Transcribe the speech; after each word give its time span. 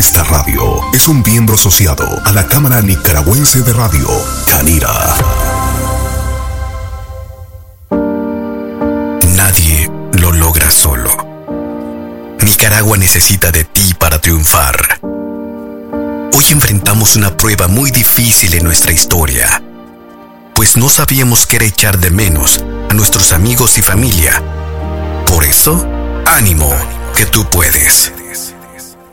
Esta 0.00 0.24
radio 0.24 0.80
es 0.94 1.08
un 1.08 1.20
miembro 1.20 1.56
asociado 1.56 2.22
a 2.24 2.32
la 2.32 2.46
Cámara 2.46 2.80
Nicaragüense 2.80 3.60
de 3.60 3.74
Radio, 3.74 4.08
Canira. 4.46 4.88
Nadie 9.36 9.90
lo 10.14 10.32
logra 10.32 10.70
solo. 10.70 11.10
Nicaragua 12.40 12.96
necesita 12.96 13.52
de 13.52 13.64
ti 13.64 13.92
para 13.92 14.18
triunfar. 14.22 15.00
Hoy 16.32 16.44
enfrentamos 16.48 17.16
una 17.16 17.36
prueba 17.36 17.68
muy 17.68 17.90
difícil 17.90 18.54
en 18.54 18.64
nuestra 18.64 18.92
historia, 18.92 19.62
pues 20.54 20.78
no 20.78 20.88
sabíamos 20.88 21.44
qué 21.44 21.56
era 21.56 21.66
echar 21.66 21.98
de 21.98 22.10
menos 22.10 22.64
a 22.88 22.94
nuestros 22.94 23.32
amigos 23.32 23.76
y 23.76 23.82
familia. 23.82 24.42
Por 25.26 25.44
eso, 25.44 25.86
ánimo, 26.24 26.74
que 27.14 27.26
tú 27.26 27.44
puedes. 27.50 28.14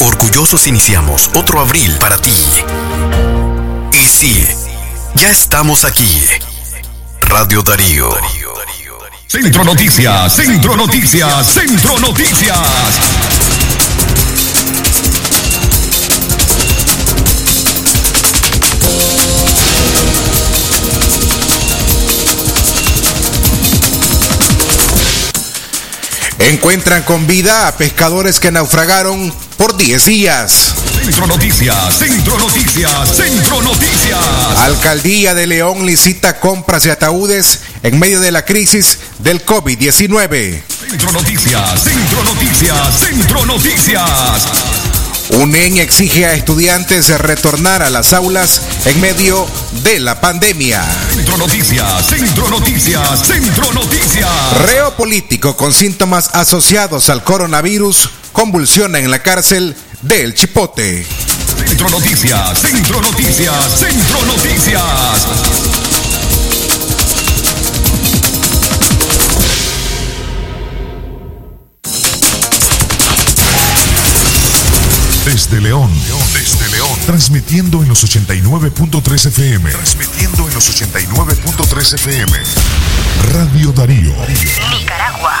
Orgullosos 0.00 0.66
iniciamos 0.66 1.30
otro 1.34 1.60
abril 1.60 1.96
para 1.98 2.16
ti. 2.16 2.34
Y 3.92 4.06
sí, 4.06 4.46
ya 5.14 5.30
estamos 5.30 5.84
aquí. 5.84 6.24
Radio 7.20 7.62
Darío. 7.62 8.10
Centro 9.26 9.64
Noticias, 9.64 10.32
Centro 10.32 10.76
Noticias, 10.76 11.46
Centro 11.46 11.98
Noticias. 11.98 13.43
Encuentran 26.38 27.02
con 27.04 27.26
vida 27.26 27.68
a 27.68 27.76
pescadores 27.76 28.40
que 28.40 28.50
naufragaron 28.50 29.32
por 29.56 29.76
10 29.76 30.04
días. 30.04 30.74
Centro 31.02 31.26
Noticias, 31.26 31.98
Centro 31.98 32.38
Noticias, 32.38 33.16
Centro 33.16 33.62
Noticias. 33.62 34.18
Alcaldía 34.58 35.34
de 35.34 35.46
León 35.46 35.86
licita 35.86 36.40
compras 36.40 36.82
de 36.82 36.90
ataúdes 36.90 37.60
en 37.82 37.98
medio 37.98 38.20
de 38.20 38.32
la 38.32 38.44
crisis 38.44 38.98
del 39.18 39.44
COVID-19. 39.44 40.62
Centro 40.90 41.12
Noticias, 41.12 41.82
Centro 41.82 42.24
Noticias, 42.24 42.98
Centro 42.98 43.46
Noticias. 43.46 44.83
UNEN 45.30 45.78
exige 45.78 46.26
a 46.26 46.34
estudiantes 46.34 47.08
retornar 47.18 47.82
a 47.82 47.90
las 47.90 48.12
aulas 48.12 48.60
en 48.84 49.00
medio 49.00 49.46
de 49.82 49.98
la 49.98 50.20
pandemia. 50.20 50.84
Centro 51.14 51.36
Noticias, 51.38 52.06
Centro 52.06 52.48
Noticias, 52.50 53.26
Centro 53.26 53.72
Noticias. 53.72 54.30
Reo 54.66 54.94
político 54.96 55.56
con 55.56 55.72
síntomas 55.72 56.30
asociados 56.34 57.08
al 57.08 57.24
coronavirus 57.24 58.10
convulsiona 58.32 58.98
en 58.98 59.10
la 59.10 59.20
cárcel 59.20 59.74
del 60.02 60.34
Chipote. 60.34 61.06
Centro 61.56 61.88
Noticias, 61.88 62.58
Centro 62.60 63.00
Noticias, 63.00 63.54
Centro 63.78 64.26
Noticias. 64.26 65.83
Desde 75.24 75.58
León, 75.58 75.90
desde 76.34 76.68
León, 76.68 76.73
transmitiendo 77.06 77.82
en 77.82 77.88
los 77.88 78.02
89.3 78.02 79.26
FM, 79.26 79.70
transmitiendo 79.70 80.48
en 80.48 80.54
los 80.54 80.82
89.3 80.82 81.94
FM. 81.94 82.32
Radio 83.32 83.72
Darío. 83.72 84.14
Nicaragua. 84.70 85.40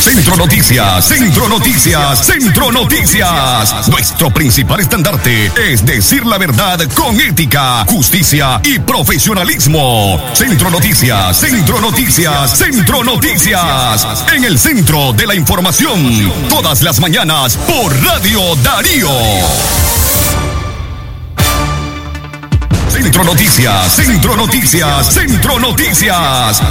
Centro 0.00 0.36
Noticias, 0.36 1.04
Centro 1.04 1.48
Noticias, 1.48 2.26
Centro 2.26 2.72
Noticias. 2.72 3.88
Nuestro 3.88 4.32
principal 4.32 4.80
estandarte 4.80 5.52
es 5.70 5.84
decir 5.84 6.26
la 6.26 6.38
verdad 6.38 6.80
con 6.94 7.20
ética, 7.20 7.84
justicia 7.86 8.60
y 8.64 8.78
profesionalismo. 8.80 10.20
Centro 10.34 10.70
Noticias, 10.70 11.38
Centro 11.38 11.80
Noticias, 11.80 12.58
Centro 12.58 13.04
Noticias. 13.04 14.24
En 14.34 14.44
el 14.44 14.58
centro 14.58 15.12
de 15.12 15.26
la 15.26 15.34
información, 15.34 16.32
todas 16.48 16.82
las 16.82 16.98
mañanas 17.00 17.56
por 17.56 17.94
Radio 18.02 18.56
Darío. 18.56 19.08
Noticias, 23.24 23.92
Centro 23.94 24.36
Noticias, 24.36 25.12
Centro 25.12 25.58
Noticias. 25.58 26.62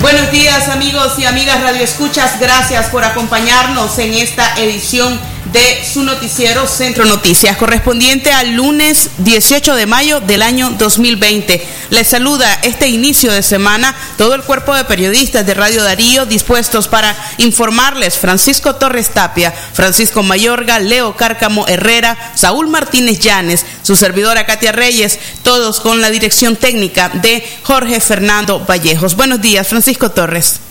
Buenos 0.00 0.30
días 0.30 0.68
amigos 0.68 1.18
y 1.18 1.24
amigas 1.24 1.62
Radio 1.62 1.82
Escuchas, 1.82 2.38
gracias 2.40 2.86
por 2.86 3.04
acompañarnos 3.04 3.98
en 3.98 4.14
esta 4.14 4.54
edición 4.56 5.18
de 5.54 5.84
su 5.84 6.02
noticiero 6.02 6.66
Centro 6.66 7.04
Noticias, 7.04 7.56
correspondiente 7.56 8.32
al 8.32 8.54
lunes 8.54 9.10
18 9.18 9.76
de 9.76 9.86
mayo 9.86 10.20
del 10.20 10.42
año 10.42 10.70
2020. 10.70 11.64
Les 11.90 12.08
saluda 12.08 12.52
este 12.64 12.88
inicio 12.88 13.30
de 13.30 13.40
semana 13.40 13.94
todo 14.18 14.34
el 14.34 14.42
cuerpo 14.42 14.74
de 14.74 14.84
periodistas 14.84 15.46
de 15.46 15.54
Radio 15.54 15.84
Darío 15.84 16.26
dispuestos 16.26 16.88
para 16.88 17.16
informarles 17.38 18.18
Francisco 18.18 18.74
Torres 18.74 19.10
Tapia, 19.10 19.52
Francisco 19.52 20.24
Mayorga, 20.24 20.80
Leo 20.80 21.16
Cárcamo 21.16 21.68
Herrera, 21.68 22.32
Saúl 22.34 22.66
Martínez 22.66 23.20
Llanes, 23.20 23.64
su 23.82 23.94
servidora 23.94 24.46
Katia 24.46 24.72
Reyes, 24.72 25.20
todos 25.44 25.78
con 25.78 26.00
la 26.00 26.10
dirección 26.10 26.56
técnica 26.56 27.10
de 27.10 27.48
Jorge 27.62 28.00
Fernando 28.00 28.58
Vallejos. 28.58 29.14
Buenos 29.14 29.40
días, 29.40 29.68
Francisco 29.68 30.10
Torres. 30.10 30.63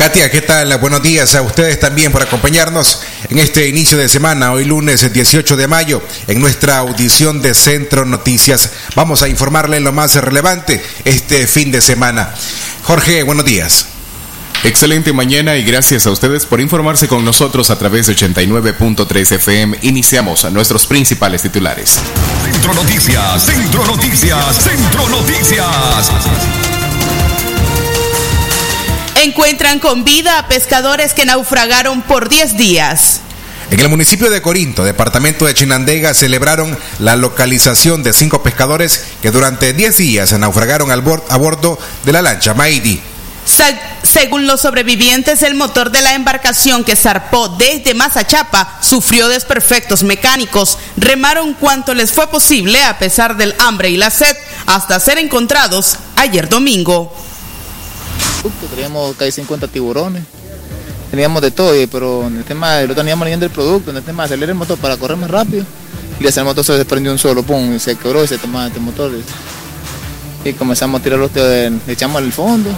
Katia, 0.00 0.30
¿qué 0.30 0.40
tal? 0.40 0.74
Buenos 0.78 1.02
días 1.02 1.34
a 1.34 1.42
ustedes 1.42 1.78
también 1.78 2.10
por 2.10 2.22
acompañarnos 2.22 3.02
en 3.28 3.38
este 3.38 3.68
inicio 3.68 3.98
de 3.98 4.08
semana, 4.08 4.50
hoy 4.50 4.64
lunes 4.64 5.12
18 5.12 5.58
de 5.58 5.68
mayo, 5.68 6.02
en 6.26 6.40
nuestra 6.40 6.78
audición 6.78 7.42
de 7.42 7.52
Centro 7.54 8.06
Noticias. 8.06 8.70
Vamos 8.96 9.20
a 9.22 9.28
informarle 9.28 9.78
lo 9.78 9.92
más 9.92 10.14
relevante 10.14 10.82
este 11.04 11.46
fin 11.46 11.70
de 11.70 11.82
semana. 11.82 12.34
Jorge, 12.82 13.24
buenos 13.24 13.44
días. 13.44 13.88
Excelente 14.64 15.12
mañana 15.12 15.58
y 15.58 15.64
gracias 15.64 16.06
a 16.06 16.10
ustedes 16.10 16.46
por 16.46 16.62
informarse 16.62 17.06
con 17.06 17.22
nosotros 17.22 17.68
a 17.68 17.76
través 17.76 18.06
de 18.06 18.16
89.3 18.16 19.32
FM. 19.32 19.80
Iniciamos 19.82 20.46
a 20.46 20.50
nuestros 20.50 20.86
principales 20.86 21.42
titulares. 21.42 22.00
Centro 22.50 22.72
Noticias, 22.72 23.44
Centro 23.44 23.84
Noticias, 23.84 24.64
Centro 24.64 25.08
Noticias. 25.10 26.69
Encuentran 29.22 29.80
con 29.80 30.02
vida 30.02 30.38
a 30.38 30.48
pescadores 30.48 31.12
que 31.12 31.26
naufragaron 31.26 32.00
por 32.00 32.30
10 32.30 32.56
días. 32.56 33.20
En 33.70 33.78
el 33.78 33.90
municipio 33.90 34.30
de 34.30 34.40
Corinto, 34.40 34.82
departamento 34.82 35.44
de 35.44 35.52
Chinandega, 35.52 36.14
celebraron 36.14 36.78
la 37.00 37.16
localización 37.16 38.02
de 38.02 38.14
cinco 38.14 38.42
pescadores 38.42 39.04
que 39.20 39.30
durante 39.30 39.74
10 39.74 39.96
días 39.98 40.32
naufragaron 40.32 40.90
al 40.90 41.04
a 41.28 41.36
bordo 41.36 41.78
de 42.04 42.12
la 42.12 42.22
lancha 42.22 42.54
Maidi. 42.54 43.02
Según 44.02 44.46
los 44.46 44.62
sobrevivientes, 44.62 45.42
el 45.42 45.54
motor 45.54 45.90
de 45.90 46.00
la 46.00 46.14
embarcación 46.14 46.82
que 46.82 46.96
zarpó 46.96 47.50
desde 47.50 47.92
Mazachapa 47.92 48.78
sufrió 48.80 49.28
desperfectos 49.28 50.02
mecánicos. 50.02 50.78
Remaron 50.96 51.52
cuanto 51.52 51.92
les 51.92 52.10
fue 52.10 52.26
posible 52.28 52.82
a 52.82 52.98
pesar 52.98 53.36
del 53.36 53.54
hambre 53.58 53.90
y 53.90 53.98
la 53.98 54.08
sed 54.08 54.34
hasta 54.64 54.98
ser 54.98 55.18
encontrados 55.18 55.98
ayer 56.16 56.48
domingo. 56.48 57.14
Teníamos 58.70 59.16
casi 59.16 59.32
50 59.32 59.68
tiburones, 59.68 60.22
teníamos 61.10 61.42
de 61.42 61.50
todo, 61.50 61.74
pero 61.90 62.26
en 62.26 62.38
el 62.38 62.44
tema, 62.44 62.80
lo 62.82 62.94
teníamos 62.94 63.24
leyendo 63.24 63.44
el 63.44 63.52
producto, 63.52 63.90
en 63.90 63.98
el 63.98 64.02
tema 64.02 64.22
de 64.22 64.26
acelerar 64.26 64.50
el 64.50 64.56
motor 64.56 64.78
para 64.78 64.96
correr 64.96 65.18
más 65.18 65.30
rápido, 65.30 65.64
y 66.18 66.26
ese 66.26 66.42
motor 66.42 66.64
se 66.64 66.72
desprendió 66.74 67.12
un 67.12 67.18
solo, 67.18 67.42
pum, 67.42 67.74
y 67.74 67.78
se 67.78 67.96
quebró 67.96 68.24
y 68.24 68.28
se 68.28 68.38
tomaba 68.38 68.68
este 68.68 68.80
motor. 68.80 69.12
Y 70.44 70.52
comenzamos 70.54 71.00
a 71.00 71.04
tirar 71.04 71.18
los 71.18 71.34
le 71.34 71.70
echamos 71.86 72.16
al 72.16 72.32
fondo 72.32 72.70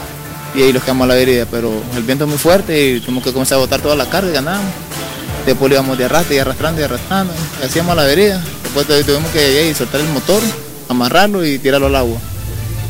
y 0.55 0.63
ahí 0.63 0.73
los 0.73 0.83
quedamos 0.83 1.05
a 1.05 1.09
la 1.09 1.17
herida, 1.17 1.47
pero 1.49 1.73
el 1.97 2.03
viento 2.03 2.25
es 2.25 2.31
muy 2.31 2.39
fuerte 2.39 2.97
y 2.97 3.01
tuvimos 3.01 3.23
que 3.23 3.33
comenzar 3.33 3.59
a 3.59 3.61
botar 3.61 3.81
toda 3.81 3.95
la 3.95 4.07
carga 4.11 4.31
y 4.31 4.33
ganamos. 4.33 4.73
Después 5.47 5.71
lo 5.71 5.77
íbamos 5.77 5.97
de 5.97 6.05
arrastre 6.05 6.37
y 6.37 6.39
arrastrando 6.39 6.81
y 6.81 6.85
arrastrando, 6.85 7.33
hacíamos 7.65 7.95
la 7.95 8.05
vereda. 8.05 8.43
Después 8.65 8.87
tuvimos 9.07 9.31
que 9.31 9.69
ir, 9.69 9.75
soltar 9.75 10.01
el 10.01 10.09
motor, 10.09 10.43
amarrarlo 10.89 11.45
y 11.45 11.59
tirarlo 11.59 11.87
al 11.87 11.97
agua. 11.97 12.19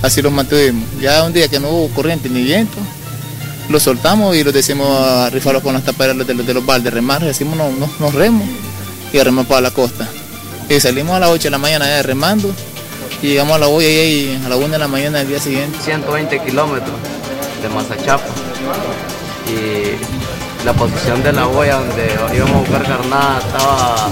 Así 0.02 0.20
lo 0.20 0.30
mantuvimos. 0.30 0.84
Ya 1.00 1.22
un 1.22 1.32
día 1.32 1.48
que 1.48 1.60
no 1.60 1.68
hubo 1.68 1.94
corriente 1.94 2.28
ni 2.28 2.42
viento, 2.42 2.76
los 3.68 3.82
soltamos 3.84 4.36
y 4.36 4.42
los 4.42 4.52
decimos 4.52 4.88
a 4.88 5.30
rifarlos 5.30 5.62
con 5.62 5.72
las 5.72 5.84
taperas 5.84 6.18
de, 6.18 6.24
de, 6.24 6.54
los 6.54 6.66
baldes, 6.66 6.92
remar, 6.92 7.22
decimos 7.24 7.56
no, 7.56 7.70
no, 7.70 7.88
nos 8.00 8.12
remos 8.12 8.46
y 9.12 9.18
remar 9.20 9.46
para 9.46 9.60
la 9.60 9.70
costa. 9.70 10.08
Y 10.68 10.80
salimos 10.80 11.14
a 11.14 11.20
las 11.20 11.30
8 11.30 11.44
de 11.44 11.50
la 11.50 11.58
mañana 11.58 11.86
ya 11.86 12.02
remando 12.02 12.52
y 13.22 13.28
llegamos 13.28 13.56
a 13.56 13.58
la 13.60 13.66
boya 13.66 13.88
y 13.88 14.40
a 14.44 14.48
la 14.48 14.56
1 14.56 14.68
de 14.68 14.78
la 14.78 14.88
mañana 14.88 15.18
del 15.18 15.28
día 15.28 15.40
siguiente. 15.40 15.78
120 15.84 16.40
kilómetros 16.40 16.96
de 17.62 17.68
Mazachapa 17.68 18.24
y 19.48 20.64
la 20.64 20.72
posición 20.72 21.22
de 21.22 21.32
la 21.32 21.46
boya 21.46 21.76
donde 21.76 22.36
íbamos 22.36 22.56
a 22.56 22.58
buscar 22.58 22.82
carnada 22.82 23.38
estaba 23.38 24.06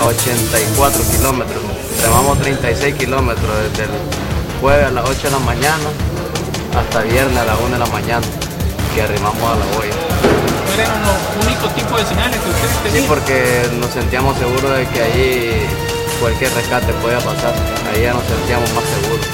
a 0.00 0.06
84 0.06 1.02
kilómetros. 1.16 1.62
Remamos 2.02 2.40
36 2.40 2.94
kilómetros 2.96 3.50
desde 3.70 3.84
el 3.84 4.23
jueves 4.64 4.86
a 4.86 4.90
las 4.92 5.04
8 5.04 5.20
de 5.24 5.30
la 5.30 5.38
mañana 5.40 5.84
hasta 6.74 7.02
viernes 7.02 7.36
a 7.36 7.44
las 7.44 7.60
1 7.60 7.68
de 7.68 7.78
la 7.78 7.84
mañana 7.84 8.26
que 8.94 9.02
arrimamos 9.02 9.42
a 9.42 9.56
la 9.56 9.66
boya. 9.76 9.92
¿Eran 10.82 11.02
los 11.02 11.46
únicos 11.46 11.74
tipos 11.74 12.00
de 12.00 12.06
señales 12.06 12.40
que 12.40 12.48
ustedes 12.48 12.82
tenían? 12.82 13.02
Sí, 13.02 13.06
porque 13.06 13.68
nos 13.78 13.90
sentíamos 13.90 14.38
seguros 14.38 14.74
de 14.74 14.86
que 14.88 15.02
ahí 15.02 15.66
cualquier 16.18 16.50
rescate 16.54 16.94
podía 16.94 17.18
pasar. 17.18 17.54
Ahí 17.92 18.04
ya 18.04 18.14
nos 18.14 18.24
sentíamos 18.24 18.72
más 18.72 18.84
seguros. 18.84 19.26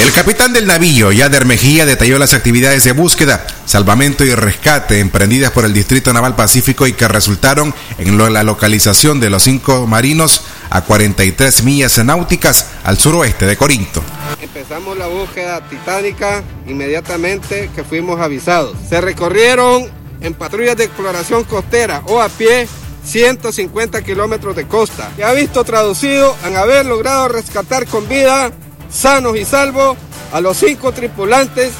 El 0.00 0.12
capitán 0.12 0.52
del 0.52 0.68
navío, 0.68 1.10
Yader 1.10 1.44
Mejía, 1.44 1.86
detalló 1.86 2.20
las 2.20 2.34
actividades 2.34 2.84
de 2.84 2.92
búsqueda, 2.92 3.48
salvamento 3.64 4.24
y 4.24 4.32
rescate 4.32 5.00
emprendidas 5.00 5.50
por 5.50 5.64
el 5.64 5.74
Distrito 5.74 6.12
Naval 6.12 6.36
Pacífico 6.36 6.86
y 6.86 6.92
que 6.92 7.08
resultaron 7.08 7.74
en 7.98 8.32
la 8.32 8.44
localización 8.44 9.18
de 9.18 9.30
los 9.30 9.42
cinco 9.42 9.88
marinos 9.88 10.42
a 10.76 10.82
43 10.82 11.64
millas 11.64 11.96
náuticas 12.04 12.66
al 12.84 12.98
suroeste 12.98 13.46
de 13.46 13.56
Corinto. 13.56 14.02
Empezamos 14.42 14.98
la 14.98 15.06
búsqueda 15.06 15.66
titánica 15.70 16.42
inmediatamente 16.66 17.70
que 17.74 17.82
fuimos 17.82 18.20
avisados. 18.20 18.76
Se 18.86 19.00
recorrieron 19.00 19.86
en 20.20 20.34
patrullas 20.34 20.76
de 20.76 20.84
exploración 20.84 21.44
costera 21.44 22.02
o 22.08 22.20
a 22.20 22.28
pie 22.28 22.68
150 23.06 24.02
kilómetros 24.02 24.54
de 24.54 24.66
costa. 24.66 25.10
Se 25.16 25.24
ha 25.24 25.32
visto 25.32 25.64
traducido 25.64 26.36
en 26.44 26.56
haber 26.56 26.84
logrado 26.84 27.28
rescatar 27.28 27.86
con 27.86 28.06
vida, 28.06 28.52
sanos 28.90 29.38
y 29.38 29.46
salvos, 29.46 29.96
a 30.30 30.42
los 30.42 30.58
cinco 30.58 30.92
tripulantes 30.92 31.72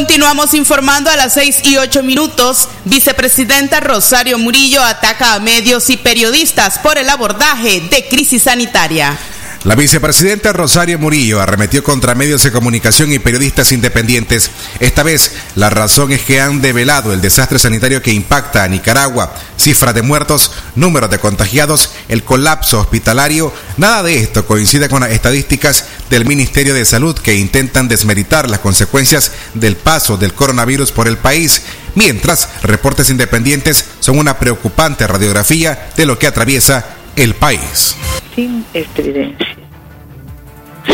Continuamos 0.00 0.54
informando 0.54 1.10
a 1.10 1.16
las 1.16 1.34
6 1.34 1.60
y 1.64 1.76
8 1.76 2.02
minutos. 2.02 2.68
Vicepresidenta 2.86 3.80
Rosario 3.80 4.38
Murillo 4.38 4.82
ataca 4.82 5.34
a 5.34 5.40
medios 5.40 5.90
y 5.90 5.98
periodistas 5.98 6.78
por 6.78 6.96
el 6.96 7.10
abordaje 7.10 7.82
de 7.82 8.08
crisis 8.08 8.44
sanitaria. 8.44 9.18
La 9.64 9.74
vicepresidenta 9.74 10.54
Rosario 10.54 10.98
Murillo 10.98 11.38
arremetió 11.38 11.84
contra 11.84 12.14
medios 12.14 12.42
de 12.42 12.50
comunicación 12.50 13.12
y 13.12 13.18
periodistas 13.18 13.72
independientes. 13.72 14.50
Esta 14.78 15.02
vez, 15.02 15.32
la 15.54 15.68
razón 15.68 16.12
es 16.12 16.22
que 16.22 16.40
han 16.40 16.62
develado 16.62 17.12
el 17.12 17.20
desastre 17.20 17.58
sanitario 17.58 18.00
que 18.00 18.10
impacta 18.10 18.64
a 18.64 18.68
Nicaragua. 18.68 19.34
Cifras 19.58 19.94
de 19.94 20.00
muertos, 20.00 20.50
números 20.76 21.10
de 21.10 21.18
contagiados, 21.18 21.90
el 22.08 22.24
colapso 22.24 22.80
hospitalario. 22.80 23.52
Nada 23.76 24.02
de 24.02 24.20
esto 24.20 24.46
coincide 24.46 24.88
con 24.88 25.02
las 25.02 25.10
estadísticas 25.10 25.84
del 26.08 26.24
Ministerio 26.24 26.72
de 26.72 26.86
Salud 26.86 27.18
que 27.18 27.34
intentan 27.34 27.86
desmeritar 27.86 28.48
las 28.48 28.60
consecuencias 28.60 29.30
del 29.52 29.76
paso 29.76 30.16
del 30.16 30.32
coronavirus 30.32 30.90
por 30.90 31.06
el 31.06 31.18
país. 31.18 31.60
Mientras, 31.96 32.48
reportes 32.62 33.10
independientes 33.10 33.84
son 34.00 34.18
una 34.18 34.38
preocupante 34.38 35.06
radiografía 35.06 35.90
de 35.98 36.06
lo 36.06 36.18
que 36.18 36.28
atraviesa 36.28 36.86
el 37.16 37.34
país. 37.34 37.96
Sin 38.40 38.64
evidencia, 38.72 39.46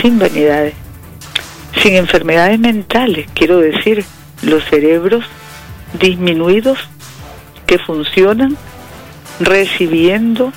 sin 0.02 0.18
vanidades, 0.18 0.74
sin 1.80 1.94
enfermedades 1.94 2.58
mentales, 2.58 3.28
quiero 3.34 3.58
decir, 3.58 4.04
los 4.42 4.64
cerebros 4.64 5.24
disminuidos 5.96 6.76
que 7.64 7.78
funcionan 7.78 8.56
recibiendo 9.38 10.52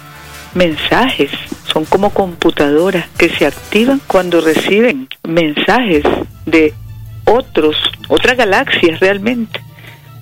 mensajes. 0.55 1.29
Son 1.71 1.85
como 1.85 2.09
computadoras 2.09 3.07
que 3.19 3.29
se 3.29 3.45
activan 3.45 4.01
cuando 4.07 4.41
reciben 4.41 5.09
mensajes 5.27 6.01
de 6.47 6.73
otros, 7.25 7.75
otras 8.07 8.35
galaxias 8.35 8.99
realmente 8.99 9.61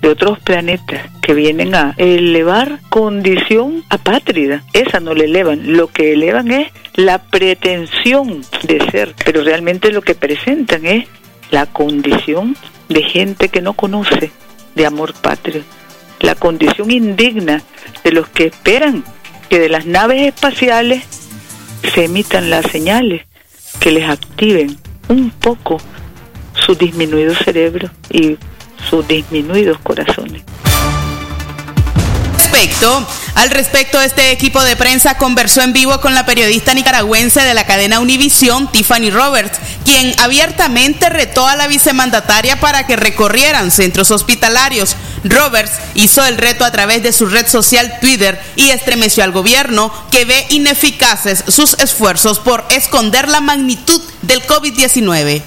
de 0.00 0.08
otros 0.08 0.38
planetas 0.40 1.08
que 1.22 1.34
vienen 1.34 1.74
a 1.74 1.94
elevar 1.96 2.80
condición 2.88 3.84
apátrida. 3.90 4.62
Esa 4.72 5.00
no 5.00 5.14
le 5.14 5.24
elevan, 5.24 5.76
lo 5.76 5.88
que 5.88 6.12
elevan 6.12 6.50
es 6.50 6.72
la 6.94 7.18
pretensión 7.18 8.42
de 8.62 8.84
ser, 8.90 9.14
pero 9.24 9.42
realmente 9.42 9.92
lo 9.92 10.02
que 10.02 10.14
presentan 10.14 10.86
es 10.86 11.06
la 11.50 11.66
condición 11.66 12.56
de 12.88 13.02
gente 13.02 13.48
que 13.48 13.60
no 13.60 13.74
conoce 13.74 14.30
de 14.74 14.86
amor 14.86 15.12
patrio, 15.14 15.62
la 16.20 16.34
condición 16.34 16.90
indigna 16.90 17.62
de 18.04 18.12
los 18.12 18.28
que 18.28 18.46
esperan 18.46 19.04
que 19.48 19.58
de 19.58 19.68
las 19.68 19.86
naves 19.86 20.26
espaciales 20.26 21.04
se 21.94 22.04
emitan 22.04 22.50
las 22.50 22.66
señales 22.66 23.22
que 23.80 23.92
les 23.92 24.08
activen 24.08 24.76
un 25.08 25.30
poco 25.30 25.78
su 26.54 26.74
disminuido 26.74 27.34
cerebro 27.34 27.90
y 28.10 28.36
sus 28.88 29.06
disminuidos 29.06 29.78
corazones. 29.82 30.42
Respecto, 32.38 33.06
al 33.34 33.50
respecto, 33.50 34.00
este 34.00 34.32
equipo 34.32 34.62
de 34.64 34.74
prensa 34.74 35.16
conversó 35.16 35.62
en 35.62 35.72
vivo 35.72 36.00
con 36.00 36.14
la 36.14 36.26
periodista 36.26 36.74
nicaragüense 36.74 37.40
de 37.40 37.54
la 37.54 37.66
cadena 37.66 38.00
Univisión, 38.00 38.72
Tiffany 38.72 39.10
Roberts, 39.10 39.58
quien 39.84 40.18
abiertamente 40.18 41.08
retó 41.08 41.46
a 41.46 41.54
la 41.54 41.68
vicemandataria 41.68 42.58
para 42.58 42.86
que 42.86 42.96
recorrieran 42.96 43.70
centros 43.70 44.10
hospitalarios. 44.10 44.96
Roberts 45.22 45.72
hizo 45.94 46.24
el 46.24 46.36
reto 46.36 46.64
a 46.64 46.72
través 46.72 47.02
de 47.02 47.12
su 47.12 47.26
red 47.26 47.46
social 47.46 48.00
Twitter 48.00 48.40
y 48.56 48.70
estremeció 48.70 49.22
al 49.22 49.32
gobierno 49.32 49.92
que 50.10 50.24
ve 50.24 50.46
ineficaces 50.50 51.44
sus 51.46 51.74
esfuerzos 51.74 52.40
por 52.40 52.64
esconder 52.70 53.28
la 53.28 53.40
magnitud 53.40 54.00
del 54.22 54.42
COVID-19. 54.46 55.42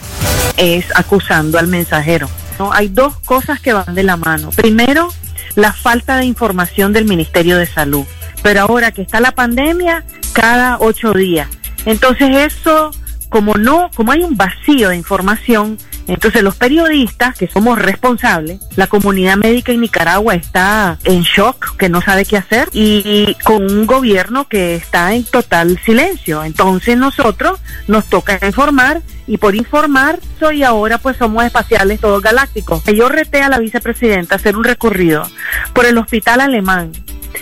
Es 0.56 0.86
acusando 0.96 1.60
al 1.60 1.68
mensajero 1.68 2.30
hay 2.72 2.90
dos 2.90 3.18
cosas 3.20 3.60
que 3.60 3.74
van 3.74 3.96
de 3.96 4.04
la 4.04 4.18
mano. 4.18 4.50
Primero, 4.52 5.10
la 5.56 5.74
falta 5.74 6.18
de 6.18 6.26
información 6.26 6.94
del 6.94 7.06
Ministerio 7.06 7.58
de 7.58 7.66
Salud. 7.66 8.06
Pero 8.44 8.62
ahora 8.62 8.92
que 8.92 9.02
está 9.02 9.20
la 9.20 9.32
pandemia, 9.32 10.04
cada 10.34 10.78
ocho 10.80 11.14
días. 11.14 11.48
Entonces 11.86 12.54
eso, 12.54 12.92
como 13.30 13.56
no, 13.56 13.90
como 13.96 14.12
hay 14.12 14.24
un 14.24 14.36
vacío 14.36 14.90
de 14.90 14.98
información, 14.98 15.78
entonces 16.08 16.42
los 16.44 16.56
periodistas, 16.56 17.38
que 17.38 17.48
somos 17.48 17.78
responsables, 17.78 18.60
la 18.76 18.88
comunidad 18.88 19.38
médica 19.38 19.72
en 19.72 19.82
Nicaragua 19.82 20.36
está 20.36 20.98
en 21.04 21.22
shock, 21.22 21.78
que 21.78 21.90
no 21.90 22.02
sabe 22.02 22.26
qué 22.26 22.38
hacer, 22.38 22.70
y 22.74 23.36
con 23.44 23.64
un 23.72 23.86
gobierno 23.86 24.48
que 24.48 24.76
está 24.76 25.14
en 25.14 25.24
total 25.24 25.80
silencio. 25.86 26.44
Entonces 26.44 26.98
nosotros 26.98 27.60
nos 27.88 28.06
toca 28.06 28.40
informar 28.46 29.02
y 29.32 29.38
por 29.38 29.56
informar 29.56 30.20
soy 30.42 30.62
ahora 30.62 30.98
pues 30.98 31.16
somos 31.16 31.46
espaciales 31.46 32.02
todos 32.02 32.22
galácticos. 32.22 32.84
Yo 32.84 33.08
reté 33.08 33.42
a 33.42 33.48
la 33.48 33.60
vicepresidenta 33.60 34.36
hacer 34.36 34.58
un 34.58 34.66
recorrido 34.66 35.24
por 35.72 35.86
el 35.86 35.98
hospital 35.98 36.42
alemán, 36.42 36.92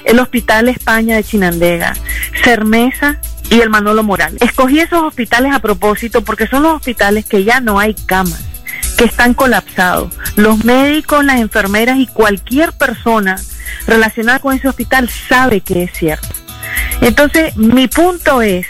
el 0.06 0.20
hospital 0.20 0.70
España 0.70 1.16
de 1.16 1.24
Chinandega, 1.24 1.96
Cermesa 2.44 3.20
y 3.50 3.62
el 3.62 3.72
Manolo 3.72 4.04
Morales. 4.04 4.40
Escogí 4.40 4.80
esos 4.80 5.02
hospitales 5.02 5.52
a 5.52 5.62
propósito 5.62 6.24
porque 6.24 6.46
son 6.46 6.62
los 6.62 6.76
hospitales 6.76 7.26
que 7.26 7.44
ya 7.44 7.60
no 7.60 7.80
hay 7.80 7.96
camas 7.96 8.46
que 8.96 9.06
están 9.06 9.34
colapsados. 9.34 10.14
Los 10.36 10.64
médicos, 10.64 11.26
las 11.26 11.40
enfermeras 11.40 11.98
y 11.98 12.06
cualquier 12.06 12.72
persona 12.72 13.36
relacionada 13.88 14.38
con 14.38 14.56
ese 14.56 14.68
hospital 14.68 15.10
sabe 15.10 15.62
que 15.62 15.86
es 15.86 15.94
cierto. 15.94 16.28
Entonces, 17.02 17.58
mi 17.58 17.88
punto 17.88 18.44
es 18.44 18.68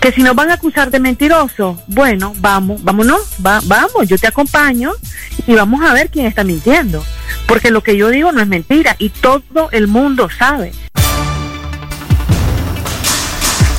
Que 0.00 0.12
si 0.12 0.22
nos 0.22 0.36
van 0.36 0.50
a 0.50 0.54
acusar 0.54 0.90
de 0.90 1.00
mentiroso, 1.00 1.82
bueno, 1.88 2.32
vamos, 2.36 2.82
vámonos, 2.84 3.20
va, 3.44 3.60
vamos, 3.64 4.06
yo 4.06 4.18
te 4.18 4.26
acompaño 4.26 4.92
y 5.46 5.54
vamos 5.54 5.82
a 5.82 5.92
ver 5.92 6.10
quién 6.10 6.26
está 6.26 6.44
mintiendo. 6.44 7.04
Porque 7.46 7.70
lo 7.70 7.82
que 7.82 7.96
yo 7.96 8.10
digo 8.10 8.32
no 8.32 8.40
es 8.40 8.48
mentira 8.48 8.96
y 8.98 9.08
todo 9.10 9.68
el 9.72 9.88
mundo 9.88 10.28
sabe. 10.30 10.72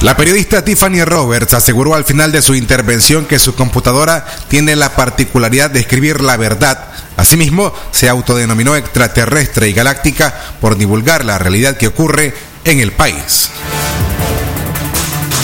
La 0.01 0.15
periodista 0.15 0.63
Tiffany 0.63 1.03
Roberts 1.03 1.55
aseguró 1.55 1.95
al 1.95 2.05
final 2.05 2.31
de 2.31 2.43
su 2.43 2.53
intervención 2.53 3.25
que 3.25 3.39
su 3.39 3.55
computadora 3.55 4.27
tiene 4.47 4.75
la 4.75 4.95
particularidad 4.95 5.71
de 5.71 5.79
escribir 5.79 6.21
la 6.21 6.37
verdad. 6.37 6.85
Asimismo, 7.17 7.73
se 7.89 8.07
autodenominó 8.07 8.75
extraterrestre 8.75 9.69
y 9.69 9.73
galáctica 9.73 10.35
por 10.61 10.77
divulgar 10.77 11.25
la 11.25 11.39
realidad 11.39 11.77
que 11.77 11.87
ocurre 11.87 12.35
en 12.63 12.79
el 12.79 12.91
país. 12.91 13.49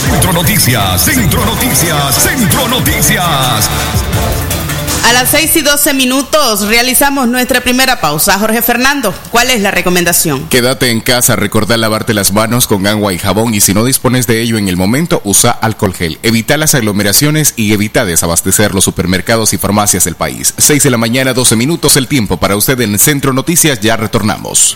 Centro 0.03 0.33
Noticias, 0.33 1.01
Centro 1.01 1.45
Noticias, 1.45 2.15
Centro 2.15 2.67
Noticias. 2.67 3.69
A 5.05 5.13
las 5.13 5.29
6 5.29 5.55
y 5.57 5.61
12 5.61 5.93
minutos 5.93 6.67
realizamos 6.67 7.27
nuestra 7.27 7.61
primera 7.61 8.01
pausa. 8.01 8.37
Jorge 8.37 8.61
Fernando, 8.61 9.13
¿cuál 9.31 9.49
es 9.49 9.61
la 9.61 9.71
recomendación? 9.71 10.47
Quédate 10.49 10.91
en 10.91 10.99
casa, 10.99 11.37
recordar 11.37 11.79
lavarte 11.79 12.13
las 12.13 12.33
manos 12.33 12.67
con 12.67 12.85
agua 12.85 13.13
y 13.13 13.17
jabón 13.17 13.53
y 13.53 13.61
si 13.61 13.73
no 13.73 13.85
dispones 13.85 14.27
de 14.27 14.41
ello 14.41 14.57
en 14.57 14.67
el 14.67 14.75
momento, 14.75 15.21
usa 15.23 15.51
alcohol 15.51 15.93
gel. 15.93 16.19
Evita 16.21 16.57
las 16.57 16.75
aglomeraciones 16.75 17.53
y 17.55 17.71
evita 17.71 18.03
desabastecer 18.03 18.73
los 18.73 18.83
supermercados 18.83 19.53
y 19.53 19.57
farmacias 19.57 20.03
del 20.03 20.15
país. 20.15 20.53
6 20.57 20.83
de 20.83 20.89
la 20.89 20.97
mañana, 20.97 21.33
12 21.33 21.55
minutos, 21.55 21.95
el 21.95 22.07
tiempo 22.07 22.37
para 22.37 22.57
usted 22.57 22.79
en 22.81 22.99
Centro 22.99 23.31
Noticias, 23.31 23.79
ya 23.79 23.95
retornamos. 23.95 24.75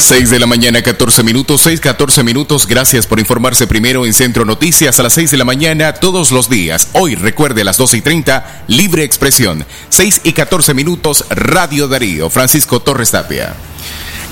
6 0.00 0.30
de 0.30 0.38
la 0.38 0.46
mañana, 0.46 0.82
14 0.82 1.22
minutos, 1.22 1.60
6, 1.60 1.78
14 1.80 2.24
minutos. 2.24 2.66
Gracias 2.66 3.06
por 3.06 3.20
informarse 3.20 3.66
primero 3.66 4.06
en 4.06 4.14
Centro 4.14 4.44
Noticias 4.44 4.98
a 4.98 5.02
las 5.02 5.12
6 5.12 5.30
de 5.30 5.36
la 5.36 5.44
mañana 5.44 5.92
todos 5.92 6.30
los 6.32 6.48
días. 6.48 6.88
Hoy, 6.92 7.14
recuerde, 7.14 7.60
a 7.60 7.64
las 7.64 7.76
12 7.76 7.98
y 7.98 8.00
30, 8.00 8.64
Libre 8.66 9.04
Expresión. 9.04 9.64
6 9.90 10.22
y 10.24 10.32
14 10.32 10.72
minutos, 10.74 11.26
Radio 11.28 11.86
Darío. 11.86 12.30
Francisco 12.30 12.80
Torres 12.80 13.10
Tapia. 13.10 13.54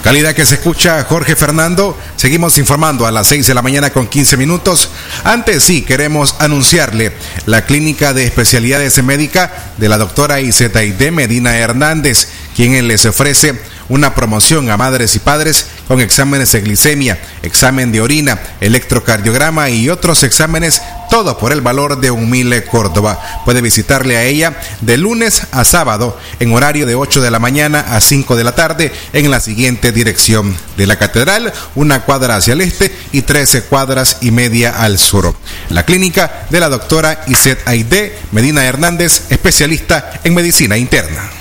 Calidad 0.03 0.35
que 0.35 0.47
se 0.47 0.55
escucha 0.55 1.05
Jorge 1.05 1.37
Fernando. 1.37 1.99
Seguimos 2.17 2.57
informando 2.57 3.07
a 3.07 3.13
las 3.13 3.27
6 3.27 3.47
de 3.47 3.55
la 3.55 3.63
mañana 3.63 3.91
con 3.91 4.07
15 4.07 4.37
minutos. 4.37 4.89
Antes 5.25 5.63
sí, 5.63 5.83
queremos 5.83 6.37
anunciarle 6.39 7.13
la 7.47 7.67
clínica 7.67 8.15
de 8.15 8.25
especialidades 8.25 9.03
médica 9.03 9.73
de 9.77 9.89
la 9.89 9.99
doctora 9.99 10.41
Izetaide 10.41 11.11
Medina 11.11 11.59
Hernández, 11.59 12.29
quien 12.57 12.89
les 12.89 13.05
ofrece 13.07 13.61
una 13.89 14.15
promoción 14.15 14.71
a 14.71 14.77
madres 14.77 15.17
y 15.17 15.19
padres 15.19 15.67
con 15.87 16.01
exámenes 16.01 16.53
de 16.53 16.61
glicemia, 16.61 17.19
examen 17.43 17.93
de 17.93 18.01
orina, 18.01 18.39
electrocardiograma 18.61 19.71
y 19.71 19.89
otros 19.89 20.23
exámenes, 20.23 20.83
todo 21.11 21.39
por 21.39 21.53
el 21.53 21.63
valor 21.63 22.01
de 22.01 22.11
un 22.11 22.29
Córdoba. 22.71 23.19
Puede 23.45 23.63
visitarle 23.63 24.17
a 24.17 24.25
ella 24.25 24.61
de 24.81 24.97
lunes 24.97 25.43
a 25.53 25.65
sábado 25.65 26.19
en 26.41 26.53
horario 26.53 26.87
de 26.87 26.95
8 26.95 27.23
de 27.23 27.31
la 27.31 27.39
mañana 27.39 27.81
a 27.81 28.01
5 28.01 28.37
de 28.37 28.45
la 28.45 28.55
tarde 28.55 28.93
en 29.13 29.31
la 29.31 29.41
siguiente 29.41 29.93
dirección 29.93 30.55
de 30.77 30.87
la 30.87 30.97
catedral, 30.97 31.53
una 31.75 32.05
cuadra 32.05 32.37
hacia 32.37 32.53
el 32.53 32.61
este 32.61 32.95
y 33.13 33.23
13 33.23 33.63
cuadras 33.65 34.19
y 34.21 34.31
media 34.31 34.83
al 34.83 34.99
sur. 34.99 35.35
La 35.71 35.85
clínica 35.85 36.47
de 36.51 36.61
la 36.61 36.69
doctora 36.69 37.25
Iset 37.27 37.67
Aide 37.67 38.19
Medina 38.33 38.65
Hernández, 38.65 39.23
especialista 39.31 40.21
en 40.25 40.35
medicina 40.35 40.77
interna. 40.77 41.38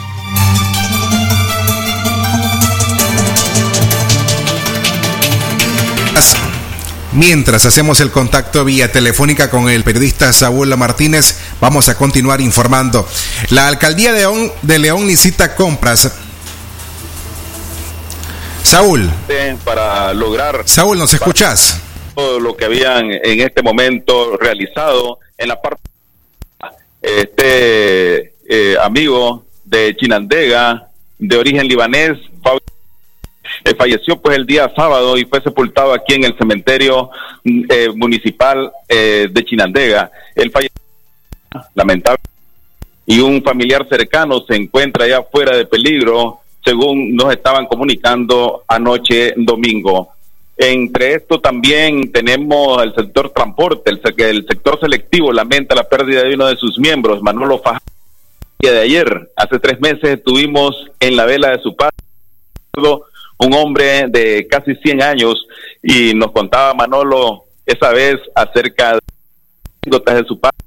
Mientras 7.13 7.67
hacemos 7.67 8.01
el 8.01 8.13
contacto 8.13 8.65
vía 8.65 8.93
telefónica 8.93 9.51
con 9.51 9.69
el 9.69 9.83
periodista 9.83 10.33
Saúl 10.33 10.77
Martínez, 10.77 11.37
vamos 11.61 11.89
a 11.89 11.97
continuar 11.97 12.41
informando. 12.41 13.07
La 13.49 13.67
alcaldía 13.67 14.13
de 14.13 14.21
León, 14.21 14.53
de 14.63 14.79
León 14.79 15.09
licita 15.09 15.57
compras. 15.57 16.13
Saúl. 18.63 19.11
Para 19.65 20.15
lograr. 20.15 20.63
Saúl, 20.67 20.99
¿nos 20.99 21.13
escuchas? 21.13 21.81
Todo 22.15 22.39
lo 22.39 22.57
que 22.57 22.67
habían 22.67 23.11
en 23.11 23.41
este 23.41 23.61
momento 23.61 24.37
realizado 24.37 25.19
en 25.37 25.49
la 25.49 25.61
parte. 25.61 25.83
Este 27.03 28.35
eh, 28.49 28.77
amigo 28.81 29.47
de 29.65 29.97
Chinandega, 29.97 30.89
de 31.19 31.37
origen 31.37 31.67
libanés, 31.67 32.19
eh, 33.65 33.75
falleció 33.75 34.21
pues 34.21 34.37
el 34.37 34.47
día 34.47 34.73
sábado 34.75 35.19
y 35.19 35.25
fue 35.25 35.41
sepultado 35.43 35.93
aquí 35.93 36.15
en 36.15 36.25
el 36.25 36.37
cementerio 36.37 37.11
mm, 37.45 37.63
eh, 37.69 37.89
municipal 37.95 38.73
eh, 38.89 39.29
de 39.31 39.45
Chinandega. 39.45 40.11
Él 40.35 40.51
falleció 40.51 40.81
lamentable 41.75 42.23
y 43.07 43.21
un 43.21 43.43
familiar 43.43 43.87
cercano 43.89 44.41
se 44.47 44.55
encuentra 44.55 45.07
ya 45.09 45.23
fuera 45.23 45.57
de 45.57 45.67
peligro, 45.67 46.41
según 46.65 47.17
nos 47.17 47.33
estaban 47.33 47.67
comunicando 47.67 48.63
anoche 48.69 49.35
domingo. 49.37 50.11
Entre 50.57 51.15
esto 51.15 51.41
también 51.41 52.13
tenemos 52.13 52.83
el 52.83 52.95
sector 52.95 53.31
transporte, 53.31 53.91
el, 53.91 54.47
sector 54.47 54.79
selectivo 54.79 55.33
lamenta 55.33 55.75
la 55.75 55.89
pérdida 55.89 56.23
de 56.23 56.35
uno 56.35 56.47
de 56.47 56.57
sus 56.57 56.79
miembros, 56.79 57.23
Manolo 57.23 57.59
Fajardo. 57.59 57.85
De 58.59 58.79
ayer, 58.79 59.31
hace 59.35 59.59
tres 59.59 59.81
meses, 59.81 60.05
estuvimos 60.05 60.77
en 61.01 61.17
la 61.17 61.25
vela 61.25 61.51
de 61.51 61.63
su 61.63 61.75
padre, 61.75 61.97
un 63.41 63.55
hombre 63.55 64.07
de 64.09 64.47
casi 64.49 64.75
100 64.75 65.03
años 65.03 65.47
y 65.83 66.15
nos 66.15 66.31
contaba 66.33 66.75
Manolo 66.75 67.45
esa 67.65 67.91
vez 67.91 68.17
acerca 68.35 68.99
de 69.83 70.25
su 70.27 70.39
padre 70.39 70.59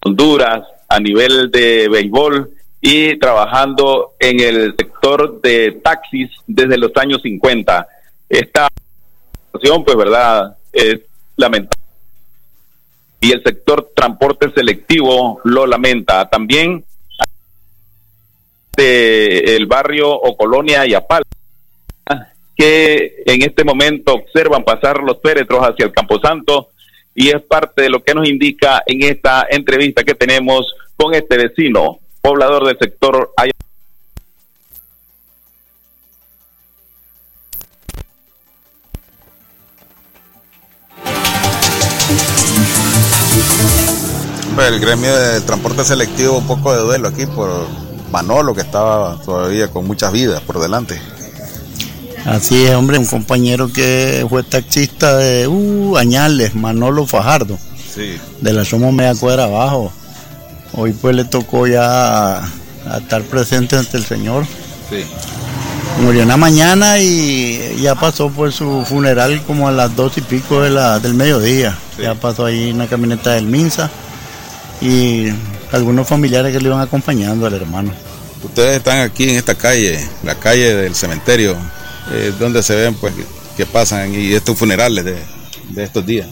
Honduras 0.00 0.62
a 0.88 0.98
nivel 0.98 1.50
de 1.50 1.88
béisbol 1.88 2.50
y 2.80 3.18
trabajando 3.18 4.14
en 4.18 4.40
el 4.40 4.74
sector 4.78 5.40
de 5.42 5.80
taxis 5.82 6.30
desde 6.46 6.78
los 6.78 6.92
años 6.96 7.20
50. 7.22 7.86
Esta 8.28 8.68
situación, 9.46 9.84
pues, 9.84 9.96
verdad, 9.96 10.56
es 10.72 11.00
lamentable. 11.36 11.84
Y 13.20 13.32
el 13.32 13.42
sector 13.42 13.90
transporte 13.94 14.50
selectivo 14.54 15.40
lo 15.44 15.66
lamenta. 15.66 16.30
También 16.30 16.84
de 18.76 19.56
el 19.56 19.66
barrio 19.66 20.08
o 20.08 20.36
colonia 20.36 20.86
Yapal 20.86 21.24
que 22.58 23.22
en 23.24 23.42
este 23.42 23.62
momento 23.62 24.14
observan 24.14 24.64
pasar 24.64 25.00
los 25.04 25.20
féretros 25.22 25.60
hacia 25.60 25.86
el 25.86 25.92
Camposanto 25.92 26.70
y 27.14 27.28
es 27.28 27.40
parte 27.42 27.82
de 27.82 27.88
lo 27.88 28.02
que 28.02 28.14
nos 28.14 28.28
indica 28.28 28.82
en 28.84 29.04
esta 29.04 29.46
entrevista 29.48 30.02
que 30.02 30.14
tenemos 30.14 30.74
con 30.96 31.14
este 31.14 31.36
vecino, 31.36 32.00
poblador 32.20 32.66
del 32.66 32.76
sector 32.76 33.30
pues, 44.56 44.68
el 44.68 44.80
gremio 44.80 45.16
de 45.16 45.40
transporte 45.42 45.84
selectivo 45.84 46.38
un 46.38 46.46
poco 46.48 46.74
de 46.74 46.80
duelo 46.80 47.06
aquí 47.06 47.24
por 47.26 47.48
Manolo 48.10 48.52
que 48.52 48.62
estaba 48.62 49.16
todavía 49.24 49.68
con 49.68 49.86
muchas 49.86 50.12
vidas 50.12 50.40
por 50.40 50.58
delante. 50.58 51.00
Así 52.28 52.66
es, 52.66 52.74
hombre, 52.74 52.98
un 52.98 53.06
compañero 53.06 53.72
que 53.72 54.26
fue 54.28 54.42
taxista 54.42 55.16
de 55.16 55.48
uh, 55.48 55.96
Añales, 55.96 56.54
Manolo 56.54 57.06
Fajardo, 57.06 57.58
de 58.40 58.52
la 58.52 58.66
Somos 58.66 58.92
Media 58.92 59.14
Cuadra 59.14 59.44
Abajo. 59.44 59.90
Hoy 60.74 60.92
pues 60.92 61.16
le 61.16 61.24
tocó 61.24 61.66
ya 61.66 62.42
estar 62.98 63.22
presente 63.22 63.76
ante 63.76 63.96
el 63.96 64.04
Señor. 64.04 64.44
Sí. 64.90 65.04
Murió 66.02 66.20
en 66.20 66.28
la 66.28 66.36
mañana 66.36 66.98
y 66.98 67.80
ya 67.80 67.94
pasó 67.94 68.28
por 68.28 68.52
su 68.52 68.84
funeral 68.84 69.42
como 69.44 69.66
a 69.66 69.72
las 69.72 69.96
dos 69.96 70.18
y 70.18 70.20
pico 70.20 70.60
de 70.60 70.68
la, 70.68 70.98
del 70.98 71.14
mediodía. 71.14 71.78
Ya 71.98 72.14
pasó 72.14 72.44
ahí 72.44 72.72
una 72.72 72.86
camioneta 72.86 73.32
del 73.32 73.46
Minsa 73.46 73.90
y 74.82 75.28
algunos 75.72 76.06
familiares 76.06 76.52
que 76.52 76.60
le 76.60 76.68
iban 76.68 76.80
acompañando 76.82 77.46
al 77.46 77.54
hermano. 77.54 77.90
Ustedes 78.44 78.76
están 78.76 78.98
aquí 78.98 79.30
en 79.30 79.36
esta 79.36 79.54
calle, 79.54 79.98
la 80.22 80.34
calle 80.34 80.74
del 80.74 80.94
cementerio, 80.94 81.56
eh, 82.12 82.32
donde 82.38 82.62
se 82.62 82.74
ven 82.76 82.94
pues 82.94 83.12
que 83.56 83.66
pasan 83.66 84.14
y 84.14 84.32
estos 84.32 84.56
funerales 84.56 85.04
de, 85.04 85.16
estos 85.82 86.04
días. 86.06 86.28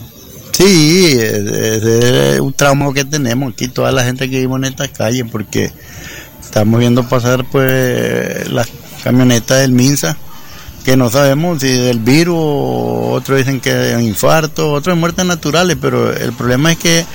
Sí, 0.51 1.17
es, 1.19 2.39
un 2.39 2.53
trauma 2.53 2.93
que 2.93 3.05
tenemos 3.05 3.53
aquí 3.53 3.67
toda 3.67 3.91
la 3.91 4.03
gente 4.03 4.29
que 4.29 4.39
vive 4.39 4.55
en 4.55 4.63
esta 4.63 4.87
calle 4.87 5.25
porque 5.25 5.71
estamos 6.43 6.79
viendo 6.79 7.07
pasar 7.07 7.45
pues 7.45 8.49
las 8.49 8.67
camionetas 9.03 9.61
del 9.61 9.71
Minsa 9.71 10.17
que 10.87 10.95
no 10.95 11.09
sabemos 11.09 11.59
si 11.59 11.67
del 11.67 11.99
virus, 11.99 12.37
otros 12.39 13.39
dicen 13.39 13.59
que 13.59 13.73
de 13.73 14.01
infarto, 14.01 14.71
otros 14.71 14.95
de 14.95 14.99
muertes 15.01 15.25
naturales, 15.25 15.75
pero 15.81 16.15
el 16.15 16.31
problema 16.31 16.71
es 16.71 16.77
que 16.77 17.05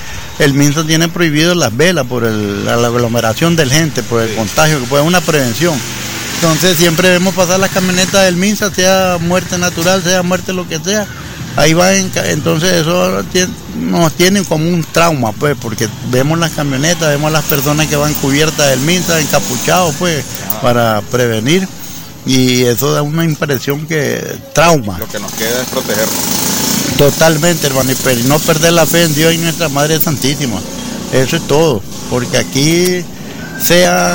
el 0.40 0.52
MINSA 0.52 0.86
tiene 0.86 1.08
prohibido 1.08 1.54
las 1.54 1.74
velas 1.74 2.06
por 2.06 2.22
la 2.24 2.74
aglomeración 2.74 3.56
de 3.56 3.64
gente, 3.64 4.02
por 4.02 4.20
el 4.20 4.34
contagio, 4.34 4.78
que 4.78 4.86
puede 4.88 5.02
una 5.04 5.22
prevención. 5.22 5.74
Entonces 6.42 6.76
siempre 6.76 7.08
vemos 7.08 7.36
pasar 7.36 7.60
las 7.60 7.70
camionetas 7.70 8.24
del 8.24 8.34
MINSA, 8.34 8.74
sea 8.74 9.16
muerte 9.20 9.58
natural, 9.58 10.02
sea 10.02 10.24
muerte 10.24 10.52
lo 10.52 10.66
que 10.66 10.80
sea. 10.80 11.06
Ahí 11.54 11.72
va, 11.72 11.94
entonces 11.94 12.72
eso 12.72 13.22
nos 13.76 14.12
tiene 14.14 14.42
como 14.42 14.68
un 14.68 14.82
trauma, 14.82 15.30
pues, 15.30 15.56
porque 15.56 15.88
vemos 16.10 16.40
las 16.40 16.50
camionetas, 16.50 17.10
vemos 17.10 17.30
las 17.30 17.44
personas 17.44 17.86
que 17.86 17.94
van 17.94 18.12
cubiertas 18.14 18.70
del 18.70 18.80
MINSA, 18.80 19.20
encapuchados, 19.20 19.94
pues, 20.00 20.24
para 20.60 21.00
prevenir. 21.12 21.68
Y 22.26 22.64
eso 22.64 22.92
da 22.92 23.02
una 23.02 23.22
impresión 23.22 23.86
que 23.86 24.36
trauma. 24.52 24.98
Lo 24.98 25.06
que 25.06 25.20
nos 25.20 25.32
queda 25.34 25.62
es 25.62 25.68
protegernos. 25.68 26.16
Totalmente, 26.98 27.68
hermano, 27.68 27.92
y 27.92 28.22
no 28.24 28.40
perder 28.40 28.72
la 28.72 28.84
fe 28.84 29.04
en 29.04 29.14
Dios 29.14 29.32
y 29.32 29.38
nuestra 29.38 29.68
Madre 29.68 30.00
Santísima. 30.00 30.58
Eso 31.12 31.36
es 31.36 31.46
todo, 31.46 31.80
porque 32.10 32.38
aquí 32.38 33.04
sea 33.64 34.12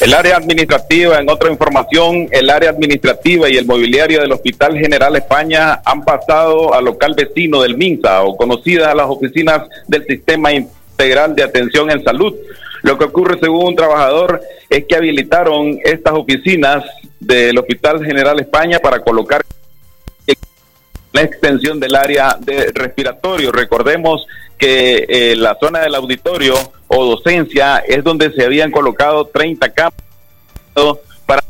el 0.00 0.12
área 0.12 0.36
administrativa, 0.36 1.18
en 1.18 1.30
otra 1.30 1.50
información, 1.50 2.28
el 2.30 2.50
área 2.50 2.70
administrativa 2.70 3.48
y 3.48 3.56
el 3.56 3.64
mobiliario 3.64 4.20
del 4.20 4.32
Hospital 4.32 4.78
General 4.78 5.16
España 5.16 5.80
han 5.84 6.04
pasado 6.04 6.74
al 6.74 6.84
local 6.84 7.14
vecino 7.16 7.62
del 7.62 7.76
MINSA 7.76 8.22
o 8.22 8.36
conocidas 8.36 8.88
a 8.88 8.94
las 8.94 9.08
oficinas 9.08 9.62
del 9.88 10.04
Sistema 10.06 10.52
Integral 10.52 11.34
de 11.34 11.42
Atención 11.42 11.90
en 11.90 12.04
Salud. 12.04 12.34
Lo 12.82 12.98
que 12.98 13.04
ocurre, 13.04 13.38
según 13.40 13.68
un 13.68 13.76
trabajador, 13.76 14.42
es 14.68 14.84
que 14.84 14.94
habilitaron 14.94 15.78
estas 15.82 16.12
oficinas 16.12 16.84
del 17.18 17.56
Hospital 17.58 18.04
General 18.04 18.38
España 18.38 18.78
para 18.80 19.00
colocar 19.00 19.40
la 21.14 21.22
extensión 21.22 21.78
del 21.78 21.94
área 21.94 22.36
de 22.40 22.72
respiratorio. 22.74 23.52
Recordemos 23.52 24.26
que 24.58 25.06
eh, 25.08 25.36
la 25.36 25.56
zona 25.60 25.80
del 25.80 25.94
auditorio 25.94 26.54
o 26.88 27.04
docencia 27.06 27.78
es 27.78 28.02
donde 28.02 28.32
se 28.32 28.44
habían 28.44 28.72
colocado 28.72 29.24
30 29.26 29.68
camas 29.70 30.00
para 31.24 31.40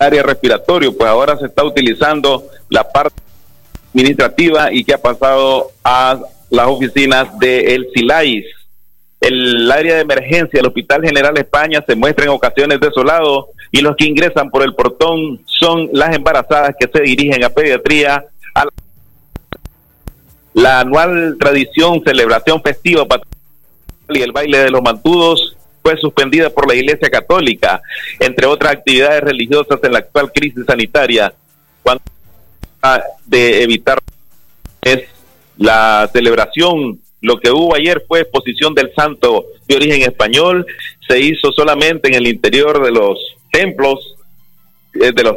el 0.00 0.06
área 0.06 0.22
respiratorio, 0.22 0.96
pues 0.96 1.08
ahora 1.08 1.36
se 1.36 1.46
está 1.46 1.64
utilizando 1.64 2.44
la 2.70 2.90
parte 2.90 3.20
administrativa 3.92 4.72
y 4.72 4.82
que 4.84 4.94
ha 4.94 5.02
pasado 5.02 5.70
a 5.84 6.18
las 6.48 6.66
oficinas 6.66 7.38
de 7.38 7.74
El 7.74 7.88
Silais. 7.94 8.46
El 9.20 9.70
área 9.70 9.96
de 9.96 10.00
emergencia 10.00 10.60
del 10.60 10.68
Hospital 10.68 11.02
General 11.02 11.36
España 11.36 11.84
se 11.86 11.94
muestra 11.94 12.24
en 12.24 12.30
ocasiones 12.30 12.80
desolado 12.80 13.48
y 13.70 13.82
los 13.82 13.96
que 13.96 14.06
ingresan 14.06 14.48
por 14.48 14.62
el 14.62 14.74
portón 14.74 15.42
son 15.44 15.90
las 15.92 16.16
embarazadas 16.16 16.74
que 16.78 16.88
se 16.90 17.02
dirigen 17.02 17.44
a 17.44 17.50
pediatría 17.50 18.24
la 20.54 20.80
anual 20.80 21.36
tradición, 21.38 22.02
celebración 22.04 22.60
festiva 22.62 23.06
y 24.08 24.22
el 24.22 24.32
baile 24.32 24.58
de 24.58 24.70
los 24.70 24.82
mantudos 24.82 25.56
fue 25.82 25.96
suspendida 25.96 26.50
por 26.50 26.68
la 26.68 26.74
Iglesia 26.74 27.08
Católica, 27.08 27.80
entre 28.18 28.46
otras 28.46 28.72
actividades 28.72 29.22
religiosas 29.22 29.78
en 29.82 29.92
la 29.92 30.00
actual 30.00 30.32
crisis 30.32 30.64
sanitaria, 30.66 31.32
cuando 31.82 32.02
de 33.26 33.62
evitar 33.62 33.98
es 34.82 35.02
la 35.56 36.08
celebración. 36.12 37.00
Lo 37.20 37.38
que 37.38 37.50
hubo 37.50 37.74
ayer 37.74 38.04
fue 38.06 38.20
exposición 38.20 38.74
del 38.74 38.92
santo 38.94 39.46
de 39.66 39.76
origen 39.76 40.02
español, 40.02 40.66
se 41.06 41.20
hizo 41.20 41.52
solamente 41.52 42.08
en 42.08 42.14
el 42.14 42.26
interior 42.26 42.84
de 42.84 42.92
los 42.92 43.18
templos, 43.50 44.16
eh, 45.00 45.12
de 45.12 45.22
los 45.22 45.36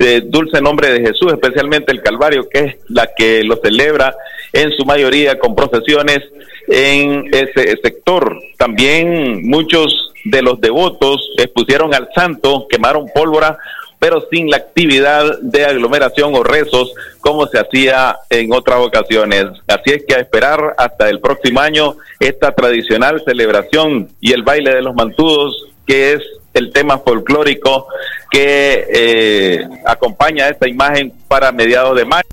eh, 0.00 0.22
dulce 0.24 0.62
nombre 0.62 0.90
de 0.90 1.00
Jesús, 1.00 1.32
especialmente 1.32 1.92
el 1.92 2.02
Calvario, 2.02 2.48
que 2.48 2.58
es 2.58 2.76
la 2.88 3.06
que 3.14 3.44
lo 3.44 3.56
celebra 3.62 4.14
en 4.52 4.72
su 4.72 4.84
mayoría 4.84 5.38
con 5.38 5.54
procesiones 5.54 6.20
en 6.68 7.28
ese 7.32 7.76
sector. 7.82 8.34
También 8.56 9.46
muchos 9.46 10.12
de 10.24 10.42
los 10.42 10.60
devotos 10.60 11.30
expusieron 11.36 11.94
al 11.94 12.08
santo, 12.14 12.66
quemaron 12.68 13.08
pólvora, 13.14 13.58
pero 13.98 14.26
sin 14.30 14.48
la 14.48 14.56
actividad 14.56 15.38
de 15.42 15.66
aglomeración 15.66 16.34
o 16.34 16.42
rezos 16.42 16.94
como 17.20 17.46
se 17.46 17.58
hacía 17.58 18.16
en 18.30 18.52
otras 18.54 18.78
ocasiones. 18.80 19.44
Así 19.68 19.90
es 19.90 20.04
que 20.08 20.14
a 20.14 20.20
esperar 20.20 20.74
hasta 20.78 21.10
el 21.10 21.20
próximo 21.20 21.60
año 21.60 21.96
esta 22.18 22.52
tradicional 22.52 23.22
celebración 23.24 24.08
y 24.18 24.32
el 24.32 24.42
baile 24.42 24.74
de 24.74 24.82
los 24.82 24.94
mantudos, 24.94 25.66
que 25.86 26.14
es 26.14 26.22
el 26.52 26.72
tema 26.72 26.98
folclórico 26.98 27.86
que 28.30 28.86
eh, 28.92 29.68
acompaña 29.86 30.48
esta 30.48 30.68
imagen 30.68 31.12
para 31.28 31.52
mediados 31.52 31.96
de 31.96 32.04
mayo. 32.04 32.28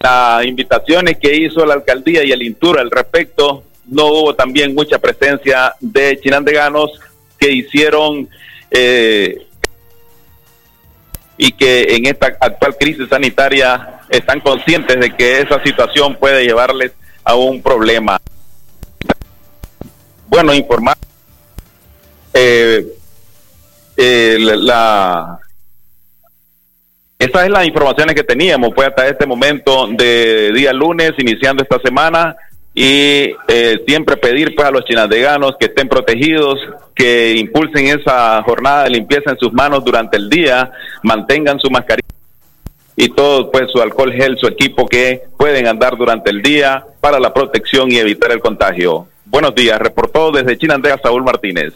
Las 0.00 0.44
invitaciones 0.44 1.18
que 1.18 1.34
hizo 1.34 1.64
la 1.64 1.74
alcaldía 1.74 2.24
y 2.24 2.32
el 2.32 2.42
Intura 2.42 2.82
al 2.82 2.90
respecto, 2.90 3.64
no 3.86 4.06
hubo 4.06 4.34
también 4.34 4.74
mucha 4.74 4.98
presencia 4.98 5.74
de 5.80 6.18
chinandeganos 6.20 6.90
que 7.38 7.52
hicieron 7.52 8.28
eh, 8.70 9.46
y 11.36 11.52
que 11.52 11.96
en 11.96 12.06
esta 12.06 12.26
actual 12.40 12.76
crisis 12.78 13.08
sanitaria 13.08 14.00
están 14.08 14.40
conscientes 14.40 14.98
de 14.98 15.14
que 15.14 15.40
esa 15.40 15.62
situación 15.62 16.16
puede 16.16 16.44
llevarles 16.44 16.92
a 17.24 17.34
un 17.34 17.62
problema. 17.62 18.20
Bueno, 20.28 20.54
informar. 20.54 20.96
Eh, 22.32 22.84
eh, 23.96 24.36
la, 24.40 25.38
esas 27.18 27.44
es 27.44 27.50
las 27.50 27.66
informaciones 27.66 28.14
que 28.14 28.24
teníamos, 28.24 28.70
pues 28.74 28.88
hasta 28.88 29.08
este 29.08 29.26
momento 29.26 29.86
de 29.88 30.52
día 30.52 30.72
lunes, 30.72 31.12
iniciando 31.18 31.62
esta 31.62 31.78
semana, 31.78 32.36
y 32.74 33.30
eh, 33.46 33.78
siempre 33.86 34.16
pedir 34.16 34.54
pues 34.54 34.66
a 34.66 34.70
los 34.72 34.84
chinandeganos 34.84 35.56
que 35.58 35.66
estén 35.66 35.88
protegidos, 35.88 36.58
que 36.94 37.36
impulsen 37.36 37.86
esa 37.86 38.42
jornada 38.42 38.84
de 38.84 38.90
limpieza 38.90 39.30
en 39.30 39.38
sus 39.38 39.52
manos 39.52 39.84
durante 39.84 40.16
el 40.16 40.28
día, 40.28 40.72
mantengan 41.02 41.60
su 41.60 41.70
mascarilla 41.70 42.02
y 42.96 43.08
todo 43.08 43.50
pues 43.50 43.70
su 43.72 43.80
alcohol 43.80 44.12
gel, 44.12 44.36
su 44.38 44.46
equipo 44.46 44.86
que 44.86 45.22
pueden 45.36 45.66
andar 45.66 45.96
durante 45.96 46.30
el 46.30 46.42
día 46.42 46.84
para 47.00 47.20
la 47.20 47.32
protección 47.32 47.90
y 47.92 47.98
evitar 47.98 48.32
el 48.32 48.40
contagio. 48.40 49.06
Buenos 49.24 49.54
días, 49.54 49.78
reportó 49.78 50.32
desde 50.32 50.58
Chinandega 50.58 50.98
Saúl 50.98 51.24
Martínez. 51.24 51.72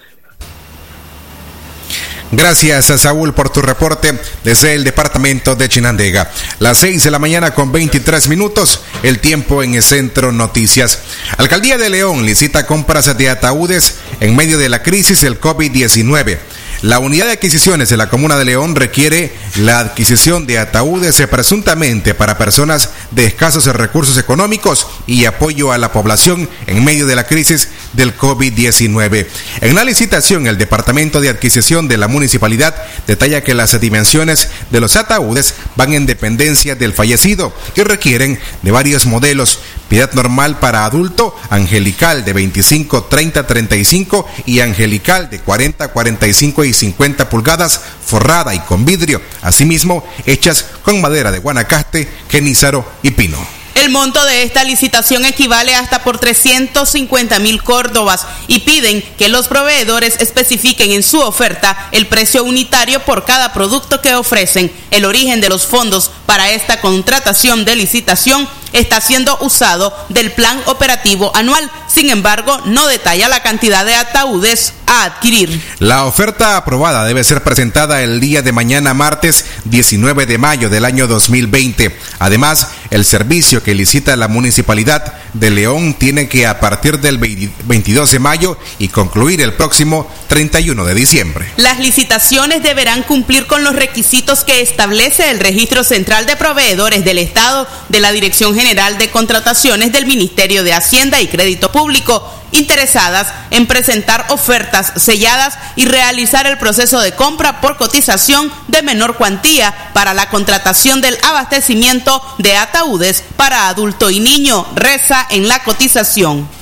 Gracias 2.31 2.91
a 2.91 2.99
Saúl 2.99 3.33
por 3.33 3.49
tu 3.49 3.63
reporte 3.63 4.13
desde 4.45 4.75
el 4.75 4.85
departamento 4.85 5.55
de 5.55 5.69
Chinandega. 5.69 6.31
Las 6.59 6.79
6 6.79 7.05
de 7.05 7.11
la 7.11 7.19
mañana 7.19 7.55
con 7.55 7.73
23 7.73 8.29
minutos, 8.29 8.83
el 9.03 9.19
tiempo 9.19 9.63
en 9.63 9.75
el 9.75 9.83
Centro 9.83 10.31
Noticias. 10.31 10.99
Alcaldía 11.39 11.79
de 11.79 11.89
León 11.89 12.27
licita 12.27 12.67
compras 12.67 13.17
de 13.17 13.31
ataúdes 13.31 13.95
en 14.21 14.37
medio 14.37 14.59
de 14.59 14.69
la 14.69 14.83
crisis 14.83 15.23
del 15.23 15.41
COVID-19. 15.41 16.39
La 16.83 17.01
unidad 17.01 17.27
de 17.27 17.33
adquisiciones 17.33 17.89
de 17.89 17.97
la 17.97 18.09
Comuna 18.09 18.37
de 18.37 18.45
León 18.45 18.77
requiere 18.77 19.33
la 19.57 19.81
adquisición 19.81 20.47
de 20.47 20.61
ataúdes 20.61 21.21
presuntamente 21.29 22.15
para 22.15 22.39
personas 22.39 22.91
de 23.11 23.27
escasos 23.27 23.67
recursos 23.67 24.17
económicos 24.17 24.87
y 25.05 25.25
apoyo 25.25 25.73
a 25.73 25.79
la 25.79 25.91
población 25.91 26.49
en 26.69 26.85
medio 26.85 27.07
de 27.07 27.17
la 27.17 27.27
crisis 27.27 27.69
del 27.95 28.17
COVID-19. 28.17 29.27
En 29.61 29.75
la 29.75 29.83
licitación, 29.83 30.47
el 30.47 30.57
Departamento 30.57 31.21
de 31.21 31.31
Adquisición 31.31 31.89
de 31.89 31.97
la 31.97 32.07
Municipalidad 32.07 32.77
detalla 33.09 33.43
que 33.43 33.55
las 33.55 33.81
dimensiones 33.81 34.49
de 34.71 34.81
los 34.81 34.95
ataúdes 34.95 35.55
van 35.75 35.95
en 35.95 36.07
dependencia 36.07 36.77
del 36.77 36.93
fallecido 36.93 37.53
y 37.75 37.83
requieren 37.83 38.39
de 38.63 38.71
varios 38.71 39.05
modelos. 39.05 39.59
Piedad 39.89 40.13
normal 40.13 40.59
para 40.59 40.85
adulto, 40.85 41.35
angelical 41.49 42.25
de 42.25 42.35
25, 42.35 43.05
30, 43.05 43.47
35 43.47 44.29
y 44.45 44.61
angelical 44.61 45.31
de 45.31 45.41
40, 45.41 45.89
45 45.89 46.65
y 46.65 46.73
50 46.75 47.29
pulgadas, 47.31 47.81
forrada 48.05 48.55
y 48.55 48.61
con 48.61 48.85
vidrio, 48.85 49.23
asimismo 49.41 50.07
hechas 50.27 50.67
con 50.83 51.01
madera 51.01 51.33
de 51.33 51.39
guanacaste, 51.39 52.09
genízaro 52.29 52.87
y 53.03 53.13
pino. 53.13 53.39
El 53.75 53.91
monto 53.91 54.23
de 54.25 54.43
esta 54.43 54.65
licitación 54.65 55.25
equivale 55.25 55.75
hasta 55.75 56.03
por 56.03 56.19
350 56.19 57.39
mil 57.39 57.63
córdobas 57.63 58.27
y 58.49 58.59
piden 58.61 59.03
que 59.17 59.29
los 59.29 59.47
proveedores 59.47 60.17
especifiquen 60.21 60.91
en 60.91 61.05
su 61.05 61.21
oferta 61.21 61.89
el 61.93 62.09
precio 62.09 62.43
unitario 62.43 63.01
por 63.05 63.25
cada 63.25 63.53
producto 63.53 64.03
que 64.03 64.17
ofrecen. 64.17 64.73
El 64.91 65.05
origen 65.05 65.41
de 65.41 65.49
los 65.49 65.65
fondos 65.65 66.11
para 66.27 66.51
esta 66.51 66.81
contratación 66.81 67.65
de 67.65 67.77
licitación 67.77 68.49
está 68.73 69.01
siendo 69.01 69.39
usado 69.41 69.95
del 70.09 70.33
plan 70.33 70.61
operativo 70.67 71.35
anual. 71.35 71.71
Sin 71.87 72.11
embargo, 72.11 72.61
no 72.67 72.87
detalla 72.87 73.29
la 73.29 73.43
cantidad 73.43 73.85
de 73.85 73.95
ataúdes 73.95 74.75
a 74.87 75.05
adquirir. 75.05 75.61
La 75.79 76.05
oferta 76.05 76.57
aprobada 76.57 77.05
debe 77.05 77.25
ser 77.25 77.43
presentada 77.43 78.03
el 78.03 78.21
día 78.21 78.43
de 78.43 78.53
mañana 78.53 78.95
martes 78.95 79.45
19 79.65 80.27
de 80.27 80.39
mayo 80.39 80.71
del 80.71 80.85
año 80.85 81.07
2020. 81.07 81.97
Además, 82.19 82.69
el 82.91 83.05
servicio 83.05 83.63
que 83.63 83.75
licita 83.75 84.17
la 84.17 84.29
municipalidad 84.29 85.15
de 85.35 85.51
León 85.51 85.95
tiene 85.95 86.29
que 86.29 86.47
a 86.47 86.61
partir 86.61 87.01
del 87.01 87.19
22 87.19 88.11
de 88.11 88.19
mayo 88.19 88.59
y 88.79 88.89
concluir 88.89 89.41
el 89.41 89.55
próximo 89.55 90.11
31 90.29 90.85
de 90.85 90.95
diciembre. 90.95 91.47
Las 91.57 91.79
licitaciones 91.79 92.63
deberán 92.63 93.03
cumplir 93.03 93.47
con 93.47 93.65
los 93.65 93.77
requisitos 93.77 94.45
que 94.45 94.61
establece 94.61 95.31
el 95.31 95.41
Registro 95.41 95.85
Central 95.85 96.27
de 96.27 96.37
Proveedores 96.37 97.05
del 97.05 97.19
Estado 97.19 97.67
de 97.89 98.01
la 98.01 98.13
Dirección 98.13 98.55
General 98.59 98.99
de 98.99 99.09
Contrataciones 99.13 99.93
del 99.93 100.05
Ministerio 100.05 100.65
de 100.65 100.73
Hacienda 100.73 101.21
y 101.21 101.29
Crédito 101.29 101.71
Público, 101.71 102.29
interesadas 102.51 103.29
en 103.53 103.69
presentar 103.69 104.27
ofertas 104.31 104.95
selladas 104.97 105.57
y 105.77 105.85
realizar 105.85 106.45
el 106.49 106.59
proceso 106.59 106.99
de 106.99 107.13
compra 107.13 107.61
por 107.61 107.77
cotización 107.77 108.51
de 108.67 108.83
menor 108.83 109.17
cuantía 109.17 109.93
para 109.93 110.13
la 110.13 110.29
contratación 110.29 111.01
del 111.01 111.17
abastecimiento 111.23 112.21
de 112.39 112.57
ataúdes 112.57 113.23
para 113.37 113.69
adulto 113.69 114.11
y 114.11 114.19
niño. 114.19 114.67
Reza 114.75 115.25
en 115.31 115.47
la 115.47 115.63
cotización. 115.63 116.58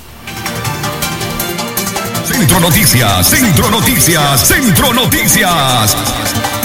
Centro 2.37 2.61
Noticias, 2.61 3.31
Centro 3.31 3.71
Noticias, 3.71 4.47
Centro 4.47 4.93
Noticias. 4.93 5.97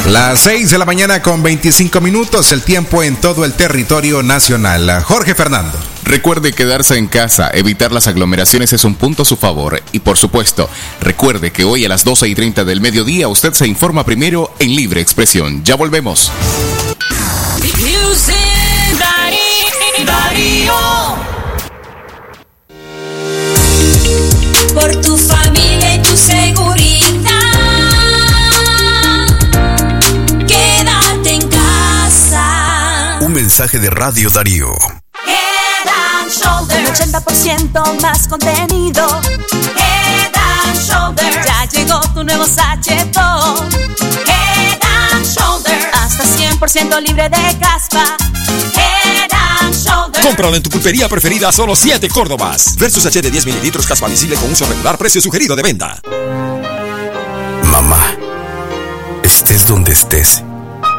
Las 0.08 0.42
6 0.42 0.70
de 0.70 0.78
la 0.78 0.84
mañana 0.84 1.22
con 1.22 1.42
25 1.42 2.02
minutos, 2.02 2.52
el 2.52 2.62
tiempo 2.62 3.04
en 3.04 3.16
todo 3.16 3.46
el 3.46 3.54
territorio 3.54 4.22
nacional. 4.22 5.02
Jorge 5.06 5.34
Fernando. 5.34 5.80
Recuerde 6.04 6.52
quedarse 6.52 6.98
en 6.98 7.08
casa, 7.08 7.50
evitar 7.54 7.94
las 7.94 8.08
aglomeraciones 8.08 8.74
es 8.74 8.84
un 8.84 8.96
punto 8.96 9.24
a 9.24 9.26
su 9.26 9.38
favor. 9.38 9.82
Y 9.94 10.00
por 10.00 10.18
supuesto, 10.18 10.70
recuerde 11.00 11.52
que 11.54 11.64
hoy 11.64 11.86
a 11.86 11.90
las 11.90 12.04
12 12.04 12.28
y 12.28 12.36
30 12.36 12.66
del 12.66 12.82
mediodía 12.82 13.30
usted 13.30 13.54
se 13.54 13.66
informa 13.66 14.04
primero 14.04 14.54
en 14.60 14.76
libre 14.76 15.00
expresión. 15.00 15.64
Ya 15.64 15.76
volvemos. 15.76 16.34
Por 24.74 24.96
tu 25.02 25.18
familia 25.18 25.96
y 25.96 26.02
tu 26.02 26.16
seguridad. 26.16 27.10
Quédate 30.48 31.34
en 31.34 31.50
casa. 31.50 33.18
Un 33.22 33.34
mensaje 33.34 33.80
de 33.80 33.90
Radio 33.90 34.30
Darío. 34.30 34.72
Head 35.26 35.90
and 36.20 36.32
Shoulders. 36.32 37.02
80% 37.02 38.02
más 38.02 38.28
contenido. 38.28 39.22
Head 39.76 40.32
and 40.36 40.80
Shoulders. 40.80 41.46
Ya 41.46 41.66
llegó 41.66 42.00
tu 42.14 42.24
nuevo 42.24 42.46
sachetón. 42.46 43.70
Head 44.26 44.80
and 45.14 45.26
Shoulders. 45.26 45.86
Hasta 45.94 46.24
100% 46.24 47.02
libre 47.02 47.30
de 47.30 47.60
caspa. 47.60 48.18
Head. 48.76 49.41
Cómpralo 50.22 50.56
en 50.56 50.64
tu 50.64 50.70
pulpería 50.70 51.10
preferida 51.10 51.50
a 51.50 51.52
solo 51.52 51.76
7 51.76 52.08
Córdobas. 52.10 52.76
Versus 52.78 53.06
H 53.06 53.22
de 53.22 53.32
10 53.32 53.46
mililitros 53.48 53.88
caspa 53.88 54.08
visible 54.08 54.36
con 54.36 54.52
uso 54.52 54.66
regular, 54.66 54.98
precio 54.98 55.22
sugerido 55.22 55.56
de 55.56 55.64
venta. 55.64 56.00
Mamá, 57.66 58.16
estés 59.24 59.66
donde 59.66 59.92
estés, 59.94 60.44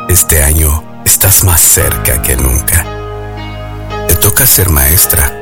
este 0.08 0.42
año 0.42 1.02
estás 1.04 1.44
más 1.44 1.60
cerca 1.60 2.20
que 2.22 2.36
nunca. 2.36 2.84
Te 4.08 4.14
toca 4.16 4.46
ser 4.46 4.70
maestra, 4.70 5.32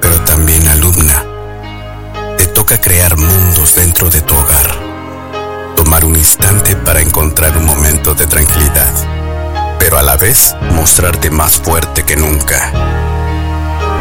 pero 0.00 0.20
también 0.22 0.66
alumna. 0.68 1.24
Te 2.36 2.46
toca 2.46 2.80
crear 2.80 3.16
mundos 3.16 3.74
dentro 3.74 4.10
de 4.10 4.20
tu 4.20 4.34
hogar. 4.34 4.78
Tomar 5.76 6.04
un 6.04 6.16
instante 6.16 6.76
para 6.76 7.00
encontrar 7.00 7.56
un 7.56 7.64
momento 7.64 8.14
de 8.14 8.26
tranquilidad, 8.26 8.92
pero 9.78 9.98
a 9.98 10.02
la 10.02 10.16
vez 10.16 10.54
mostrarte 10.72 11.30
más 11.30 11.56
fuerte 11.56 12.04
que 12.04 12.16
nunca. 12.16 12.72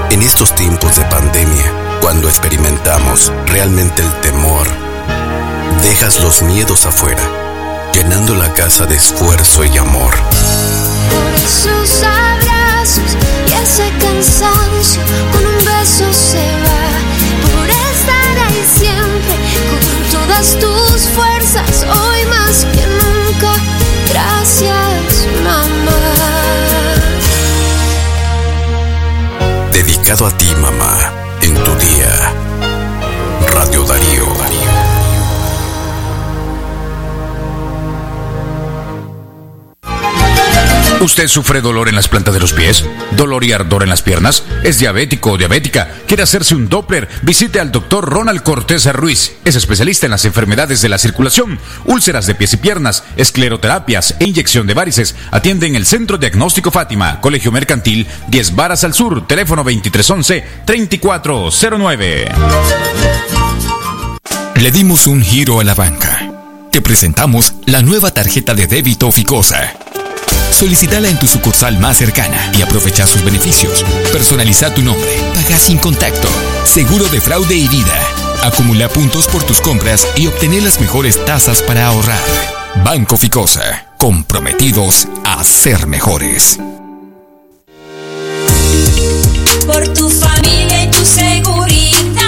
En 0.10 0.22
estos 0.22 0.54
tiempos 0.56 0.98
de 0.98 1.06
pandemia, 1.06 1.72
cuando 2.02 2.28
experimentamos 2.28 3.32
realmente 3.48 4.02
el 4.02 4.12
temor, 4.22 4.68
dejas 5.84 6.20
los 6.22 6.42
miedos 6.42 6.86
afuera, 6.86 7.22
llenando 7.94 8.36
la 8.36 8.54
casa 8.54 8.86
de 8.86 8.96
esfuerzo 8.96 9.64
y 9.64 9.78
amor. 9.78 10.14
Sus 11.48 12.04
abrazos 12.04 13.18
y 13.48 13.54
ese 13.54 13.90
cansancio 14.00 15.02
con 15.32 15.46
un 15.46 15.58
beso 15.58 16.12
se 16.12 16.46
va, 16.66 17.54
por 17.54 17.70
estar 17.70 18.48
ahí 18.48 18.64
siempre 18.68 19.36
con 19.70 20.20
todas 20.20 20.58
tus 20.60 21.10
fuerzas, 21.10 21.86
hoy 21.86 22.26
más 22.26 22.66
que 22.66 22.86
nunca. 22.88 23.54
Gracias. 24.12 24.81
A 30.20 30.30
ti, 30.38 30.54
mamá, 30.56 30.94
en 31.42 31.54
tu 31.56 31.74
día. 31.76 32.34
Radio 33.54 33.82
Darío. 33.86 34.11
¿Usted 41.02 41.28
sufre 41.28 41.62
dolor 41.62 41.90
en 41.90 41.96
las 41.96 42.08
plantas 42.08 42.36
de 42.36 42.40
los 42.40 42.54
pies? 42.54 42.86
¿Dolor 43.18 43.44
y 43.44 43.52
ardor 43.52 43.82
en 43.82 43.90
las 43.90 44.04
piernas? 44.04 44.44
¿Es 44.64 44.78
diabético 44.78 45.32
o 45.32 45.38
diabética? 45.38 45.90
¿Quiere 46.08 46.22
hacerse 46.22 46.54
un 46.54 46.70
Doppler? 46.70 47.10
Visite 47.24 47.60
al 47.60 47.72
doctor 47.72 48.08
Ronald 48.08 48.44
Cortés 48.44 48.86
Ruiz. 48.94 49.32
Es 49.44 49.56
especialista 49.56 50.06
en 50.06 50.12
las 50.12 50.26
enfermedades 50.26 50.80
de 50.80 50.90
la 50.90 51.00
circulación, 51.00 51.58
úlceras 51.86 52.28
de 52.28 52.36
pies 52.36 52.54
y 52.54 52.58
piernas, 52.58 53.04
escleroterapias 53.18 54.14
e 54.20 54.26
inyección 54.26 54.68
de 54.68 54.76
varices. 54.76 55.16
Atiende 55.32 55.66
en 55.66 55.76
el 55.76 55.88
Centro 55.88 56.20
Diagnóstico 56.20 56.70
Fátima, 56.70 57.20
Colegio 57.20 57.52
Mercantil, 57.52 58.06
10 58.28 58.56
Varas 58.56 58.84
al 58.84 58.94
Sur, 58.94 59.26
teléfono 59.26 59.66
2311-3409. 59.66 62.32
Le 64.54 64.72
dimos 64.72 65.08
un 65.08 65.24
giro 65.24 65.60
a 65.60 65.64
la 65.64 65.74
banca. 65.74 66.28
Te 66.72 66.80
presentamos 66.80 67.56
la 67.66 67.82
nueva 67.82 68.12
tarjeta 68.12 68.54
de 68.54 68.68
débito 68.68 69.12
Ficosa. 69.12 69.74
Solicítala 70.52 71.10
en 71.10 71.18
tu 71.18 71.28
sucursal 71.28 71.80
más 71.80 71.98
cercana 71.98 72.52
y 72.58 72.62
aprovecha 72.62 73.08
sus 73.08 73.24
beneficios. 73.24 73.84
Personaliza 74.12 74.74
tu 74.74 74.84
nombre, 74.84 75.10
paga 75.34 75.58
sin 75.58 75.78
contacto, 75.80 76.28
seguro 76.66 77.08
de 77.08 77.20
fraude 77.20 77.56
y 77.56 77.68
vida. 77.68 78.00
Acumula 78.44 78.90
puntos 78.90 79.28
por 79.28 79.44
tus 79.44 79.62
compras 79.62 80.08
y 80.16 80.28
obtener 80.28 80.64
las 80.64 80.80
mejores 80.80 81.24
tasas 81.26 81.62
para 81.62 81.88
ahorrar. 81.88 82.22
Banco 82.84 83.18
Ficosa, 83.18 83.94
comprometidos 83.98 85.08
a 85.24 85.44
ser 85.44 85.88
mejores. 85.88 86.60
Por 89.66 89.88
tu 89.94 90.10
familia 90.10 90.84
y 90.84 90.92
tu 90.92 91.06
seguridad. 91.06 92.22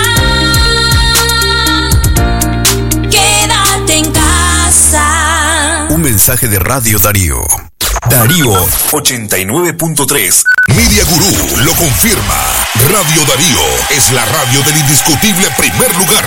Quédate 3.09 3.97
en 3.97 4.11
casa. 4.11 5.87
Un 5.89 6.01
mensaje 6.01 6.47
de 6.47 6.59
Radio 6.59 6.99
Darío. 6.99 7.72
Darío 8.09 8.51
89.3. 8.91 10.43
Media 10.75 11.03
Gurú 11.05 11.63
lo 11.63 11.73
confirma. 11.73 12.35
Radio 12.91 13.23
Darío 13.25 13.59
es 13.91 14.11
la 14.11 14.25
radio 14.25 14.61
del 14.63 14.77
indiscutible 14.77 15.47
primer 15.57 15.95
lugar. 15.95 16.25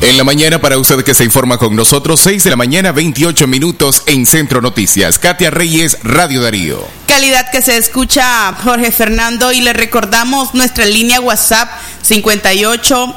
En 0.00 0.16
la 0.16 0.24
mañana, 0.24 0.60
para 0.60 0.78
usted 0.78 1.04
que 1.04 1.14
se 1.14 1.24
informa 1.24 1.58
con 1.58 1.76
nosotros, 1.76 2.20
6 2.20 2.44
de 2.44 2.50
la 2.50 2.56
mañana, 2.56 2.90
28 2.90 3.46
minutos 3.46 4.02
en 4.06 4.24
Centro 4.24 4.62
Noticias. 4.62 5.18
Katia 5.18 5.50
Reyes, 5.50 5.98
Radio 6.02 6.42
Darío. 6.42 6.82
Calidad 7.06 7.50
que 7.52 7.60
se 7.60 7.76
escucha 7.76 8.54
Jorge 8.64 8.90
Fernando 8.92 9.52
y 9.52 9.60
le 9.60 9.74
recordamos 9.74 10.54
nuestra 10.54 10.86
línea 10.86 11.20
WhatsApp 11.20 11.68
58 12.00 13.14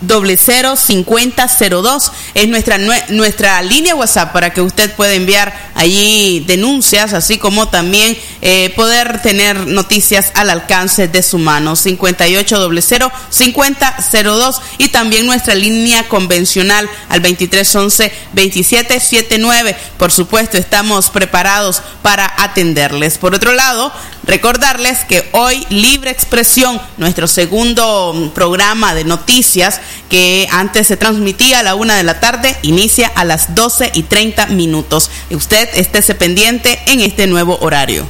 doble 0.00 0.36
cero 0.36 0.76
cincuenta 0.76 1.48
cero 1.48 1.80
dos 1.80 2.12
es 2.34 2.48
nuestra 2.48 2.78
nuestra 3.08 3.62
línea 3.62 3.94
WhatsApp 3.94 4.32
para 4.32 4.52
que 4.52 4.60
usted 4.60 4.92
pueda 4.94 5.14
enviar 5.14 5.70
allí 5.74 6.44
denuncias 6.46 7.12
así 7.12 7.38
como 7.38 7.68
también 7.68 8.16
eh, 8.42 8.72
poder 8.76 9.22
tener 9.22 9.66
noticias 9.66 10.32
al 10.34 10.50
alcance 10.50 11.08
de 11.08 11.22
su 11.22 11.38
mano. 11.38 11.76
58 11.76 12.58
doble 12.58 12.82
cero 12.82 13.10
cincuenta 13.30 13.96
cero 14.10 14.36
dos 14.36 14.60
y 14.78 14.88
también 14.88 15.26
nuestra 15.26 15.54
línea 15.54 16.06
convencional 16.08 16.88
al 17.08 17.22
2311 17.22 18.12
2779 18.32 19.76
por 19.96 20.12
supuesto 20.12 20.58
estamos 20.58 21.10
preparados 21.10 21.82
para 22.02 22.32
atenderles. 22.38 23.18
Por 23.18 23.34
otro 23.34 23.52
lado 23.52 23.92
recordarles 24.26 25.04
que 25.04 25.28
hoy 25.32 25.66
libre 25.70 26.10
expresión 26.10 26.80
nuestro 26.96 27.26
segundo 27.26 28.32
programa 28.34 28.94
de 28.94 29.04
noticias 29.04 29.80
que 30.10 30.48
antes 30.50 30.86
se 30.86 30.96
transmitía 30.96 31.60
a 31.60 31.62
la 31.62 31.74
una 31.74 31.94
de 31.94 32.02
la 32.02 32.20
tarde, 32.20 32.56
inicia 32.62 33.08
a 33.08 33.24
las 33.24 33.54
12 33.54 33.92
y 33.94 34.02
30 34.04 34.46
minutos. 34.46 35.10
Usted 35.30 35.68
estése 35.74 36.14
pendiente 36.14 36.78
en 36.86 37.00
este 37.00 37.26
nuevo 37.26 37.58
horario. 37.60 38.06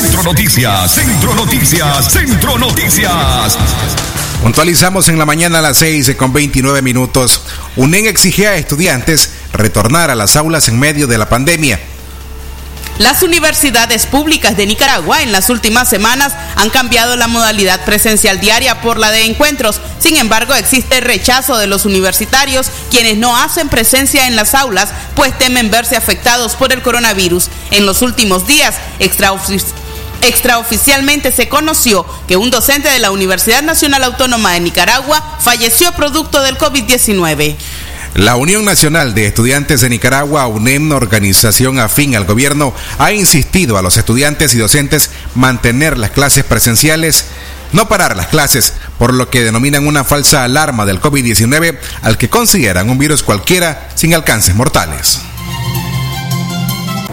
Centro 0.00 0.22
Noticias, 0.22 0.92
Centro 0.92 1.34
Noticias, 1.34 2.12
Centro 2.12 2.58
Noticias. 2.58 3.58
Puntualizamos 4.42 5.08
en 5.08 5.18
la 5.18 5.26
mañana 5.26 5.58
a 5.58 5.62
las 5.62 5.78
6 5.78 6.14
con 6.16 6.32
29 6.32 6.82
minutos. 6.82 7.42
UNEN 7.76 8.06
exigía 8.06 8.50
a 8.50 8.56
estudiantes 8.56 9.30
retornar 9.52 10.10
a 10.10 10.14
las 10.14 10.36
aulas 10.36 10.68
en 10.68 10.78
medio 10.78 11.06
de 11.06 11.18
la 11.18 11.28
pandemia. 11.28 11.80
Las 12.98 13.22
universidades 13.22 14.06
públicas 14.06 14.56
de 14.56 14.66
Nicaragua 14.66 15.22
en 15.22 15.30
las 15.30 15.50
últimas 15.50 15.88
semanas 15.88 16.32
han 16.56 16.70
cambiado 16.70 17.14
la 17.16 17.28
modalidad 17.28 17.84
presencial 17.84 18.40
diaria 18.40 18.80
por 18.80 18.96
la 18.96 19.10
de 19.10 19.26
encuentros. 19.26 19.82
Sin 19.98 20.16
embargo, 20.16 20.54
existe 20.54 21.02
rechazo 21.02 21.58
de 21.58 21.66
los 21.66 21.84
universitarios 21.84 22.68
quienes 22.90 23.18
no 23.18 23.36
hacen 23.36 23.68
presencia 23.68 24.26
en 24.26 24.34
las 24.34 24.54
aulas 24.54 24.88
pues 25.14 25.36
temen 25.36 25.70
verse 25.70 25.96
afectados 25.96 26.56
por 26.56 26.72
el 26.72 26.80
coronavirus. 26.80 27.50
En 27.70 27.84
los 27.84 28.00
últimos 28.00 28.46
días, 28.46 28.76
Extraoficialmente 30.22 31.30
se 31.30 31.48
conoció 31.48 32.06
que 32.26 32.36
un 32.36 32.50
docente 32.50 32.88
de 32.88 32.98
la 32.98 33.10
Universidad 33.10 33.62
Nacional 33.62 34.02
Autónoma 34.04 34.52
de 34.52 34.60
Nicaragua 34.60 35.22
falleció 35.40 35.92
producto 35.92 36.42
del 36.42 36.56
COVID-19. 36.56 37.56
La 38.16 38.36
Unión 38.36 38.64
Nacional 38.64 39.14
de 39.14 39.26
Estudiantes 39.26 39.82
de 39.82 39.90
Nicaragua, 39.90 40.46
UNEM, 40.46 40.90
organización 40.92 41.78
afín 41.78 42.16
al 42.16 42.24
gobierno, 42.24 42.72
ha 42.98 43.12
insistido 43.12 43.76
a 43.76 43.82
los 43.82 43.98
estudiantes 43.98 44.54
y 44.54 44.58
docentes 44.58 45.10
mantener 45.34 45.98
las 45.98 46.12
clases 46.12 46.44
presenciales, 46.44 47.26
no 47.74 47.88
parar 47.88 48.16
las 48.16 48.28
clases, 48.28 48.72
por 48.98 49.12
lo 49.12 49.28
que 49.28 49.44
denominan 49.44 49.86
una 49.86 50.02
falsa 50.02 50.44
alarma 50.44 50.86
del 50.86 50.98
COVID-19 50.98 51.76
al 52.00 52.16
que 52.16 52.30
consideran 52.30 52.88
un 52.88 52.96
virus 52.96 53.22
cualquiera 53.22 53.90
sin 53.94 54.14
alcances 54.14 54.54
mortales 54.54 55.20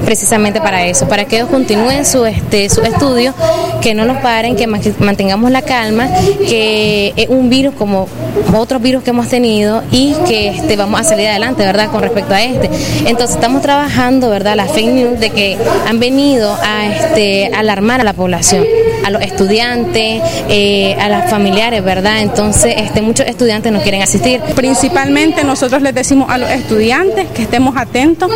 precisamente 0.03 0.59
para 0.61 0.85
eso, 0.85 1.07
para 1.07 1.25
que 1.25 1.37
ellos 1.37 1.49
continúen 1.49 2.05
su, 2.05 2.25
este, 2.25 2.69
su 2.69 2.81
estudio, 2.81 3.33
que 3.81 3.93
no 3.93 4.05
nos 4.05 4.17
paren, 4.17 4.55
que 4.55 4.67
mantengamos 4.67 5.51
la 5.51 5.61
calma, 5.61 6.07
que 6.47 7.13
es 7.15 7.29
un 7.29 7.49
virus 7.49 7.73
como 7.75 8.07
otros 8.55 8.81
virus 8.81 9.03
que 9.03 9.09
hemos 9.09 9.27
tenido 9.29 9.83
y 9.91 10.13
que 10.27 10.49
este, 10.49 10.75
vamos 10.75 10.99
a 10.99 11.03
salir 11.03 11.27
adelante, 11.27 11.63
¿verdad? 11.63 11.89
Con 11.89 12.01
respecto 12.01 12.33
a 12.33 12.43
este. 12.43 12.69
Entonces 13.05 13.35
estamos 13.35 13.61
trabajando, 13.61 14.29
¿verdad? 14.29 14.55
Las 14.55 14.71
fake 14.71 14.91
news 14.91 15.19
de 15.19 15.29
que 15.29 15.57
han 15.87 15.99
venido 15.99 16.55
a 16.61 16.85
este, 16.87 17.51
alarmar 17.53 18.01
a 18.01 18.03
la 18.03 18.13
población, 18.13 18.63
a 19.05 19.09
los 19.09 19.21
estudiantes, 19.21 20.21
eh, 20.49 20.95
a 20.99 21.09
las 21.09 21.29
familiares, 21.29 21.83
¿verdad? 21.83 22.21
Entonces 22.21 22.75
este, 22.77 23.01
muchos 23.01 23.27
estudiantes 23.27 23.71
no 23.71 23.81
quieren 23.81 24.01
asistir. 24.01 24.41
Principalmente 24.55 25.43
nosotros 25.43 25.81
les 25.81 25.93
decimos 25.93 26.29
a 26.29 26.37
los 26.37 26.49
estudiantes 26.49 27.27
que 27.33 27.43
estemos 27.43 27.75
atentos 27.77 28.31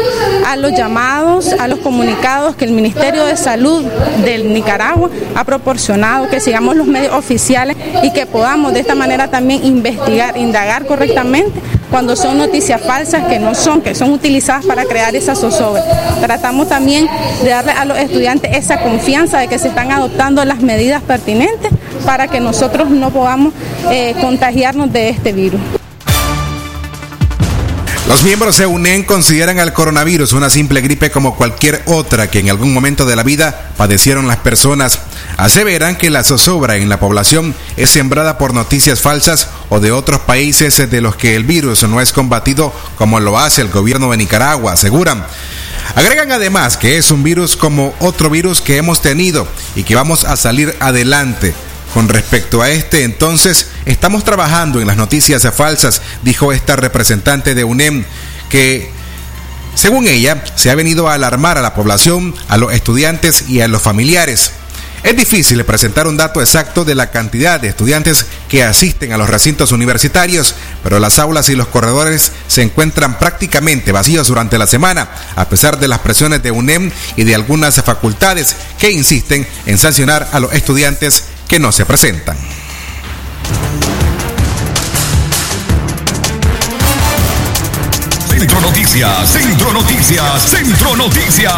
a 0.45 0.56
los 0.56 0.71
llamados, 0.73 1.53
a 1.60 1.67
los 1.67 1.80
comunicados 1.80 2.56
que 2.56 2.65
el 2.65 2.72
Ministerio 2.72 3.26
de 3.26 3.38
Salud 3.38 3.84
del 4.24 4.54
Nicaragua 4.54 5.10
ha 5.36 5.43
proporcionado, 5.43 6.30
que 6.30 6.39
sigamos 6.39 6.76
los 6.76 6.88
medios 6.88 7.13
oficiales 7.13 7.76
y 8.04 8.12
que 8.12 8.26
podamos 8.26 8.74
de 8.74 8.82
esta 8.82 8.96
manera 8.96 9.28
también 9.30 9.65
investigar, 9.65 10.38
indagar 10.38 10.86
correctamente 10.86 11.60
cuando 11.89 12.15
son 12.15 12.38
noticias 12.38 12.82
falsas 12.82 13.26
que 13.26 13.39
no 13.39 13.56
son, 13.56 13.82
que 13.82 13.96
son 13.96 14.12
utilizadas 14.12 14.65
para 14.65 14.86
crear 14.86 15.15
esa 15.15 15.36
zozobra. 15.36 15.84
Tratamos 16.20 16.67
también 16.67 17.08
de 17.43 17.50
darle 17.50 17.72
a 17.72 17.86
los 17.86 17.98
estudiantes 17.98 18.56
esa 18.56 18.82
confianza 18.82 19.39
de 19.39 19.48
que 19.48 19.58
se 19.58 19.70
están 19.70 19.91
adoptando 19.91 20.43
las 20.46 20.62
medidas 20.62 21.02
pertinentes 21.02 21.72
para 22.06 22.28
que 22.28 22.39
nosotros 22.39 22.89
no 22.89 23.10
podamos 23.10 23.54
eh, 23.91 24.15
contagiarnos 24.22 24.91
de 24.91 25.10
este 25.10 25.32
virus. 25.32 25.62
Los 28.08 28.24
miembros 28.24 28.58
de 28.58 28.65
UNEN 28.65 29.04
consideran 29.04 29.60
al 29.60 29.74
coronavirus 29.74 30.32
una 30.32 30.50
simple 30.50 30.80
gripe 30.80 31.12
como 31.12 31.36
cualquier 31.36 31.84
otra 31.88 32.32
que 32.32 32.39
en 32.39 32.50
algún 32.50 32.74
momento 32.74 33.06
de 33.06 33.17
la 33.17 33.24
vida 33.24 33.72
padecieron 33.76 34.28
las 34.28 34.38
personas. 34.38 35.00
Aseveran 35.36 35.98
que 35.98 36.10
la 36.10 36.24
zozobra 36.24 36.78
en 36.78 36.88
la 36.88 37.02
población 37.02 37.54
es 37.76 37.89
sembrada 37.89 38.38
por 38.38 38.54
noticias 38.54 39.02
falsas 39.02 39.50
o 39.70 39.82
de 39.82 39.91
otros 39.91 40.22
países 40.22 40.78
de 40.89 41.02
los 41.02 41.17
que 41.17 41.36
el 41.36 41.43
virus 41.43 41.84
no 41.84 42.00
es 42.00 42.13
combatido 42.13 42.74
como 42.98 43.20
lo 43.20 43.38
hace 43.38 43.62
el 43.62 43.67
gobierno 43.67 44.10
de 44.12 44.17
Nicaragua, 44.17 44.72
aseguran. 44.72 45.26
Agregan 45.96 46.32
además 46.32 46.78
que 46.78 46.98
es 46.98 47.12
un 47.12 47.24
virus 47.24 47.58
como 47.58 47.93
otro 48.00 48.30
virus 48.30 48.62
que 48.62 48.78
hemos 48.78 49.02
tenido 49.02 49.48
y 49.76 49.84
que 49.84 49.96
vamos 49.96 50.24
a 50.24 50.38
salir 50.38 50.74
adelante. 50.80 51.54
Con 51.98 52.10
respecto 52.10 52.62
a 52.62 52.70
este, 52.70 53.06
entonces, 53.06 53.70
estamos 53.86 54.24
trabajando 54.24 54.80
en 54.80 54.86
las 54.86 54.98
noticias 54.98 55.42
falsas, 55.52 56.04
dijo 56.22 56.54
esta 56.54 56.76
representante 56.76 57.56
de 57.56 57.64
UNEM, 57.64 58.06
que, 58.52 58.92
según 59.74 60.06
ella, 60.06 60.44
se 60.54 60.70
ha 60.70 60.76
venido 60.76 61.10
a 61.10 61.16
alarmar 61.16 61.58
a 61.58 61.64
la 61.64 61.74
población, 61.74 62.36
a 62.50 62.58
los 62.58 62.72
estudiantes 62.72 63.46
y 63.50 63.62
a 63.62 63.68
los 63.68 63.82
familiares. 63.82 64.52
Es 65.02 65.18
difícil 65.18 65.66
presentar 65.66 66.06
un 66.06 66.18
dato 66.18 66.40
exacto 66.40 66.86
de 66.86 66.94
la 66.94 67.10
cantidad 67.10 67.60
de 67.60 67.70
estudiantes 67.70 68.28
que 68.48 68.64
asisten 68.64 69.12
a 69.12 69.18
los 69.18 69.28
recintos 69.28 69.72
universitarios, 69.72 70.54
pero 70.84 71.00
las 71.00 71.18
aulas 71.18 71.50
y 71.50 71.56
los 71.56 71.68
corredores 71.68 72.32
se 72.48 72.62
encuentran 72.62 73.18
prácticamente 73.18 73.92
vacíos 73.92 74.28
durante 74.28 74.60
la 74.60 74.68
semana, 74.68 75.10
a 75.36 75.50
pesar 75.50 75.80
de 75.80 75.88
las 75.88 76.00
presiones 76.00 76.44
de 76.44 76.52
UNEM 76.52 76.92
y 77.16 77.24
de 77.24 77.34
algunas 77.34 77.82
facultades 77.82 78.56
que 78.78 78.92
insisten 78.92 79.48
en 79.66 79.80
sancionar 79.80 80.30
a 80.32 80.40
los 80.40 80.54
estudiantes 80.54 81.24
que 81.48 81.60
no 81.60 81.72
se 81.72 81.86
presentan. 81.86 82.38
Centro 88.38 88.62
Noticias, 88.62 89.30
Centro 89.32 89.74
Noticias, 89.74 90.42
Centro 90.44 90.96
Noticias. 90.96 91.52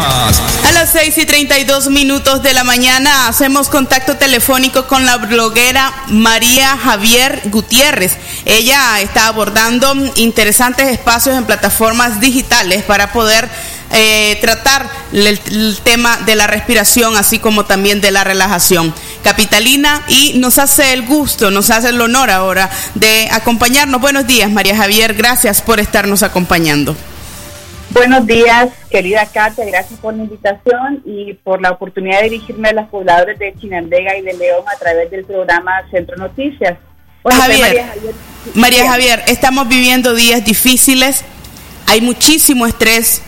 A 0.66 0.72
las 0.72 0.90
6 0.92 1.18
y 1.18 1.26
32 1.26 1.90
minutos 1.90 2.42
de 2.42 2.54
la 2.54 2.64
mañana 2.64 3.28
hacemos 3.28 3.68
contacto 3.68 4.16
telefónico 4.16 4.86
con 4.86 5.04
la 5.04 5.18
bloguera 5.18 5.92
María 6.08 6.78
Javier 6.78 7.42
Gutiérrez. 7.46 8.16
Ella 8.46 8.98
está 9.00 9.26
abordando 9.26 9.94
interesantes 10.16 10.88
espacios 10.88 11.36
en 11.36 11.44
plataformas 11.44 12.18
digitales 12.18 12.82
para 12.82 13.12
poder 13.12 13.50
eh, 13.92 14.38
tratar 14.40 14.88
el, 15.12 15.26
el, 15.26 15.78
tema 15.82 16.16
de 16.18 16.34
la 16.34 16.46
respiración, 16.46 17.16
así 17.16 17.40
como 17.40 17.66
también 17.66 18.00
de 18.00 18.10
la 18.10 18.24
relajación 18.24 18.94
capitalina. 19.22 20.02
Y 20.08 20.34
nos 20.38 20.58
hace 20.58 20.92
el 20.92 21.06
gusto, 21.06 21.50
nos 21.50 21.70
hace 21.70 21.90
el 21.90 22.00
honor 22.00 22.30
ahora 22.30 22.70
de 22.94 23.28
acompañarnos. 23.30 24.00
Buenos 24.00 24.26
días, 24.26 24.50
María 24.50 24.76
Javier. 24.76 25.14
Gracias 25.14 25.62
por 25.62 25.80
estarnos 25.80 26.22
acompañando. 26.22 26.96
Buenos 27.90 28.24
días, 28.24 28.68
querida 28.88 29.26
Katia. 29.26 29.64
Gracias 29.64 29.98
por 29.98 30.14
la 30.14 30.22
invitación 30.22 31.02
y 31.04 31.34
por 31.34 31.60
la 31.60 31.72
oportunidad 31.72 32.18
de 32.18 32.30
dirigirme 32.30 32.68
a 32.68 32.72
los 32.72 32.88
pobladores 32.88 33.38
de 33.38 33.52
Chinandega 33.60 34.16
y 34.16 34.22
de 34.22 34.34
León 34.34 34.62
a 34.72 34.78
través 34.78 35.10
del 35.10 35.24
programa 35.24 35.72
Centro 35.90 36.16
Noticias. 36.16 36.78
Bueno, 37.24 37.40
Javier, 37.40 37.60
María 37.60 37.86
Javier, 37.88 38.14
María 38.54 38.88
Javier, 38.88 39.22
estamos 39.26 39.68
viviendo 39.68 40.14
días 40.14 40.44
difíciles. 40.44 41.24
Hay 41.86 42.00
muchísimo 42.00 42.66
estrés, 42.66 43.22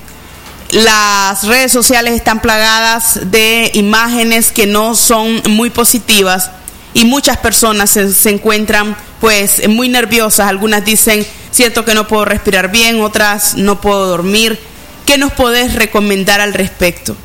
las 0.72 1.46
redes 1.46 1.70
sociales 1.70 2.14
están 2.14 2.40
plagadas 2.40 3.30
de 3.30 3.70
imágenes 3.74 4.50
que 4.50 4.66
no 4.66 4.94
son 4.94 5.42
muy 5.50 5.68
positivas 5.68 6.50
y 6.94 7.04
muchas 7.04 7.37
personas 7.37 7.90
se, 7.90 8.12
se, 8.12 8.30
encuentran 8.30 8.96
pues 9.20 9.68
muy 9.68 9.88
nerviosas. 9.88 10.48
Algunas 10.48 10.85
dicen, 10.85 11.24
siento 11.50 11.85
que 11.85 11.94
no 11.94 12.08
puedo 12.08 12.24
respirar 12.24 12.70
bien, 12.70 13.00
otras 13.00 13.54
no 13.54 13.80
puedo 13.80 14.06
dormir. 14.06 14.58
¿Qué 15.06 15.18
nos 15.18 15.32
podés 15.32 15.74
recomendar 15.74 16.40
al 16.40 16.54
respecto? 16.54 17.16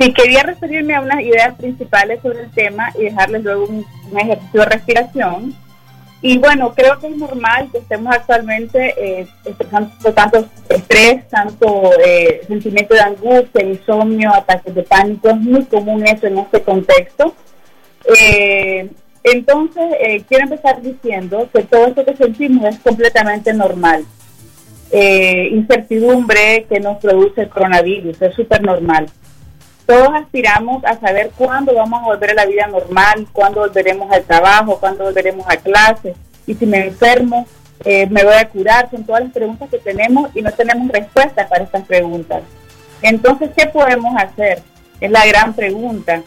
Sí, 0.00 0.12
quería 0.12 0.42
referirme 0.42 0.94
a 0.94 1.02
unas 1.02 1.20
ideas 1.20 1.54
principales 1.56 2.20
sobre 2.22 2.40
el 2.40 2.50
tema 2.50 2.92
y 2.98 3.04
dejarles 3.04 3.42
luego 3.42 3.66
un, 3.66 3.86
un 4.10 4.18
ejercicio 4.18 4.60
de 4.60 4.66
respiración. 4.66 5.65
Y 6.22 6.38
bueno, 6.38 6.72
creo 6.74 6.98
que 6.98 7.08
es 7.08 7.16
normal 7.16 7.68
que 7.70 7.78
estemos 7.78 8.14
actualmente 8.14 8.94
eh, 8.96 9.28
tanto 10.14 10.48
estrés, 10.68 11.28
tanto 11.28 11.90
eh, 12.04 12.40
sentimiento 12.48 12.94
de 12.94 13.00
angustia, 13.00 13.64
insomnio, 13.64 14.32
ataques 14.34 14.74
de 14.74 14.82
pánico. 14.82 15.28
Es 15.28 15.36
muy 15.36 15.64
común 15.66 16.06
eso 16.06 16.26
en 16.26 16.38
este 16.38 16.62
contexto. 16.62 17.34
Eh, 18.18 18.88
entonces, 19.22 19.84
eh, 20.00 20.22
quiero 20.28 20.44
empezar 20.44 20.80
diciendo 20.80 21.48
que 21.52 21.62
todo 21.62 21.86
esto 21.86 22.04
que 22.04 22.16
sentimos 22.16 22.64
es 22.64 22.78
completamente 22.78 23.52
normal. 23.52 24.04
Eh, 24.92 25.48
incertidumbre 25.50 26.64
que 26.68 26.78
nos 26.78 26.98
produce 26.98 27.42
el 27.42 27.48
coronavirus 27.48 28.22
es 28.22 28.34
súper 28.34 28.62
normal. 28.62 29.06
Todos 29.86 30.08
aspiramos 30.14 30.84
a 30.84 30.98
saber 30.98 31.30
cuándo 31.36 31.72
vamos 31.72 32.02
a 32.02 32.06
volver 32.06 32.30
a 32.30 32.34
la 32.34 32.46
vida 32.46 32.66
normal, 32.66 33.26
cuándo 33.32 33.60
volveremos 33.60 34.10
al 34.10 34.24
trabajo, 34.24 34.78
cuándo 34.80 35.04
volveremos 35.04 35.46
a 35.48 35.56
clases. 35.56 36.16
Y 36.44 36.54
si 36.54 36.66
me 36.66 36.86
enfermo, 36.86 37.46
eh, 37.84 38.06
me 38.08 38.24
voy 38.24 38.34
a 38.34 38.48
curar. 38.48 38.90
Son 38.90 39.04
todas 39.04 39.22
las 39.22 39.32
preguntas 39.32 39.70
que 39.70 39.78
tenemos 39.78 40.30
y 40.34 40.42
no 40.42 40.50
tenemos 40.52 40.88
respuesta 40.88 41.48
para 41.48 41.64
estas 41.64 41.84
preguntas. 41.86 42.42
Entonces, 43.00 43.50
¿qué 43.56 43.66
podemos 43.66 44.12
hacer? 44.20 44.60
Es 45.00 45.10
la 45.10 45.24
gran 45.24 45.54
pregunta. 45.54 46.22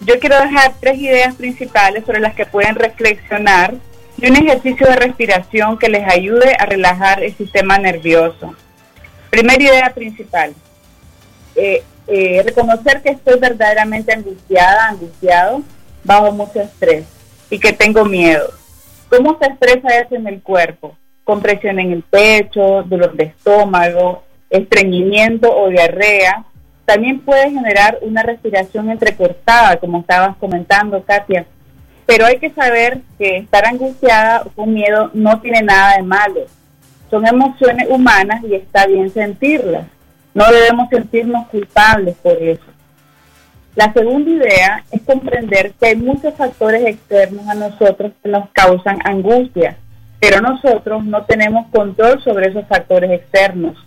Yo 0.00 0.18
quiero 0.18 0.40
dejar 0.40 0.74
tres 0.80 0.98
ideas 0.98 1.34
principales 1.36 2.04
sobre 2.04 2.20
las 2.20 2.34
que 2.34 2.44
pueden 2.44 2.74
reflexionar 2.74 3.74
y 4.18 4.28
un 4.28 4.36
ejercicio 4.36 4.86
de 4.86 4.96
respiración 4.96 5.78
que 5.78 5.88
les 5.88 6.08
ayude 6.08 6.56
a 6.58 6.66
relajar 6.66 7.22
el 7.22 7.34
sistema 7.36 7.78
nervioso. 7.78 8.54
Primera 9.30 9.62
idea 9.62 9.90
principal. 9.94 10.54
Eh, 11.54 11.82
eh, 12.06 12.42
reconocer 12.44 13.02
que 13.02 13.10
estoy 13.10 13.38
verdaderamente 13.38 14.12
angustiada, 14.12 14.88
angustiado, 14.88 15.62
bajo 16.04 16.32
mucho 16.32 16.60
estrés 16.60 17.04
y 17.50 17.58
que 17.58 17.72
tengo 17.72 18.04
miedo. 18.04 18.50
¿Cómo 19.08 19.38
se 19.38 19.46
expresa 19.46 19.98
eso 19.98 20.14
en 20.14 20.26
el 20.26 20.42
cuerpo? 20.42 20.96
Compresión 21.24 21.78
en 21.78 21.92
el 21.92 22.02
pecho, 22.02 22.82
dolor 22.84 23.14
de 23.14 23.24
estómago, 23.24 24.22
estreñimiento 24.50 25.54
o 25.56 25.68
diarrea. 25.68 26.44
También 26.84 27.20
puede 27.20 27.50
generar 27.50 27.98
una 28.02 28.22
respiración 28.22 28.90
entrecortada, 28.90 29.76
como 29.76 30.00
estabas 30.00 30.36
comentando, 30.36 31.02
Katia. 31.02 31.46
Pero 32.06 32.26
hay 32.26 32.38
que 32.38 32.50
saber 32.50 33.00
que 33.18 33.38
estar 33.38 33.66
angustiada 33.66 34.42
o 34.44 34.50
con 34.50 34.72
miedo 34.72 35.10
no 35.12 35.40
tiene 35.40 35.62
nada 35.62 35.96
de 35.96 36.02
malo. 36.02 36.42
Son 37.10 37.26
emociones 37.26 37.88
humanas 37.90 38.42
y 38.44 38.54
está 38.54 38.86
bien 38.86 39.10
sentirlas. 39.10 39.86
No 40.36 40.44
debemos 40.52 40.90
sentirnos 40.90 41.48
culpables 41.48 42.14
por 42.16 42.34
eso. 42.34 42.66
La 43.74 43.90
segunda 43.94 44.30
idea 44.30 44.84
es 44.90 45.00
comprender 45.00 45.72
que 45.80 45.86
hay 45.86 45.96
muchos 45.96 46.34
factores 46.34 46.84
externos 46.84 47.48
a 47.48 47.54
nosotros 47.54 48.12
que 48.22 48.28
nos 48.28 48.50
causan 48.50 48.98
angustia, 49.02 49.78
pero 50.20 50.42
nosotros 50.42 51.02
no 51.06 51.24
tenemos 51.24 51.68
control 51.68 52.22
sobre 52.22 52.48
esos 52.48 52.66
factores 52.66 53.12
externos. 53.12 53.82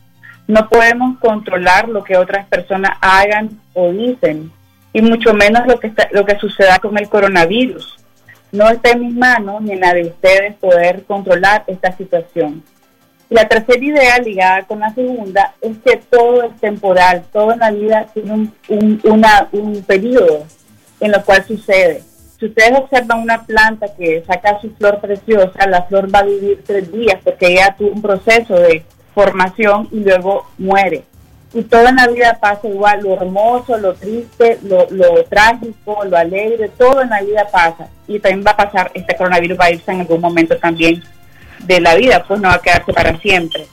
No 0.48 0.68
podemos 0.70 1.20
controlar 1.20 1.88
lo 1.88 2.04
que 2.04 2.18
otras 2.18 2.48
personas 2.48 2.98
hagan 3.00 3.52
o 3.76 3.92
dicen, 3.92 4.52
y 4.92 5.04
mucho 5.04 5.36
menos 5.36 5.68
lo 5.68 5.80
que, 5.80 5.86
está, 5.86 6.08
lo 6.14 6.26
que 6.26 6.40
suceda 6.40 6.80
con 6.80 6.98
el 6.98 7.08
coronavirus. 7.10 8.04
No 8.52 8.68
está 8.70 8.90
en 8.90 9.02
mis 9.02 9.14
manos 9.14 9.62
ni 9.62 9.74
en 9.74 9.82
la 9.82 9.94
de 9.94 10.08
ustedes 10.08 10.56
poder 10.56 11.04
controlar 11.04 11.64
esta 11.68 11.92
situación. 11.92 12.64
La 13.30 13.48
tercera 13.48 13.86
idea 13.86 14.18
ligada 14.18 14.64
con 14.64 14.80
la 14.80 14.92
segunda 14.94 15.54
es 15.62 15.78
que 15.86 15.98
todo 15.98 16.42
es 16.44 16.60
temporal, 16.60 17.24
todo 17.32 17.52
en 17.54 17.60
la 17.60 17.70
vida 17.70 18.08
tiene 18.12 18.34
un, 18.34 18.54
un, 18.70 19.24
un 19.52 19.84
periodo 19.84 20.46
en 21.00 21.12
lo 21.12 21.24
cual 21.24 21.46
sucede. 21.46 22.02
Si 22.40 22.48
ustedes 22.48 22.72
observan 22.80 23.22
una 23.22 23.46
planta 23.46 23.86
que 23.96 24.24
saca 24.26 24.60
su 24.60 24.72
flor 24.72 25.00
preciosa, 25.00 25.68
la 25.68 25.84
flor 25.84 26.14
va 26.14 26.20
a 26.20 26.24
vivir 26.24 26.64
tres 26.66 26.92
días 26.92 27.20
porque 27.24 27.48
ella 27.48 27.76
tuvo 27.78 27.92
un 27.92 28.02
proceso 28.02 28.56
de 28.56 28.84
formación 29.14 29.88
y 29.92 30.00
luego 30.00 30.48
muere. 30.58 31.04
Y 31.54 31.64
todo 31.64 31.88
en 31.88 31.98
la 31.98 32.08
vida 32.08 32.40
pasa 32.42 32.68
igual, 32.68 33.02
lo 33.02 33.14
hermoso, 33.14 33.78
lo 33.78 33.94
triste, 33.94 34.58
lo, 34.64 34.88
lo 34.90 35.24
trágico, 35.26 36.04
lo 36.06 36.18
alegre, 36.18 36.70
todo 36.78 37.02
en 37.02 37.10
la 37.10 37.22
vida 37.22 37.48
pasa. 37.52 37.90
Y 38.08 38.20
también 38.20 38.44
va 38.46 38.52
a 38.52 38.58
pasar, 38.58 38.90
este 38.96 39.16
coronavirus 39.16 39.60
va 39.60 39.66
a 39.66 39.72
irse 39.72 39.92
en 39.92 40.02
algún 40.02 40.22
momento 40.22 40.58
también 40.58 41.04
de 41.60 41.82
la 41.82 41.96
vida, 41.96 42.24
pues 42.28 42.40
no 42.40 42.50
va 42.50 42.56
a 42.56 42.62
quedarse 42.62 42.94
para 42.94 43.18
siempre. 43.20 43.68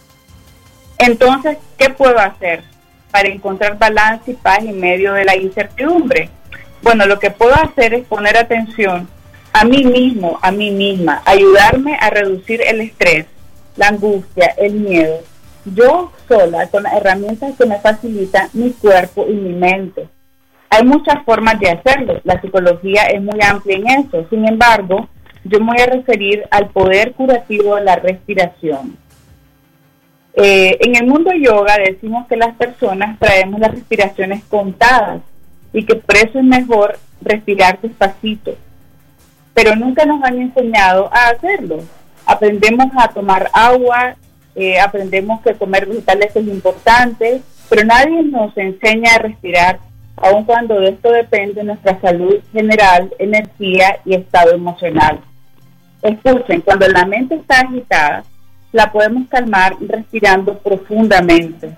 Entonces, 0.99 1.59
¿qué 1.79 1.91
puedo 1.91 2.19
hacer 2.19 2.63
para 3.11 3.29
encontrar 3.29 3.79
balance 3.79 4.31
y 4.31 4.35
paz 4.35 4.61
en 4.61 4.81
medio 4.81 5.13
de 5.13 5.25
la 5.25 5.37
incertidumbre? 5.37 6.31
Bueno, 6.83 7.07
lo 7.07 7.19
que 7.19 7.31
puedo 7.31 7.55
hacer 7.55 7.95
es 7.95 8.07
poner 8.07 8.37
atención 8.37 9.09
a 9.53 9.65
mí 9.65 9.85
mismo, 9.85 10.39
a 10.43 10.51
mí 10.51 10.71
misma, 10.71 11.23
ayudarme 11.25 11.97
a 11.99 12.11
reducir 12.11 12.61
el 12.61 12.83
estrés, 12.83 13.27
la 13.77 13.89
angustia, 13.89 14.55
el 14.59 14.75
miedo. 14.75 15.21
Yo 15.65 16.13
sola, 16.29 16.69
con 16.69 16.83
las 16.83 16.93
herramientas 16.93 17.55
que 17.57 17.67
me 17.67 17.81
facilitan 17.81 18.51
mi 18.53 18.73
cuerpo 18.73 19.27
y 19.27 19.33
mi 19.33 19.55
mente. 19.55 20.09
Hay 20.69 20.85
muchas 20.85 21.25
formas 21.25 21.59
de 21.59 21.71
hacerlo. 21.71 22.21
La 22.25 22.41
psicología 22.41 23.05
es 23.07 23.23
muy 23.23 23.39
amplia 23.41 23.77
en 23.77 23.87
eso. 23.89 24.27
Sin 24.29 24.47
embargo, 24.47 25.09
yo 25.49 25.61
me 25.61 25.73
voy 25.73 25.81
a 25.81 25.87
referir 25.87 26.45
al 26.51 26.69
poder 26.71 27.13
curativo 27.13 27.77
de 27.77 27.85
la 27.85 27.97
respiración. 27.97 28.97
Eh, 30.35 30.77
en 30.81 30.97
el 30.97 31.07
mundo 31.07 31.33
yoga 31.33 31.79
decimos 31.79 32.27
que 32.27 32.37
las 32.37 32.55
personas 32.57 33.19
traemos 33.19 33.59
las 33.59 33.71
respiraciones 33.71 34.45
contadas 34.45 35.23
y 35.73 35.85
que 35.85 35.95
por 35.97 36.17
eso 36.17 36.39
es 36.39 36.45
mejor 36.45 36.99
respirar 37.23 37.81
despacito. 37.81 38.55
Pero 39.55 39.75
nunca 39.77 40.05
nos 40.05 40.23
han 40.23 40.41
enseñado 40.41 41.09
a 41.13 41.29
hacerlo. 41.29 41.79
Aprendemos 42.27 42.89
a 42.99 43.09
tomar 43.09 43.49
agua, 43.55 44.17
eh, 44.55 44.79
aprendemos 44.79 45.41
que 45.41 45.55
comer 45.55 45.87
vegetales 45.87 46.37
es 46.37 46.47
importante, 46.47 47.41
pero 47.71 47.85
nadie 47.85 48.23
nos 48.23 48.57
enseña 48.59 49.15
a 49.15 49.19
respirar, 49.19 49.79
aun 50.17 50.45
cuando 50.45 50.81
de 50.81 50.91
esto 50.91 51.11
depende 51.11 51.65
nuestra 51.65 51.99
salud 52.01 52.37
general, 52.53 53.13
energía 53.19 54.01
y 54.05 54.15
estado 54.15 54.53
emocional. 54.53 55.21
Escuchen, 56.07 56.61
cuando 56.61 56.87
la 56.87 57.05
mente 57.05 57.35
está 57.35 57.63
agitada, 57.63 58.23
la 58.71 58.93
podemos 58.93 59.29
calmar 59.29 59.75
respirando 59.81 60.57
profundamente, 60.59 61.77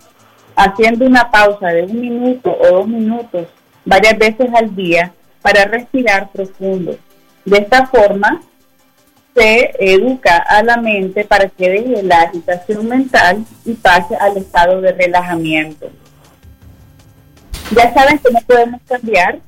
haciendo 0.55 1.07
una 1.07 1.31
pausa 1.31 1.69
de 1.69 1.85
un 1.85 1.99
minuto 1.99 2.55
o 2.61 2.67
dos 2.67 2.89
minutos 2.89 3.47
varias 3.87 4.19
veces 4.19 4.51
al 4.55 4.77
día 4.77 5.13
para 5.41 5.65
respirar 5.65 6.29
profundo. 6.31 6.99
De 7.47 7.57
esta 7.57 7.87
forma, 7.87 8.43
se 9.35 9.71
educa 9.79 10.37
a 10.37 10.63
la 10.63 10.77
mente 10.77 11.25
para 11.25 11.49
que 11.49 11.71
deje 11.71 12.03
la 12.03 12.23
agitación 12.23 12.87
mental 12.87 13.47
y 13.65 13.73
pase 13.73 14.15
al 14.17 14.37
estado 14.37 14.83
de 14.83 14.93
relajamiento. 14.93 15.89
Ya 17.75 17.95
saben 17.95 18.19
que 18.19 18.31
no 18.31 18.41
podemos 18.47 18.81
cambiar 18.87 19.39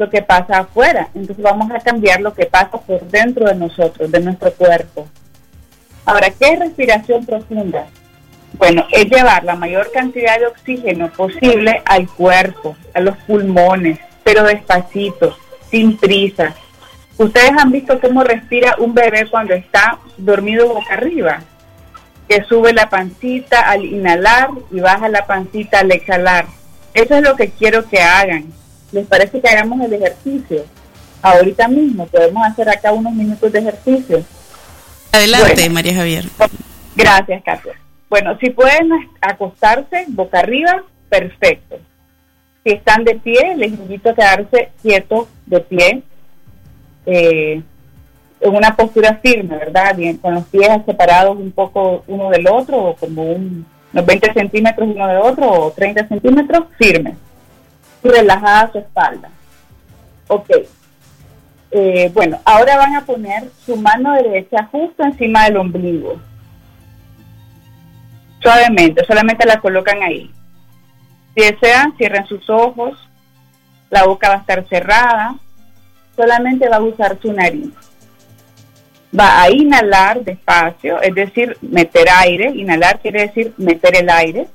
lo 0.00 0.08
que 0.08 0.22
pasa 0.22 0.60
afuera, 0.60 1.08
entonces 1.14 1.44
vamos 1.44 1.70
a 1.70 1.78
cambiar 1.78 2.22
lo 2.22 2.32
que 2.32 2.46
pasa 2.46 2.78
por 2.78 3.02
dentro 3.08 3.46
de 3.46 3.54
nosotros, 3.54 4.10
de 4.10 4.20
nuestro 4.20 4.50
cuerpo. 4.54 5.06
Ahora, 6.06 6.30
¿qué 6.30 6.54
es 6.54 6.58
respiración 6.58 7.26
profunda? 7.26 7.86
Bueno, 8.54 8.86
es 8.90 9.10
llevar 9.10 9.44
la 9.44 9.56
mayor 9.56 9.92
cantidad 9.92 10.38
de 10.38 10.46
oxígeno 10.46 11.12
posible 11.12 11.82
al 11.84 12.08
cuerpo, 12.08 12.76
a 12.94 13.00
los 13.00 13.14
pulmones, 13.18 13.98
pero 14.24 14.42
despacito, 14.42 15.36
sin 15.70 15.98
prisa. 15.98 16.54
Ustedes 17.18 17.52
han 17.58 17.70
visto 17.70 18.00
cómo 18.00 18.24
respira 18.24 18.76
un 18.78 18.94
bebé 18.94 19.28
cuando 19.30 19.52
está 19.52 19.98
dormido 20.16 20.66
boca 20.66 20.94
arriba, 20.94 21.40
que 22.26 22.42
sube 22.44 22.72
la 22.72 22.88
pancita 22.88 23.60
al 23.60 23.84
inhalar 23.84 24.48
y 24.70 24.80
baja 24.80 25.10
la 25.10 25.26
pancita 25.26 25.80
al 25.80 25.92
exhalar. 25.92 26.46
Eso 26.94 27.16
es 27.16 27.22
lo 27.22 27.36
que 27.36 27.50
quiero 27.50 27.86
que 27.86 28.00
hagan. 28.00 28.46
¿Les 28.92 29.06
parece 29.06 29.40
que 29.40 29.48
hagamos 29.48 29.80
el 29.80 29.92
ejercicio? 29.92 30.64
Ahorita 31.22 31.68
mismo 31.68 32.06
podemos 32.06 32.46
hacer 32.46 32.68
acá 32.68 32.92
unos 32.92 33.12
minutos 33.12 33.52
de 33.52 33.58
ejercicio. 33.58 34.24
Adelante, 35.12 35.68
María 35.70 35.94
Javier. 35.94 36.24
Gracias, 36.96 37.42
Katia. 37.44 37.74
Bueno, 38.08 38.36
si 38.40 38.50
pueden 38.50 38.90
acostarse 39.20 40.06
boca 40.08 40.40
arriba, 40.40 40.82
perfecto. 41.08 41.78
Si 42.64 42.72
están 42.72 43.04
de 43.04 43.14
pie, 43.14 43.56
les 43.56 43.72
invito 43.72 44.10
a 44.10 44.14
quedarse 44.14 44.70
quietos 44.82 45.28
de 45.46 45.60
pie, 45.60 46.02
eh, 47.06 47.62
en 48.40 48.54
una 48.54 48.74
postura 48.74 49.20
firme, 49.22 49.56
¿verdad? 49.56 49.94
Bien, 49.96 50.16
con 50.16 50.34
los 50.34 50.44
pies 50.46 50.68
separados 50.86 51.36
un 51.36 51.52
poco 51.52 52.04
uno 52.06 52.30
del 52.30 52.46
otro, 52.48 52.78
o 52.78 52.96
como 52.96 53.22
un, 53.22 53.66
unos 53.92 54.06
20 54.06 54.32
centímetros 54.32 54.88
uno 54.88 55.06
del 55.06 55.18
otro, 55.18 55.50
o 55.50 55.70
30 55.70 56.08
centímetros, 56.08 56.64
firme. 56.78 57.14
Relajada 58.02 58.72
su 58.72 58.78
espalda. 58.78 59.30
Ok. 60.28 60.50
Eh, 61.72 62.10
bueno, 62.12 62.40
ahora 62.44 62.76
van 62.76 62.96
a 62.96 63.04
poner 63.04 63.48
su 63.64 63.76
mano 63.76 64.12
derecha 64.14 64.68
justo 64.72 65.04
encima 65.04 65.44
del 65.44 65.56
ombligo 65.56 66.20
Suavemente, 68.40 69.04
solamente 69.04 69.46
la 69.46 69.60
colocan 69.60 70.02
ahí. 70.02 70.30
Si 71.34 71.42
desean, 71.42 71.94
cierren 71.96 72.26
sus 72.26 72.48
ojos, 72.48 72.98
la 73.90 74.04
boca 74.04 74.28
va 74.28 74.34
a 74.36 74.38
estar 74.38 74.66
cerrada, 74.68 75.34
solamente 76.16 76.68
va 76.68 76.76
a 76.76 76.82
usar 76.82 77.18
su 77.20 77.32
nariz. 77.32 77.70
Va 79.16 79.42
a 79.42 79.50
inhalar 79.50 80.24
despacio, 80.24 81.02
es 81.02 81.14
decir, 81.14 81.56
meter 81.60 82.08
aire, 82.08 82.50
inhalar 82.54 83.00
quiere 83.00 83.26
decir 83.26 83.52
meter 83.58 83.96
el 83.96 84.08
aire, 84.08 84.48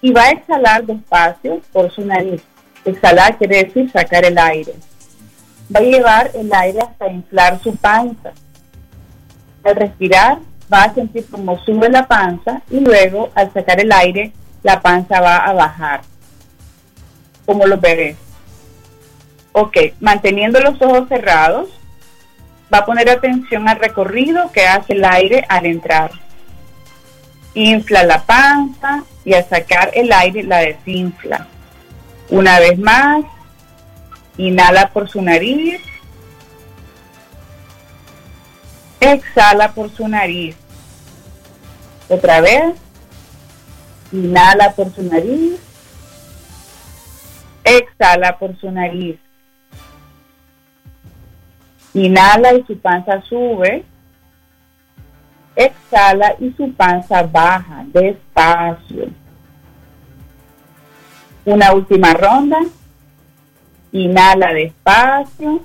y 0.00 0.12
va 0.12 0.24
a 0.24 0.30
exhalar 0.30 0.84
despacio 0.84 1.60
por 1.72 1.90
su 1.90 2.04
nariz. 2.04 2.42
Exhalar 2.84 3.36
quiere 3.36 3.64
decir 3.64 3.90
sacar 3.90 4.24
el 4.24 4.38
aire. 4.38 4.74
Va 5.74 5.80
a 5.80 5.82
llevar 5.82 6.30
el 6.34 6.52
aire 6.52 6.80
hasta 6.80 7.08
inflar 7.08 7.60
su 7.62 7.76
panza. 7.76 8.32
Al 9.64 9.76
respirar, 9.76 10.38
va 10.72 10.84
a 10.84 10.94
sentir 10.94 11.26
como 11.30 11.58
sube 11.58 11.88
la 11.88 12.06
panza 12.06 12.62
y 12.70 12.80
luego 12.80 13.30
al 13.34 13.52
sacar 13.52 13.80
el 13.80 13.92
aire 13.92 14.32
la 14.62 14.80
panza 14.80 15.20
va 15.20 15.36
a 15.36 15.52
bajar, 15.52 16.00
como 17.46 17.66
los 17.66 17.80
bebés. 17.80 18.16
Ok, 19.52 19.76
manteniendo 20.00 20.60
los 20.60 20.80
ojos 20.82 21.08
cerrados, 21.08 21.68
va 22.72 22.78
a 22.78 22.86
poner 22.86 23.08
atención 23.08 23.68
al 23.68 23.78
recorrido 23.78 24.50
que 24.52 24.66
hace 24.66 24.92
el 24.94 25.04
aire 25.04 25.44
al 25.48 25.66
entrar. 25.66 26.10
Infla 27.54 28.04
la 28.04 28.22
panza 28.24 29.02
y 29.24 29.34
al 29.34 29.48
sacar 29.48 29.90
el 29.94 30.12
aire 30.12 30.42
la 30.42 30.58
desinfla. 30.58 31.46
Una 32.30 32.60
vez 32.60 32.78
más, 32.78 33.24
inhala 34.36 34.90
por 34.92 35.08
su 35.08 35.22
nariz 35.22 35.80
Exhala 39.00 39.72
por 39.72 39.90
su 39.90 40.08
nariz. 40.08 40.56
Otra 42.08 42.40
vez. 42.40 42.74
Inhala 44.12 44.72
por 44.72 44.92
su 44.92 45.02
nariz. 45.02 45.60
Exhala 47.64 48.38
por 48.38 48.58
su 48.58 48.70
nariz. 48.70 49.16
Inhala 51.94 52.54
y 52.54 52.64
su 52.64 52.78
panza 52.78 53.22
sube. 53.22 53.84
Exhala 55.58 56.36
y 56.38 56.52
su 56.52 56.72
panza 56.72 57.24
baja 57.24 57.84
despacio. 57.88 59.08
Una 61.44 61.72
última 61.72 62.14
ronda. 62.14 62.58
Inhala 63.90 64.52
despacio 64.52 65.60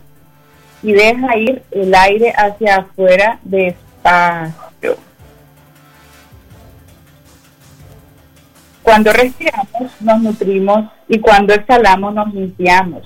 y 0.82 0.94
deja 0.94 1.38
ir 1.38 1.62
el 1.70 1.94
aire 1.94 2.34
hacia 2.36 2.78
afuera 2.78 3.38
despacio. 3.44 4.98
Cuando 8.82 9.14
respiramos 9.14 10.02
nos 10.02 10.22
nutrimos 10.22 10.92
y 11.08 11.20
cuando 11.20 11.54
exhalamos 11.54 12.16
nos 12.16 12.34
limpiamos. 12.34 13.04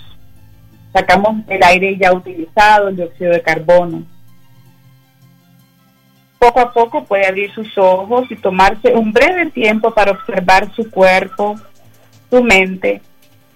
Sacamos 0.94 1.44
el 1.50 1.62
aire 1.64 1.98
ya 1.98 2.14
utilizado, 2.14 2.88
el 2.88 2.96
dióxido 2.96 3.34
de 3.34 3.42
carbono. 3.42 4.17
Poco 6.40 6.60
a 6.60 6.72
poco 6.72 7.04
puede 7.04 7.26
abrir 7.26 7.52
sus 7.54 7.78
ojos 7.78 8.30
y 8.30 8.36
tomarse 8.36 8.94
un 8.94 9.12
breve 9.12 9.48
tiempo 9.48 9.92
para 9.92 10.12
observar 10.12 10.72
su 10.76 10.90
cuerpo, 10.92 11.56
su 12.30 12.44
mente, 12.44 13.02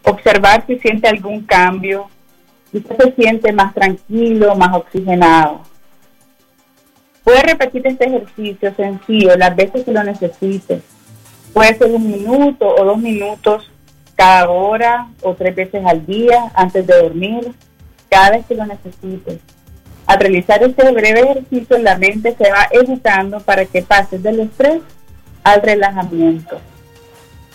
observar 0.03 0.65
si 0.65 0.79
siente 0.79 1.07
algún 1.07 1.43
cambio, 1.43 2.09
usted 2.73 2.97
se 2.97 3.11
siente 3.13 3.51
más 3.51 3.73
tranquilo, 3.73 4.55
más 4.55 4.75
oxigenado. 4.75 5.61
Puede 7.23 7.43
repetir 7.43 7.86
este 7.86 8.07
ejercicio 8.07 8.73
sencillo 8.73 9.36
las 9.38 9.55
veces 9.55 9.86
que 9.86 9.91
lo 9.91 10.03
necesite. 10.03 10.82
Puede 11.53 11.75
ser 11.75 11.91
un 11.91 12.09
minuto 12.09 12.67
o 12.67 12.84
dos 12.84 12.97
minutos 12.97 13.69
cada 14.15 14.49
hora 14.49 15.07
o 15.21 15.34
tres 15.36 15.55
veces 15.55 15.86
al 15.86 16.05
día 16.05 16.51
antes 16.55 16.86
de 16.88 16.99
dormir, 16.99 17.53
cada 18.09 18.32
vez 18.32 18.45
que 18.45 18.55
lo 18.55 18.65
necesite. 18.65 19.39
Al 20.12 20.20
realizar 20.20 20.62
este 20.62 20.91
breve 20.91 21.22
ejercicio, 21.22 21.78
la 21.78 21.97
mente 21.97 22.36
se 22.38 22.51
va 22.51 22.68
educando 22.70 23.39
para 23.39 23.64
que 23.64 23.82
pases 23.82 24.22
del 24.22 24.41
estrés 24.41 24.82
al 25.41 25.62
relajamiento. 25.62 26.59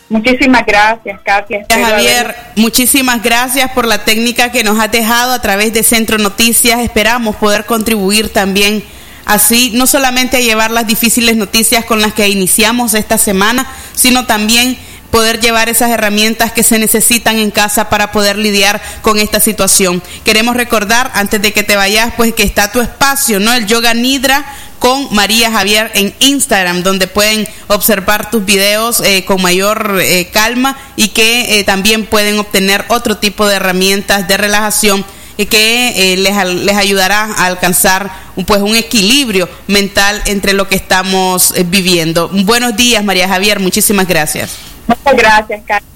Muchísimas 0.09 0.65
gracias, 0.65 1.21
Katia. 1.21 1.67
Javier, 1.69 2.35
muchísimas 2.55 3.23
gracias 3.23 3.71
por 3.73 3.87
la 3.87 4.05
técnica 4.05 4.51
que 4.53 4.65
nos 4.65 4.79
has 4.79 4.91
dejado 4.91 5.33
a 5.33 5.43
través 5.43 5.75
de 5.75 5.83
Centro 5.83 6.17
Noticias. 6.17 6.81
Esperamos 6.81 7.37
poder 7.37 7.67
contribuir 7.67 8.33
también 8.33 8.83
así, 9.27 9.73
no 9.75 9.87
solamente 9.87 10.39
a 10.39 10.41
llevar 10.41 10.71
las 10.71 10.87
difíciles 10.87 11.37
noticias 11.37 11.85
con 11.85 12.01
las 12.01 12.15
que 12.15 12.27
iniciamos 12.27 12.95
esta 12.95 13.19
semana, 13.19 13.67
sino 13.93 14.25
también 14.25 14.79
poder 15.11 15.41
llevar 15.41 15.69
esas 15.69 15.91
herramientas 15.91 16.53
que 16.53 16.63
se 16.63 16.79
necesitan 16.79 17.39
en 17.39 17.51
casa 17.51 17.89
para 17.89 18.13
poder 18.13 18.37
lidiar 18.37 18.81
con 19.03 19.19
esta 19.19 19.41
situación. 19.41 20.03
Queremos 20.25 20.57
recordar, 20.57 21.11
antes 21.15 21.41
de 21.41 21.53
que 21.53 21.63
te 21.63 21.77
vayas, 21.77 22.13
pues 22.17 22.35
que 22.35 22.43
está 22.43 22.73
tu 22.73 22.81
espacio, 22.81 23.41
¿no? 23.41 23.53
El 23.53 23.67
Yoga 23.67 23.95
Nidra 23.95 24.45
con 24.79 25.13
María 25.15 25.51
Javier 25.51 25.91
en 25.95 26.15
Instagram, 26.21 26.83
donde 26.83 27.07
pueden 27.07 27.49
observar 27.69 28.31
tus 28.31 28.45
videos 28.45 29.01
eh, 29.01 29.25
con 29.25 29.43
mayor 29.43 29.99
eh, 30.01 30.29
calma 30.33 30.77
y 30.97 31.09
que 31.09 31.59
eh, 31.59 31.65
también 31.65 32.07
pueden 32.07 32.39
obtener 32.39 32.85
otro 32.89 33.17
tipo 33.17 33.47
de 33.47 33.57
herramientas 33.57 34.29
de 34.29 34.37
relajación 34.37 35.05
y 35.39 35.47
que 35.47 36.17
les, 36.17 36.47
les, 36.47 36.77
ayudará 36.77 37.25
a 37.25 37.45
alcanzar 37.45 38.11
pues 38.47 38.63
un 38.63 38.75
equilibrio 38.75 39.49
mental 39.67 40.23
entre 40.25 40.55
lo 40.55 40.67
que 40.67 40.77
estamos 40.77 41.53
viviendo. 41.67 42.29
Buenos 42.29 42.75
días, 42.75 43.05
María 43.05 43.29
Javier, 43.29 43.61
muchísimas 43.61 44.09
gracias. 44.09 44.66
Muchas 44.87 45.17
gracias, 45.17 45.63
Carlos. 45.67 45.91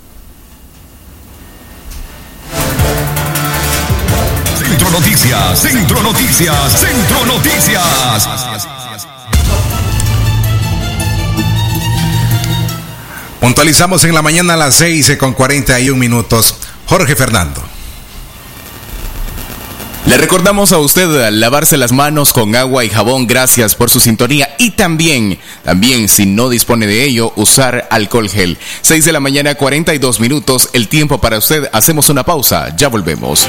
Centro 4.58 4.90
Noticias, 4.90 5.58
Centro 5.58 6.02
Noticias, 6.02 6.80
Centro 6.80 7.26
Noticias. 7.26 8.28
Puntualizamos 13.40 14.04
en 14.04 14.14
la 14.14 14.22
mañana 14.22 14.54
a 14.54 14.56
las 14.56 14.74
6 14.74 15.16
con 15.18 15.32
41 15.32 15.98
minutos. 15.98 16.56
Jorge 16.86 17.16
Fernando. 17.16 17.62
Le 20.06 20.16
recordamos 20.16 20.72
a 20.72 20.78
usted 20.78 21.30
lavarse 21.30 21.76
las 21.76 21.92
manos 21.92 22.32
con 22.32 22.56
agua 22.56 22.84
y 22.84 22.88
jabón, 22.88 23.26
gracias 23.26 23.74
por 23.74 23.90
su 23.90 24.00
sintonía 24.00 24.56
y 24.58 24.70
también, 24.70 25.38
también 25.62 26.08
si 26.08 26.26
no 26.26 26.48
dispone 26.48 26.86
de 26.86 27.04
ello, 27.04 27.32
usar 27.36 27.86
alcohol 27.90 28.28
gel. 28.28 28.58
6 28.80 29.04
de 29.04 29.12
la 29.12 29.20
mañana 29.20 29.54
42 29.54 30.18
minutos, 30.18 30.70
el 30.72 30.88
tiempo 30.88 31.20
para 31.20 31.38
usted, 31.38 31.68
hacemos 31.72 32.08
una 32.08 32.24
pausa, 32.24 32.74
ya 32.76 32.88
volvemos. 32.88 33.46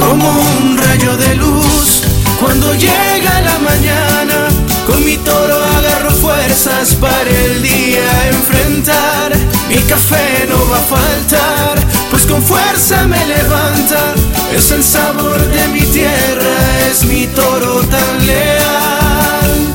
Como 0.00 0.30
un 0.30 0.78
rayo 0.78 1.16
de 1.16 1.34
luz 1.36 2.02
cuando 2.40 2.74
llega 2.74 3.40
la 3.40 3.58
mañana, 3.58 4.48
con 4.86 5.04
mi 5.04 5.16
toro 5.18 5.56
agarro 5.76 6.10
fuerzas 6.10 6.94
para 6.94 7.30
el 7.30 7.62
día 7.62 8.28
enfrentar. 8.28 9.53
Mi 9.68 9.76
café 9.88 10.46
no 10.48 10.68
va 10.68 10.76
a 10.76 10.80
faltar, 10.80 11.78
pues 12.10 12.26
con 12.26 12.42
fuerza 12.42 13.06
me 13.06 13.24
levanta. 13.26 14.14
Es 14.54 14.70
el 14.70 14.84
sabor 14.84 15.38
de 15.38 15.68
mi 15.68 15.80
tierra, 15.80 16.56
es 16.90 17.04
mi 17.04 17.26
toro 17.28 17.80
tan 17.82 18.26
leal. 18.26 19.74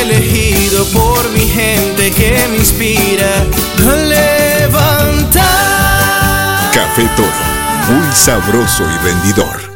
Elegido 0.00 0.84
por 0.86 1.28
mi 1.30 1.40
gente 1.48 2.10
que 2.12 2.46
me 2.50 2.58
inspira 2.58 3.44
a 3.90 3.96
levantar. 3.96 5.46
Café 6.72 7.08
Toro, 7.16 7.30
muy 7.88 8.12
sabroso 8.14 8.84
y 8.84 8.98
rendidor. 9.04 9.75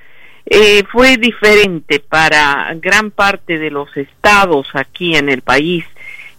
eh, 0.46 0.84
fue 0.92 1.16
diferente 1.16 1.98
para 1.98 2.72
gran 2.76 3.10
parte 3.10 3.58
de 3.58 3.72
los 3.72 3.96
estados 3.96 4.68
aquí 4.74 5.16
en 5.16 5.28
el 5.28 5.42
país. 5.42 5.84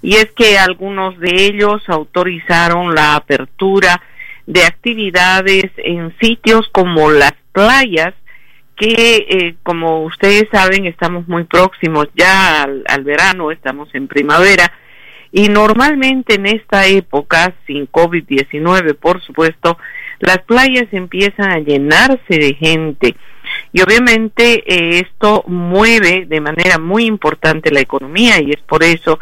Y 0.01 0.15
es 0.15 0.31
que 0.31 0.57
algunos 0.57 1.19
de 1.19 1.43
ellos 1.43 1.83
autorizaron 1.89 2.95
la 2.95 3.15
apertura 3.15 4.01
de 4.45 4.63
actividades 4.63 5.69
en 5.75 6.15
sitios 6.21 6.69
como 6.71 7.11
las 7.11 7.33
playas, 7.51 8.13
que 8.77 9.27
eh, 9.29 9.55
como 9.61 10.05
ustedes 10.05 10.47
saben 10.53 10.85
estamos 10.85 11.27
muy 11.27 11.43
próximos 11.43 12.07
ya 12.15 12.63
al, 12.63 12.85
al 12.87 13.03
verano, 13.03 13.51
estamos 13.51 13.93
en 13.93 14.07
primavera. 14.07 14.71
Y 15.31 15.47
normalmente 15.47 16.35
en 16.35 16.45
esta 16.45 16.87
época, 16.87 17.53
sin 17.65 17.87
COVID-19, 17.87 18.95
por 18.95 19.21
supuesto, 19.21 19.77
las 20.19 20.39
playas 20.39 20.87
empiezan 20.91 21.51
a 21.51 21.59
llenarse 21.59 22.37
de 22.37 22.53
gente. 22.53 23.15
Y 23.73 23.81
obviamente 23.81 24.63
eh, 24.65 24.99
esto 24.99 25.43
mueve 25.47 26.25
de 26.25 26.41
manera 26.41 26.77
muy 26.77 27.05
importante 27.05 27.71
la 27.71 27.81
economía 27.81 28.41
y 28.41 28.51
es 28.51 28.61
por 28.61 28.83
eso 28.83 29.19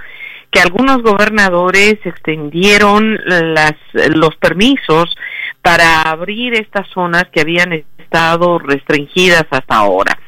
que 0.52 0.60
algunos 0.60 1.04
gobernadores 1.04 1.98
extendieron 2.04 3.20
las, 3.26 3.76
los 4.16 4.36
permisos 4.38 5.16
para 5.62 6.02
abrir 6.02 6.56
estas 6.56 6.88
zonas 6.90 7.26
que 7.32 7.42
habían 7.42 7.74
estado 7.98 8.58
restringidas 8.58 9.46
hasta 9.52 9.76
ahora. 9.76 10.19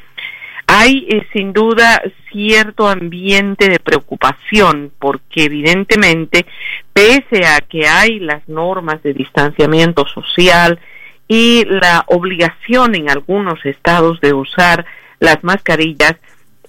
Hay 0.74 1.06
eh, 1.10 1.26
sin 1.34 1.52
duda 1.52 2.00
cierto 2.30 2.88
ambiente 2.88 3.68
de 3.68 3.78
preocupación 3.78 4.90
porque 4.98 5.44
evidentemente 5.44 6.46
pese 6.94 7.44
a 7.44 7.60
que 7.60 7.86
hay 7.86 8.18
las 8.20 8.48
normas 8.48 9.02
de 9.02 9.12
distanciamiento 9.12 10.06
social 10.06 10.80
y 11.28 11.66
la 11.66 12.04
obligación 12.06 12.94
en 12.94 13.10
algunos 13.10 13.62
estados 13.66 14.18
de 14.22 14.32
usar 14.32 14.86
las 15.20 15.44
mascarillas, 15.44 16.16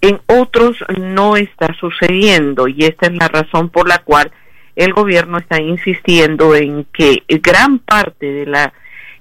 en 0.01 0.19
otros 0.27 0.83
no 0.99 1.37
está 1.37 1.73
sucediendo 1.79 2.67
y 2.67 2.83
esta 2.83 3.07
es 3.07 3.13
la 3.13 3.29
razón 3.29 3.69
por 3.69 3.87
la 3.87 3.99
cual 3.99 4.33
el 4.75 4.91
gobierno 4.91 5.37
está 5.37 5.61
insistiendo 5.61 6.55
en 6.55 6.85
que 6.91 7.23
gran 7.29 7.79
parte 7.79 8.25
de 8.25 8.47
la 8.47 8.73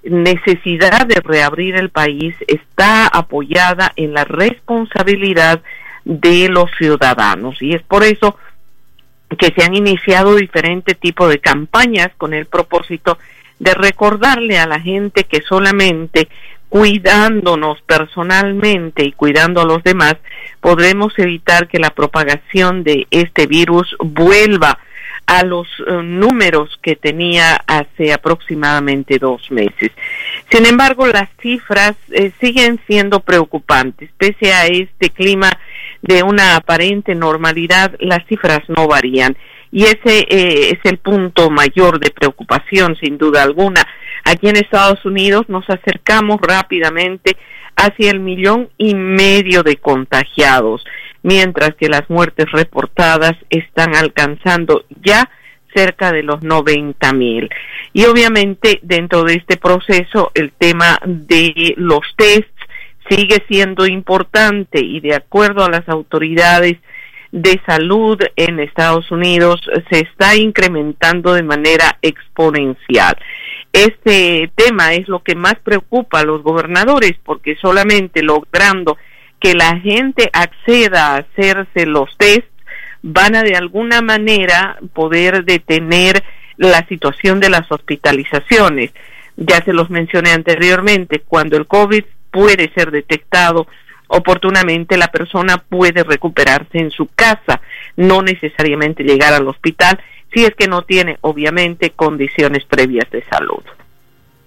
necesidad 0.03 1.07
de 1.07 1.21
reabrir 1.23 1.77
el 1.77 1.91
país 1.91 2.35
está 2.47 3.07
apoyada 3.07 3.93
en 3.97 4.15
la 4.15 4.25
responsabilidad 4.25 5.61
de 6.05 6.49
los 6.49 6.71
ciudadanos. 6.77 7.61
Y 7.63 7.75
es 7.75 7.83
por 7.83 8.03
eso 8.03 8.37
que 9.39 9.53
se 9.57 9.65
han 9.65 9.75
iniciado 9.75 10.35
diferentes 10.35 10.99
tipos 10.99 11.29
de 11.31 11.39
campañas 11.39 12.11
con 12.19 12.35
el 12.35 12.47
propósito 12.47 13.19
de 13.59 13.75
recordarle 13.75 14.59
a 14.59 14.67
la 14.67 14.81
gente 14.81 15.25
que 15.25 15.41
solamente 15.43 16.29
cuidándonos 16.69 17.81
personalmente 17.83 19.05
y 19.05 19.13
cuidando 19.13 19.61
a 19.61 19.67
los 19.67 19.83
demás 19.83 20.17
podremos 20.61 21.17
evitar 21.19 21.69
que 21.69 21.79
la 21.79 21.91
propagación 21.91 22.83
de 22.83 23.07
este 23.11 23.47
virus 23.47 23.95
vuelva 24.01 24.71
a 24.71 24.79
los 25.45 25.67
eh, 25.87 25.93
números 26.03 26.79
que 26.83 26.97
tenía 26.97 27.57
hace 27.67 28.13
aproximadamente 28.13 29.19
dos 29.19 29.51
meses. 29.51 29.91
Sin 30.51 30.67
embargo, 30.67 31.07
las 31.07 31.29
cifras 31.41 31.95
eh, 32.11 32.33
siguen 32.41 32.81
siendo 32.87 33.21
preocupantes. 33.21 34.11
Pese 34.19 34.53
a 34.53 34.67
este 34.67 35.11
clima 35.11 35.51
de 36.03 36.23
una 36.23 36.57
aparente 36.57 37.15
normalidad, 37.15 37.95
las 38.01 38.27
cifras 38.27 38.61
no 38.69 38.87
varían. 38.87 39.37
Y 39.73 39.85
ese 39.85 40.27
eh, 40.29 40.71
es 40.71 40.79
el 40.85 40.99
punto 40.99 41.51
mayor 41.51 41.99
de 41.99 42.11
preocupación, 42.11 42.95
sin 43.01 43.17
duda 43.17 43.43
alguna. 43.43 43.83
Aquí 44.25 44.49
en 44.49 44.57
Estados 44.57 45.05
Unidos 45.07 45.49
nos 45.49 45.69
acercamos 45.69 46.39
rápidamente 46.41 47.37
hacia 47.75 48.11
el 48.11 48.21
millón 48.21 48.69
y 48.77 48.95
medio 48.95 49.63
de 49.63 49.77
contagiados, 49.79 50.85
mientras 51.23 51.75
que 51.75 51.89
las 51.89 52.09
muertes 52.11 52.53
reportadas 52.53 53.33
están 53.49 53.97
alcanzando 53.97 54.85
ya 55.03 55.31
cerca 55.75 56.13
de 56.13 56.23
los 56.23 56.43
90 56.43 57.13
mil. 57.15 57.49
Y 57.95 58.05
obviamente 58.05 58.79
dentro 58.83 59.25
de 59.25 59.35
este 59.35 59.57
proceso 59.57 60.31
el 60.35 60.53
tema 60.53 60.99
de 61.07 61.75
los 61.79 62.03
tests 62.17 62.53
sigue 63.09 63.43
siendo 63.49 63.87
importante 63.87 64.81
y 64.81 65.01
de 65.01 65.15
acuerdo 65.15 65.65
a 65.65 65.71
las 65.71 65.89
autoridades 65.89 66.77
de 67.33 67.61
salud 67.67 68.19
en 68.37 68.61
Estados 68.61 69.11
Unidos 69.11 69.61
se 69.91 70.01
está 70.01 70.37
incrementando 70.37 71.33
de 71.33 71.43
manera 71.43 71.99
exponencial. 72.03 73.17
Este 73.73 74.51
tema 74.55 74.93
es 74.93 75.09
lo 75.09 75.23
que 75.23 75.35
más 75.35 75.55
preocupa 75.65 76.21
a 76.21 76.25
los 76.25 76.43
gobernadores 76.43 77.15
porque 77.25 77.57
solamente 77.57 78.23
logrando 78.23 78.99
que 79.41 79.55
la 79.55 79.79
gente 79.81 80.31
acceda 80.33 81.09
a 81.09 81.17
hacerse 81.17 81.87
los 81.87 82.17
test 82.19 82.47
van 83.03 83.35
a 83.35 83.43
de 83.43 83.57
alguna 83.57 84.03
manera 84.03 84.79
poder 84.93 85.45
detener 85.45 86.23
la 86.59 86.87
situación 86.87 87.41
de 87.41 87.51
las 87.51 87.71
hospitalizaciones. 87.73 88.93
Ya 89.37 89.65
se 89.65 89.73
los 89.73 89.89
mencioné 89.91 90.33
anteriormente, 90.33 91.23
cuando 91.27 91.57
el 91.57 91.67
COVID 91.67 92.05
puede 92.31 92.71
ser 92.75 92.91
detectado 92.91 93.67
oportunamente, 94.09 94.97
la 94.97 95.09
persona 95.09 95.59
puede 95.59 96.05
recuperarse 96.05 96.79
en 96.79 96.91
su 96.91 97.09
casa, 97.15 97.61
no 97.97 98.23
necesariamente 98.23 99.05
llegar 99.05 99.35
al 99.35 99.49
hospital, 99.49 100.01
si 100.33 100.45
es 100.45 100.55
que 100.55 100.69
no 100.69 100.83
tiene, 100.83 101.19
obviamente, 101.21 101.91
condiciones 101.91 102.65
previas 102.65 103.11
de 103.11 103.25
salud. 103.25 103.63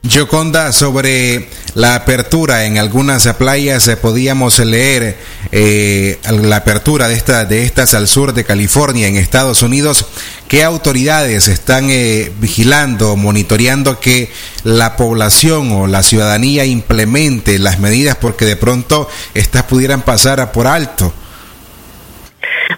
Yoconda, 0.08 0.72
sobre 0.72 1.48
la 1.74 1.96
apertura 1.96 2.66
en 2.66 2.78
algunas 2.78 3.28
playas 3.34 3.88
eh, 3.88 3.98
podíamos 3.98 4.60
leer 4.60 5.18
eh, 5.52 6.20
la 6.30 6.58
apertura 6.58 7.08
de, 7.08 7.16
esta, 7.16 7.46
de 7.46 7.64
estas 7.64 7.96
al 7.96 8.08
sur 8.08 8.34
de 8.34 8.44
California, 8.44 9.08
en 9.08 9.16
Estados 9.16 9.64
Unidos. 9.64 10.08
¿Qué 10.48 10.64
autoridades 10.64 11.48
están 11.48 11.90
eh, 11.90 12.32
vigilando, 12.40 13.16
monitoreando 13.16 14.00
que 14.00 14.30
la 14.64 14.96
población 14.96 15.72
o 15.72 15.88
la 15.88 16.04
ciudadanía 16.04 16.66
implemente 16.66 17.58
las 17.58 17.80
medidas 17.80 18.16
porque 18.16 18.46
de 18.46 18.58
pronto 18.58 19.10
estas 19.34 19.64
pudieran 19.64 20.04
pasar 20.04 20.52
por 20.52 20.68
alto? 20.68 21.14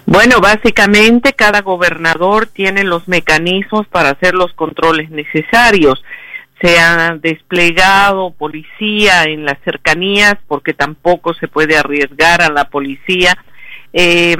Bueno, 0.06 0.40
básicamente 0.40 1.34
cada 1.34 1.60
gobernador 1.60 2.46
tiene 2.46 2.84
los 2.84 3.06
mecanismos 3.06 3.86
para 3.86 4.10
hacer 4.10 4.34
los 4.34 4.54
controles 4.54 5.10
necesarios 5.10 6.02
se 6.60 6.78
ha 6.78 7.16
desplegado 7.20 8.32
policía 8.32 9.24
en 9.24 9.44
las 9.44 9.58
cercanías 9.64 10.36
porque 10.46 10.74
tampoco 10.74 11.34
se 11.34 11.48
puede 11.48 11.76
arriesgar 11.76 12.42
a 12.42 12.50
la 12.50 12.64
policía. 12.64 13.36
Eh, 13.92 14.36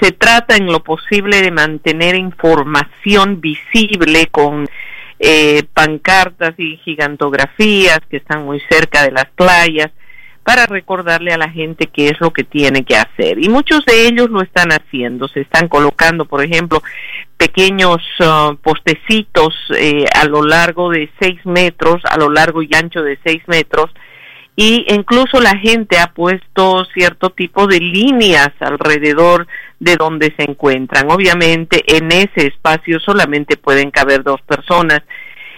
se 0.00 0.12
trata 0.12 0.56
en 0.56 0.66
lo 0.66 0.82
posible 0.82 1.42
de 1.42 1.50
mantener 1.50 2.14
información 2.14 3.40
visible 3.40 4.26
con 4.30 4.68
eh, 5.18 5.62
pancartas 5.72 6.54
y 6.58 6.76
gigantografías 6.78 8.00
que 8.10 8.18
están 8.18 8.44
muy 8.44 8.60
cerca 8.68 9.02
de 9.02 9.12
las 9.12 9.26
playas 9.34 9.90
para 10.44 10.66
recordarle 10.66 11.32
a 11.32 11.38
la 11.38 11.50
gente 11.50 11.86
qué 11.86 12.08
es 12.08 12.20
lo 12.20 12.30
que 12.30 12.44
tiene 12.44 12.84
que 12.84 12.96
hacer. 12.96 13.42
Y 13.42 13.48
muchos 13.48 13.84
de 13.86 14.06
ellos 14.06 14.28
lo 14.30 14.42
están 14.42 14.70
haciendo. 14.72 15.26
Se 15.26 15.40
están 15.40 15.68
colocando, 15.68 16.26
por 16.26 16.44
ejemplo, 16.44 16.82
pequeños 17.36 18.02
uh, 18.20 18.54
postecitos 18.56 19.54
eh, 19.76 20.04
a 20.14 20.26
lo 20.26 20.42
largo 20.42 20.90
de 20.90 21.10
seis 21.18 21.44
metros, 21.44 22.02
a 22.04 22.18
lo 22.18 22.30
largo 22.30 22.62
y 22.62 22.68
ancho 22.74 23.02
de 23.02 23.18
seis 23.24 23.42
metros, 23.46 23.90
y 24.56 24.84
incluso 24.88 25.40
la 25.40 25.56
gente 25.56 25.98
ha 25.98 26.08
puesto 26.08 26.84
cierto 26.94 27.30
tipo 27.30 27.66
de 27.66 27.80
líneas 27.80 28.50
alrededor 28.60 29.48
de 29.80 29.96
donde 29.96 30.32
se 30.36 30.48
encuentran. 30.48 31.10
Obviamente 31.10 31.82
en 31.96 32.12
ese 32.12 32.46
espacio 32.46 33.00
solamente 33.00 33.56
pueden 33.56 33.90
caber 33.90 34.22
dos 34.22 34.40
personas. 34.42 35.02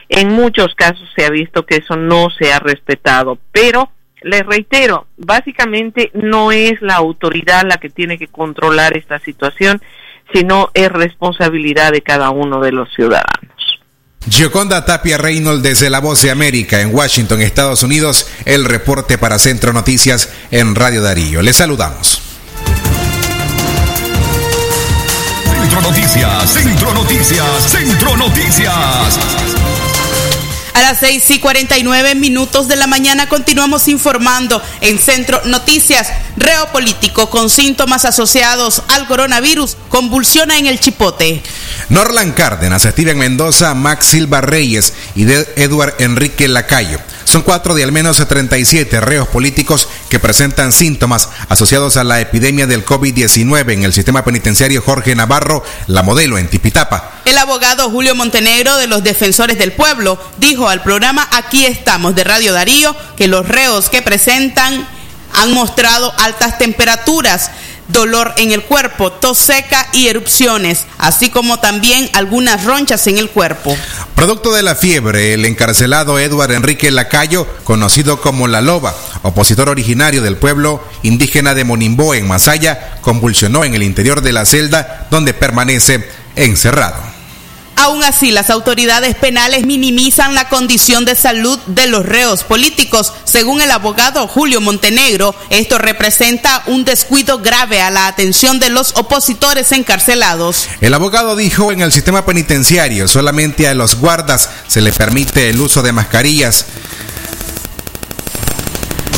En 0.09 0.29
muchos 0.29 0.75
casos 0.75 1.13
se 1.15 1.27
ha 1.27 1.31
visto 1.31 1.67
que 1.67 1.77
eso 1.77 1.97
no 1.97 2.31
se 2.31 2.53
ha 2.53 2.59
respetado, 2.59 3.39
pero 3.53 3.91
les 4.27 4.45
reitero, 4.45 5.07
básicamente 5.17 6.11
no 6.13 6.51
es 6.51 6.83
la 6.83 6.97
autoridad 6.97 7.63
la 7.65 7.77
que 7.77 7.91
tiene 7.91 8.19
que 8.19 8.27
controlar 8.27 8.97
esta 8.97 9.21
situación, 9.21 9.81
sino 10.35 10.71
es 10.75 10.91
responsabilidad 10.91 11.93
de 11.93 12.03
cada 12.03 12.31
uno 12.31 12.61
de 12.61 12.73
los 12.73 12.93
ciudadanos. 12.93 13.81
Gioconda 14.29 14.85
Tapia 14.85 15.17
Reynolds 15.17 15.63
desde 15.63 15.91
La 15.91 16.01
Voz 16.01 16.23
de 16.23 16.33
América 16.33 16.81
en 16.81 16.93
Washington, 16.93 17.41
Estados 17.41 17.85
Unidos, 17.85 18.29
el 18.45 18.65
reporte 18.65 19.17
para 19.17 19.39
Centro 19.39 19.73
Noticias 19.73 20.35
en 20.51 20.75
Radio 20.75 21.03
Darío. 21.03 21.41
Les 21.43 21.57
saludamos. 21.57 22.21
Centro 25.45 25.81
Noticias, 25.83 26.51
Centro 26.51 26.95
Noticias, 26.95 27.63
Centro 27.71 28.17
Noticias. 28.17 29.66
A 30.77 30.83
las 30.83 30.99
6 30.99 31.31
y 31.31 31.39
49 31.39 32.15
minutos 32.17 32.69
de 32.69 32.77
la 32.77 32.87
mañana 32.87 33.31
continuamos 33.31 33.89
informando 33.89 34.63
en 34.83 34.99
Centro 34.99 35.41
Noticias. 35.47 36.09
Reo 36.37 36.71
político 36.71 37.31
con 37.31 37.49
síntomas 37.49 38.05
asociados 38.05 38.83
al 38.89 39.07
coronavirus 39.07 39.79
convulsiona 39.89 40.59
en 40.59 40.67
el 40.67 40.79
chipote. 40.79 41.43
Norland 41.89 42.35
Cárdenas, 42.35 42.83
Steven 42.83 43.17
Mendoza, 43.17 43.73
Max 43.73 44.09
Silva 44.09 44.43
Reyes 44.43 44.93
y 45.15 45.23
Eduard 45.23 45.95
Enrique 45.99 46.47
Lacayo 46.47 47.01
son 47.27 47.43
cuatro 47.43 47.75
de 47.75 47.83
al 47.83 47.93
menos 47.93 48.17
37 48.27 49.01
reos 49.01 49.29
políticos 49.29 49.89
que 50.09 50.21
presentan 50.21 50.73
síntomas 50.73 51.29
asociados 51.49 51.97
a 51.97 52.05
la 52.05 52.21
epidemia 52.21 52.67
del 52.67 52.85
COVID-19 52.85 53.73
en 53.73 53.83
el 53.83 53.93
sistema 53.93 54.25
penitenciario 54.25 54.81
Jorge 54.81 55.15
Navarro, 55.15 55.65
la 55.89 56.03
modelo 56.03 56.39
en 56.39 56.49
Tipitapa. 56.49 57.21
El 57.25 57.37
abogado 57.37 57.91
Julio 57.91 58.15
Montenegro 58.15 58.77
de 58.77 58.87
los 58.87 59.03
Defensores 59.03 59.59
del 59.59 59.73
Pueblo 59.73 60.19
dijo 60.39 60.69
al 60.69 60.83
programa 60.83 61.29
Aquí 61.33 61.67
estamos 61.67 62.15
de 62.15 62.25
Radio 62.25 62.53
Darío 62.53 62.95
que 63.17 63.27
los 63.27 63.47
reos 63.47 63.91
que 63.91 64.03
presentan 64.03 64.87
han 65.35 65.53
mostrado 65.53 66.13
altas 66.19 66.59
temperaturas 66.59 67.51
dolor 67.89 68.35
en 68.37 68.53
el 68.53 68.63
cuerpo, 68.63 69.13
tos 69.13 69.39
seca 69.39 69.89
y 69.93 70.09
erupciones, 70.09 70.87
así 70.99 71.31
como 71.31 71.59
también 71.61 72.09
algunas 72.13 72.65
ronchas 72.65 73.07
en 73.07 73.19
el 73.19 73.31
cuerpo. 73.31 73.77
Producto 74.15 74.53
de 74.53 74.63
la 74.63 74.75
fiebre, 74.75 75.35
el 75.35 75.45
encarcelado 75.45 76.19
Eduardo 76.19 76.55
Enrique 76.55 76.91
Lacayo, 76.91 77.47
conocido 77.65 78.21
como 78.21 78.49
La 78.49 78.61
Loba, 78.61 78.95
opositor 79.23 79.69
originario 79.69 80.23
del 80.23 80.37
pueblo 80.37 80.83
indígena 81.03 81.55
de 81.55 81.65
Monimbo 81.65 82.15
en 82.15 82.27
Masaya, 82.27 82.97
convulsionó 83.01 83.65
en 83.65 83.75
el 83.75 83.83
interior 83.83 84.23
de 84.23 84.33
la 84.33 84.47
celda 84.47 85.07
donde 85.11 85.35
permanece 85.35 86.09
encerrado. 86.35 87.16
Aún 87.77 88.03
así, 88.03 88.31
las 88.31 88.51
autoridades 88.51 89.15
penales 89.15 89.67
minimizan 89.67 90.35
la 90.35 90.49
condición 90.49 91.05
de 91.05 91.15
salud 91.15 91.59
de 91.67 91.87
los 91.87 92.07
reos 92.07 92.43
políticos. 92.43 93.13
Según 93.25 93.61
el 93.61 93.71
abogado 93.71 94.27
Julio 94.27 94.61
Montenegro, 94.61 95.35
esto 95.51 95.79
representa 95.79 96.63
un 96.67 96.85
descuido 96.85 97.39
grave 97.39 97.83
a 97.83 97.91
la 97.91 98.07
atención 98.07 98.59
de 98.59 98.71
los 98.71 98.93
opositores 98.97 99.73
encarcelados. 99.73 100.69
El 100.81 100.95
abogado 100.95 101.37
dijo 101.37 101.71
en 101.71 101.83
el 101.83 101.93
sistema 101.93 102.25
penitenciario 102.25 103.09
solamente 103.09 103.69
a 103.69 103.75
los 103.75 103.97
guardas 103.97 104.49
se 104.69 104.81
les 104.81 104.97
permite 104.97 105.51
el 105.51 105.61
uso 105.61 105.83
de 105.83 105.93
mascarillas 105.93 106.67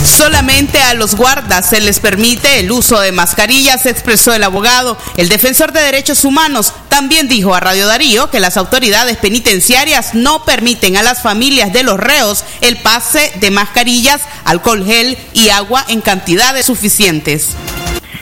Solamente 0.05 0.81
a 0.81 0.95
los 0.95 1.17
guardas 1.17 1.69
se 1.69 1.81
les 1.81 2.01
permite 2.01 2.61
el 2.61 2.71
uso 2.71 3.01
de 3.01 3.13
mascarillas, 3.13 3.87
expresó 3.87 4.33
el 4.35 4.45
abogado. 4.45 4.97
El 5.17 5.29
defensor 5.29 5.73
de 5.73 5.81
derechos 5.81 6.25
humanos 6.25 6.73
también 6.89 7.29
dijo 7.29 7.55
a 7.55 7.61
Radio 7.61 7.87
Darío 7.87 8.31
que 8.31 8.41
las 8.41 8.57
autoridades 8.57 9.17
penitenciarias 9.17 10.15
no 10.15 10.45
permiten 10.45 10.97
a 10.97 11.03
las 11.03 11.23
familias 11.23 11.73
de 11.73 11.83
los 11.83 11.99
reos 11.99 12.45
el 12.61 12.77
pase 12.77 13.33
de 13.41 13.51
mascarillas, 13.51 14.23
alcohol 14.45 14.85
gel 14.85 15.17
y 15.35 15.51
agua 15.51 15.85
en 15.89 16.01
cantidades 16.01 16.67
suficientes. 16.67 17.57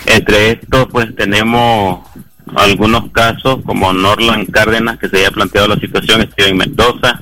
Entre 0.06 0.52
estos, 0.52 0.88
pues 0.90 1.14
tenemos 1.16 2.06
algunos 2.54 3.10
casos 3.10 3.58
como 3.64 3.92
Norland 3.92 4.50
Cárdenas, 4.50 4.98
que 4.98 5.08
se 5.08 5.18
haya 5.18 5.30
planteado 5.30 5.68
la 5.68 5.76
situación, 5.76 6.28
Steven 6.32 6.56
Mendoza, 6.56 7.20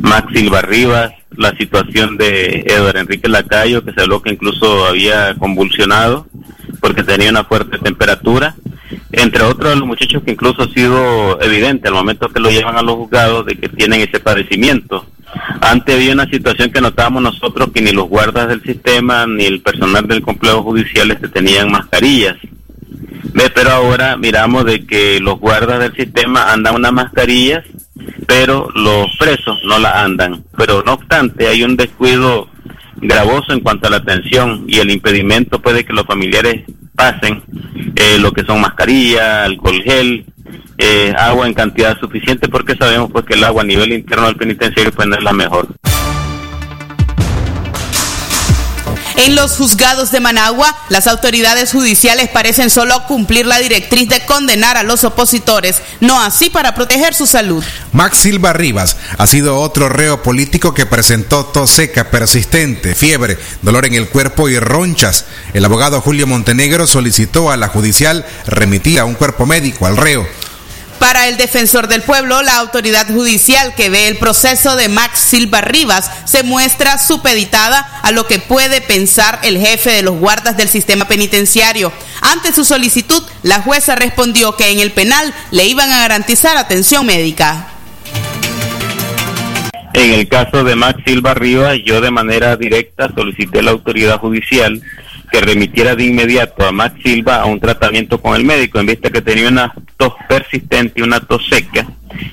Max 0.00 0.28
Silva 0.32 0.62
Rivas, 0.62 1.12
la 1.36 1.56
situación 1.56 2.16
de 2.16 2.64
Eduardo 2.66 3.00
Enrique 3.00 3.28
Lacayo, 3.28 3.84
que 3.84 3.92
se 3.92 4.00
habló 4.00 4.22
que 4.22 4.30
incluso 4.30 4.86
había 4.86 5.34
convulsionado 5.34 6.26
porque 6.80 7.02
tenía 7.02 7.30
una 7.30 7.44
fuerte 7.44 7.78
temperatura, 7.78 8.54
entre 9.12 9.42
otros 9.42 9.76
los 9.76 9.86
muchachos 9.86 10.22
que 10.22 10.32
incluso 10.32 10.62
ha 10.62 10.68
sido 10.68 11.40
evidente 11.40 11.88
al 11.88 11.94
momento 11.94 12.28
que 12.28 12.40
lo 12.40 12.50
llevan 12.50 12.76
a 12.76 12.82
los 12.82 12.96
juzgados 12.96 13.46
de 13.46 13.56
que 13.56 13.68
tienen 13.68 14.00
ese 14.00 14.20
padecimiento. 14.20 15.06
Antes 15.60 15.94
había 15.96 16.12
una 16.12 16.28
situación 16.28 16.70
que 16.70 16.80
notábamos 16.80 17.22
nosotros 17.22 17.70
que 17.74 17.80
ni 17.80 17.92
los 17.92 18.08
guardas 18.08 18.48
del 18.48 18.62
sistema 18.62 19.26
ni 19.26 19.44
el 19.44 19.60
personal 19.60 20.06
del 20.06 20.22
complejo 20.22 20.62
judicial 20.62 21.10
este, 21.10 21.28
tenían 21.28 21.70
mascarillas. 21.70 22.36
Pero 23.54 23.70
ahora 23.70 24.16
miramos 24.16 24.64
de 24.64 24.86
que 24.86 25.18
los 25.20 25.40
guardas 25.40 25.80
del 25.80 25.94
sistema 25.94 26.52
andan 26.52 26.76
unas 26.76 26.92
mascarillas 26.92 27.64
pero 28.26 28.68
los 28.74 29.16
presos 29.18 29.58
no 29.64 29.78
la 29.78 30.02
andan. 30.02 30.44
Pero 30.56 30.82
no 30.82 30.94
obstante, 30.94 31.48
hay 31.48 31.62
un 31.62 31.76
descuido 31.76 32.48
gravoso 32.96 33.52
en 33.52 33.60
cuanto 33.60 33.86
a 33.86 33.90
la 33.90 33.98
atención 33.98 34.64
y 34.66 34.78
el 34.78 34.90
impedimento 34.90 35.60
puede 35.60 35.84
que 35.84 35.92
los 35.92 36.06
familiares 36.06 36.64
pasen 36.94 37.42
eh, 37.96 38.18
lo 38.20 38.32
que 38.32 38.44
son 38.44 38.60
mascarillas, 38.60 39.46
alcohol 39.46 39.82
gel, 39.82 40.24
eh, 40.78 41.12
agua 41.16 41.46
en 41.46 41.54
cantidad 41.54 41.98
suficiente 41.98 42.48
porque 42.48 42.76
sabemos 42.76 43.10
pues 43.10 43.24
que 43.24 43.34
el 43.34 43.44
agua 43.44 43.62
a 43.62 43.66
nivel 43.66 43.92
interno 43.92 44.26
del 44.26 44.36
penitenciario 44.36 44.92
pues 44.92 45.08
no 45.08 45.16
es 45.16 45.22
la 45.22 45.32
mejor. 45.32 45.68
En 49.16 49.36
los 49.36 49.52
juzgados 49.56 50.10
de 50.10 50.18
Managua, 50.18 50.76
las 50.88 51.06
autoridades 51.06 51.70
judiciales 51.70 52.28
parecen 52.28 52.68
solo 52.68 53.04
cumplir 53.06 53.46
la 53.46 53.58
directriz 53.58 54.08
de 54.08 54.26
condenar 54.26 54.76
a 54.76 54.82
los 54.82 55.04
opositores, 55.04 55.80
no 56.00 56.20
así 56.20 56.50
para 56.50 56.74
proteger 56.74 57.14
su 57.14 57.26
salud. 57.26 57.62
Max 57.92 58.18
Silva 58.18 58.52
Rivas 58.52 58.96
ha 59.16 59.26
sido 59.28 59.60
otro 59.60 59.88
reo 59.88 60.22
político 60.22 60.74
que 60.74 60.86
presentó 60.86 61.44
tos 61.46 61.70
seca 61.70 62.10
persistente, 62.10 62.96
fiebre, 62.96 63.38
dolor 63.62 63.86
en 63.86 63.94
el 63.94 64.08
cuerpo 64.08 64.48
y 64.48 64.58
ronchas. 64.58 65.26
El 65.52 65.64
abogado 65.64 66.00
Julio 66.00 66.26
Montenegro 66.26 66.88
solicitó 66.88 67.52
a 67.52 67.56
la 67.56 67.68
judicial 67.68 68.26
remitir 68.46 68.98
a 68.98 69.04
un 69.04 69.14
cuerpo 69.14 69.46
médico 69.46 69.86
al 69.86 69.96
reo. 69.96 70.26
Para 71.04 71.28
el 71.28 71.36
defensor 71.36 71.86
del 71.86 72.00
pueblo, 72.00 72.40
la 72.40 72.56
autoridad 72.56 73.06
judicial 73.06 73.74
que 73.74 73.90
ve 73.90 74.08
el 74.08 74.16
proceso 74.16 74.74
de 74.74 74.88
Max 74.88 75.18
Silva 75.18 75.60
Rivas 75.60 76.10
se 76.24 76.42
muestra 76.44 76.96
supeditada 76.96 77.80
a 78.02 78.10
lo 78.10 78.26
que 78.26 78.38
puede 78.38 78.80
pensar 78.80 79.38
el 79.42 79.58
jefe 79.58 79.90
de 79.90 80.02
los 80.02 80.14
guardas 80.14 80.56
del 80.56 80.70
sistema 80.70 81.06
penitenciario. 81.06 81.92
Ante 82.22 82.54
su 82.54 82.64
solicitud, 82.64 83.22
la 83.42 83.60
jueza 83.60 83.96
respondió 83.96 84.56
que 84.56 84.72
en 84.72 84.80
el 84.80 84.92
penal 84.92 85.34
le 85.50 85.66
iban 85.66 85.92
a 85.92 85.98
garantizar 85.98 86.56
atención 86.56 87.04
médica. 87.04 87.68
En 89.92 90.10
el 90.10 90.26
caso 90.26 90.64
de 90.64 90.74
Max 90.74 91.02
Silva 91.04 91.34
Rivas, 91.34 91.76
yo 91.84 92.00
de 92.00 92.10
manera 92.10 92.56
directa 92.56 93.12
solicité 93.14 93.58
a 93.58 93.62
la 93.62 93.72
autoridad 93.72 94.20
judicial 94.20 94.80
que 95.34 95.40
remitiera 95.40 95.96
de 95.96 96.04
inmediato 96.04 96.64
a 96.64 96.70
Max 96.70 96.94
Silva 97.02 97.42
a 97.42 97.46
un 97.46 97.58
tratamiento 97.58 98.20
con 98.20 98.36
el 98.36 98.44
médico, 98.44 98.78
en 98.78 98.86
vista 98.86 99.10
que 99.10 99.20
tenía 99.20 99.48
una 99.48 99.74
tos 99.96 100.12
persistente 100.28 101.00
y 101.00 101.02
una 101.02 101.18
tos 101.18 101.44
seca, 101.50 101.88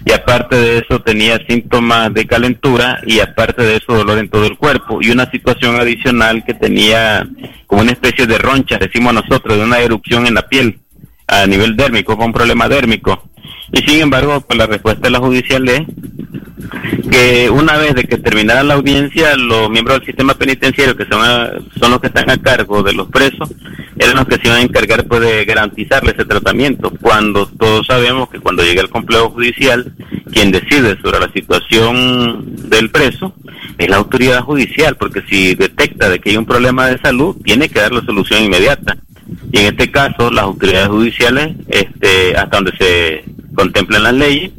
y 0.05 0.11
aparte 0.11 0.55
de 0.55 0.77
eso 0.77 1.01
tenía 1.01 1.39
síntomas 1.49 2.13
de 2.13 2.27
calentura 2.27 3.01
y 3.07 3.19
aparte 3.19 3.63
de 3.63 3.77
eso 3.77 3.95
dolor 3.95 4.19
en 4.19 4.29
todo 4.29 4.45
el 4.45 4.55
cuerpo, 4.55 4.99
y 5.01 5.09
una 5.09 5.27
situación 5.31 5.79
adicional 5.79 6.43
que 6.45 6.53
tenía 6.53 7.27
como 7.65 7.81
una 7.81 7.93
especie 7.93 8.27
de 8.27 8.37
roncha, 8.37 8.77
decimos 8.77 9.15
nosotros, 9.15 9.57
de 9.57 9.63
una 9.63 9.79
erupción 9.79 10.27
en 10.27 10.35
la 10.35 10.47
piel 10.47 10.77
a 11.25 11.47
nivel 11.47 11.75
dérmico, 11.75 12.15
con 12.15 12.27
un 12.27 12.33
problema 12.33 12.69
dérmico. 12.69 13.30
Y 13.73 13.77
sin 13.89 14.01
embargo, 14.01 14.41
pues 14.41 14.57
la 14.57 14.67
respuesta 14.67 15.01
de 15.03 15.11
la 15.11 15.19
judicial 15.19 15.67
es 15.69 15.81
que 17.09 17.49
una 17.49 17.77
vez 17.77 17.95
de 17.95 18.03
que 18.03 18.17
terminara 18.17 18.63
la 18.63 18.75
audiencia, 18.75 19.35
los 19.35 19.69
miembros 19.69 19.99
del 19.99 20.07
sistema 20.07 20.33
penitenciario, 20.33 20.95
que 20.95 21.05
son, 21.05 21.21
son 21.79 21.91
los 21.91 21.99
que 21.99 22.07
están 22.07 22.29
a 22.29 22.37
cargo 22.37 22.83
de 22.83 22.93
los 22.93 23.07
presos, 23.09 23.49
eran 23.97 24.15
los 24.15 24.27
que 24.27 24.35
se 24.35 24.47
iban 24.47 24.59
a 24.59 24.61
encargar 24.61 25.05
pues, 25.07 25.21
de 25.21 25.45
garantizarle 25.45 26.11
ese 26.11 26.25
tratamiento, 26.25 26.91
cuando 27.01 27.45
todos 27.47 27.85
sabemos 27.87 28.29
que 28.29 28.39
cuando 28.39 28.63
llega 28.63 28.81
el 28.81 28.89
complejo 28.89 29.31
judicial, 29.31 29.93
quien 30.31 30.51
decide 30.51 30.97
sobre 31.01 31.19
la 31.19 31.31
situación 31.33 32.69
del 32.69 32.89
preso 32.89 33.33
es 33.77 33.89
la 33.89 33.97
autoridad 33.97 34.41
judicial, 34.41 34.95
porque 34.95 35.23
si 35.29 35.55
detecta 35.55 36.09
de 36.09 36.19
que 36.19 36.31
hay 36.31 36.37
un 36.37 36.45
problema 36.45 36.87
de 36.87 36.99
salud, 36.99 37.35
tiene 37.43 37.69
que 37.69 37.79
dar 37.79 37.91
la 37.91 38.01
solución 38.01 38.43
inmediata. 38.43 38.97
Y 39.51 39.59
en 39.59 39.65
este 39.67 39.91
caso, 39.91 40.29
las 40.31 40.45
autoridades 40.45 40.87
judiciales, 40.87 41.55
este, 41.67 42.35
hasta 42.35 42.57
donde 42.57 42.71
se 42.77 43.23
contemplan 43.55 44.03
las 44.03 44.13
leyes, 44.13 44.51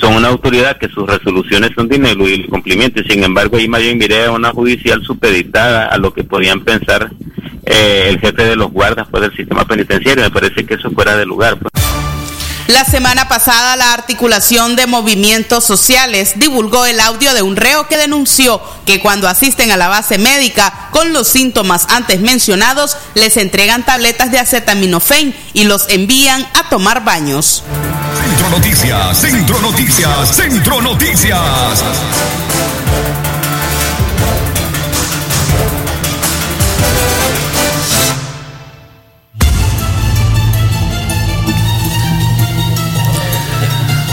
son 0.00 0.14
una 0.14 0.28
autoridad 0.28 0.78
que 0.78 0.88
sus 0.88 1.06
resoluciones 1.06 1.70
son 1.74 1.88
de 1.88 1.96
ineludible 1.96 2.48
cumplimiento. 2.48 3.02
Sin 3.08 3.24
embargo, 3.24 3.56
ahí 3.56 3.68
bien 3.68 3.98
miré 3.98 4.26
a 4.26 4.32
una 4.32 4.50
judicial 4.50 5.02
supeditada 5.02 5.86
a 5.86 5.98
lo 5.98 6.12
que 6.12 6.24
podían 6.24 6.62
pensar 6.64 7.10
eh, 7.66 8.06
el 8.10 8.20
jefe 8.20 8.44
de 8.44 8.56
los 8.56 8.70
guardas 8.70 9.08
pues, 9.10 9.22
del 9.22 9.36
sistema 9.36 9.66
penitenciario. 9.66 10.24
Me 10.24 10.30
parece 10.30 10.64
que 10.64 10.74
eso 10.74 10.90
fuera 10.90 11.16
de 11.16 11.26
lugar. 11.26 11.58
Pues. 11.58 11.72
La 12.68 12.84
semana 12.84 13.28
pasada, 13.28 13.76
la 13.76 13.94
articulación 13.94 14.76
de 14.76 14.86
movimientos 14.86 15.64
sociales 15.64 16.34
divulgó 16.36 16.84
el 16.84 17.00
audio 17.00 17.32
de 17.32 17.40
un 17.40 17.56
reo 17.56 17.88
que 17.88 17.96
denunció 17.96 18.60
que 18.84 19.00
cuando 19.00 19.26
asisten 19.26 19.70
a 19.70 19.78
la 19.78 19.88
base 19.88 20.18
médica 20.18 20.90
con 20.90 21.14
los 21.14 21.28
síntomas 21.28 21.86
antes 21.88 22.20
mencionados, 22.20 22.98
les 23.14 23.38
entregan 23.38 23.86
tabletas 23.86 24.30
de 24.30 24.38
acetaminofén 24.38 25.34
y 25.54 25.64
los 25.64 25.88
envían 25.88 26.46
a 26.54 26.68
tomar 26.68 27.04
baños. 27.04 27.64
Centro 28.28 28.50
Noticias, 28.50 29.18
Centro 29.18 29.60
Noticias, 29.62 30.36
Centro 30.36 30.82
Noticias. 30.82 31.84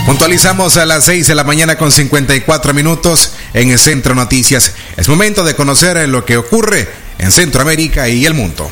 Puntualizamos 0.05 0.77
a 0.77 0.85
las 0.85 1.03
6 1.03 1.27
de 1.27 1.35
la 1.35 1.43
mañana 1.43 1.77
con 1.77 1.91
54 1.91 2.73
minutos 2.73 3.33
en 3.53 3.71
el 3.71 3.79
Centro 3.79 4.15
Noticias. 4.15 4.75
Es 4.95 5.09
momento 5.09 5.43
de 5.43 5.55
conocer 5.55 6.07
lo 6.07 6.23
que 6.23 6.37
ocurre 6.37 6.87
en 7.17 7.33
Centroamérica 7.33 8.07
y 8.07 8.25
el 8.25 8.33
mundo. 8.33 8.71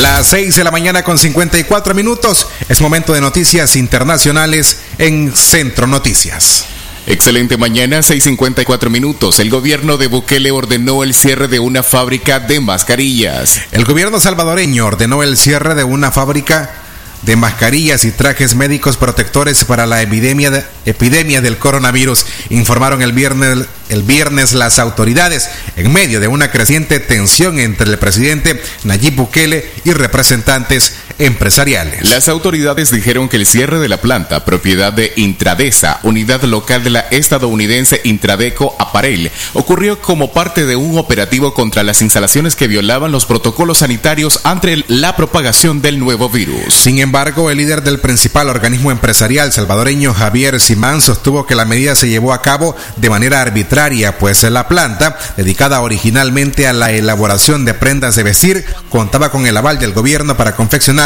Las 0.00 0.26
6 0.26 0.56
de 0.56 0.64
la 0.64 0.70
mañana 0.70 1.02
con 1.02 1.16
54 1.16 1.94
minutos. 1.94 2.48
Es 2.68 2.82
momento 2.82 3.14
de 3.14 3.22
noticias 3.22 3.76
internacionales 3.76 4.78
en 4.98 5.34
Centro 5.34 5.86
Noticias. 5.86 6.66
Excelente 7.06 7.56
mañana, 7.56 8.00
6.54 8.00 8.90
minutos. 8.90 9.38
El 9.38 9.48
gobierno 9.48 9.96
de 9.96 10.08
Bukele 10.08 10.50
ordenó 10.50 11.02
el 11.02 11.14
cierre 11.14 11.48
de 11.48 11.60
una 11.60 11.82
fábrica 11.82 12.40
de 12.40 12.60
mascarillas. 12.60 13.62
El 13.70 13.84
gobierno 13.84 14.20
salvadoreño 14.20 14.84
ordenó 14.84 15.22
el 15.22 15.38
cierre 15.38 15.74
de 15.74 15.84
una 15.84 16.10
fábrica 16.10 16.85
de 17.22 17.36
mascarillas 17.36 18.04
y 18.04 18.12
trajes 18.12 18.54
médicos 18.54 18.96
protectores 18.96 19.64
para 19.64 19.86
la 19.86 20.02
epidemia, 20.02 20.50
de, 20.50 20.64
epidemia 20.84 21.40
del 21.40 21.58
coronavirus, 21.58 22.26
informaron 22.50 23.02
el 23.02 23.12
viernes, 23.12 23.66
el 23.88 24.02
viernes 24.02 24.52
las 24.52 24.78
autoridades 24.78 25.48
en 25.76 25.92
medio 25.92 26.20
de 26.20 26.28
una 26.28 26.50
creciente 26.50 27.00
tensión 27.00 27.58
entre 27.58 27.90
el 27.90 27.98
presidente 27.98 28.62
Nayib 28.84 29.16
Bukele 29.16 29.70
y 29.84 29.92
representantes 29.92 30.94
empresariales. 31.18 32.08
Las 32.10 32.28
autoridades 32.28 32.90
dijeron 32.90 33.28
que 33.28 33.36
el 33.36 33.46
cierre 33.46 33.78
de 33.78 33.88
la 33.88 34.00
planta, 34.00 34.44
propiedad 34.44 34.92
de 34.92 35.12
Intradesa, 35.16 36.00
unidad 36.02 36.42
local 36.42 36.84
de 36.84 36.90
la 36.90 37.00
estadounidense 37.10 38.00
Intradeco 38.04 38.76
Aparel, 38.78 39.30
ocurrió 39.54 40.00
como 40.00 40.32
parte 40.32 40.66
de 40.66 40.76
un 40.76 40.98
operativo 40.98 41.54
contra 41.54 41.82
las 41.82 42.02
instalaciones 42.02 42.56
que 42.56 42.68
violaban 42.68 43.12
los 43.12 43.26
protocolos 43.26 43.78
sanitarios 43.78 44.40
ante 44.44 44.84
la 44.88 45.16
propagación 45.16 45.80
del 45.82 45.98
nuevo 45.98 46.28
virus. 46.28 46.74
Sin 46.74 46.98
embargo, 46.98 47.50
el 47.50 47.58
líder 47.58 47.82
del 47.82 48.00
principal 48.00 48.48
organismo 48.48 48.90
empresarial 48.90 49.52
salvadoreño, 49.52 50.12
Javier 50.12 50.60
Simán, 50.60 51.00
sostuvo 51.00 51.46
que 51.46 51.54
la 51.54 51.64
medida 51.64 51.94
se 51.94 52.08
llevó 52.08 52.32
a 52.32 52.42
cabo 52.42 52.76
de 52.96 53.10
manera 53.10 53.40
arbitraria, 53.40 54.18
pues 54.18 54.42
la 54.42 54.68
planta, 54.68 55.18
dedicada 55.36 55.80
originalmente 55.80 56.66
a 56.66 56.72
la 56.72 56.92
elaboración 56.92 57.64
de 57.64 57.74
prendas 57.74 58.16
de 58.16 58.22
vestir, 58.22 58.64
contaba 58.90 59.30
con 59.30 59.46
el 59.46 59.56
aval 59.56 59.78
del 59.78 59.92
gobierno 59.92 60.36
para 60.36 60.54
confeccionar 60.54 61.05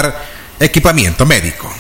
equipamiento 0.59 1.27
médico. 1.27 1.73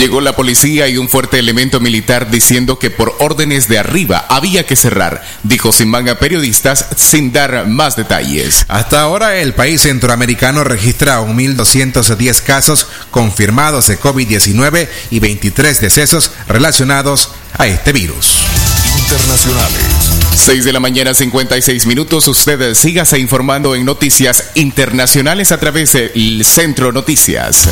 Llegó 0.00 0.22
la 0.22 0.34
policía 0.34 0.88
y 0.88 0.96
un 0.96 1.10
fuerte 1.10 1.38
elemento 1.38 1.78
militar 1.78 2.30
diciendo 2.30 2.78
que 2.78 2.88
por 2.88 3.14
órdenes 3.18 3.68
de 3.68 3.78
arriba 3.78 4.24
había 4.30 4.64
que 4.64 4.74
cerrar, 4.74 5.22
dijo 5.42 5.72
Simán 5.72 6.08
a 6.08 6.18
periodistas 6.18 6.86
sin 6.96 7.32
dar 7.34 7.66
más 7.66 7.96
detalles. 7.96 8.64
Hasta 8.68 9.02
ahora 9.02 9.36
el 9.36 9.52
país 9.52 9.82
centroamericano 9.82 10.64
registra 10.64 11.20
1.210 11.20 12.40
casos 12.40 12.86
confirmados 13.10 13.88
de 13.88 14.00
COVID-19 14.00 14.88
y 15.10 15.20
23 15.20 15.78
decesos 15.82 16.30
relacionados 16.48 17.32
a 17.58 17.66
este 17.66 17.92
virus. 17.92 18.38
Internacionales. 19.10 20.12
6 20.36 20.64
de 20.64 20.72
la 20.72 20.78
mañana 20.78 21.14
56 21.14 21.86
minutos. 21.86 22.28
Usted 22.28 22.74
sígase 22.74 23.18
informando 23.18 23.74
en 23.74 23.84
noticias 23.84 24.52
internacionales 24.54 25.50
a 25.50 25.58
través 25.58 25.94
del 25.94 26.44
Centro 26.44 26.92
Noticias. 26.92 27.68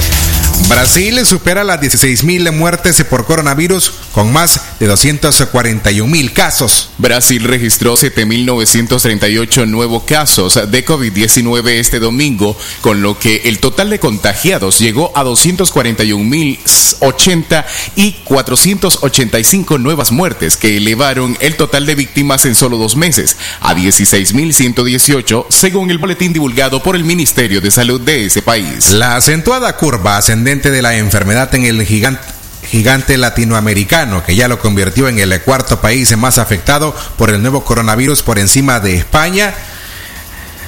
Brasil 0.66 1.24
supera 1.24 1.62
las 1.62 1.80
16.000 1.80 2.50
muertes 2.52 3.00
por 3.04 3.24
coronavirus 3.24 3.92
con 4.12 4.32
más 4.32 4.60
de 4.80 4.90
241.000 4.90 6.32
casos. 6.32 6.90
Brasil 6.98 7.44
registró 7.44 7.96
7.938 7.96 9.68
nuevos 9.68 10.02
casos 10.02 10.58
de 10.70 10.84
COVID-19 10.84 11.68
este 11.68 12.00
domingo, 12.00 12.56
con 12.80 13.02
lo 13.02 13.16
que 13.18 13.42
el 13.44 13.60
total 13.60 13.90
de 13.90 14.00
contagiados 14.00 14.80
llegó 14.80 15.12
a 15.14 15.22
241.080 15.24 17.64
y 17.96 18.12
485 18.24 19.78
nuevas 19.78 20.10
muertes, 20.10 20.56
que 20.56 20.76
elevaron 20.76 21.36
el 21.40 21.54
total 21.56 21.86
de 21.86 21.94
víctimas 21.94 22.44
en 22.46 22.56
solo 22.56 22.76
dos 22.76 22.96
meses 22.96 23.36
a 23.60 23.74
16.118, 23.74 25.46
según 25.48 25.90
el 25.90 25.98
boletín 25.98 26.32
divulgado 26.32 26.82
por 26.82 26.96
el 26.96 27.04
Ministerio 27.04 27.60
de 27.60 27.70
Salud 27.70 28.00
de 28.00 28.24
ese 28.26 28.42
país. 28.42 28.90
La 28.90 29.14
acentuada 29.16 29.76
curva 29.76 30.16
ascendente 30.16 30.47
de 30.48 30.80
la 30.80 30.96
enfermedad 30.96 31.54
en 31.54 31.66
el 31.66 31.84
gigante 31.84 32.22
gigante 32.70 33.18
latinoamericano 33.18 34.24
que 34.24 34.34
ya 34.34 34.48
lo 34.48 34.58
convirtió 34.58 35.08
en 35.08 35.18
el 35.18 35.40
cuarto 35.42 35.80
país 35.80 36.16
más 36.16 36.38
afectado 36.38 36.94
por 37.18 37.28
el 37.28 37.42
nuevo 37.42 37.64
coronavirus 37.64 38.22
por 38.22 38.38
encima 38.38 38.80
de 38.80 38.96
España. 38.96 39.54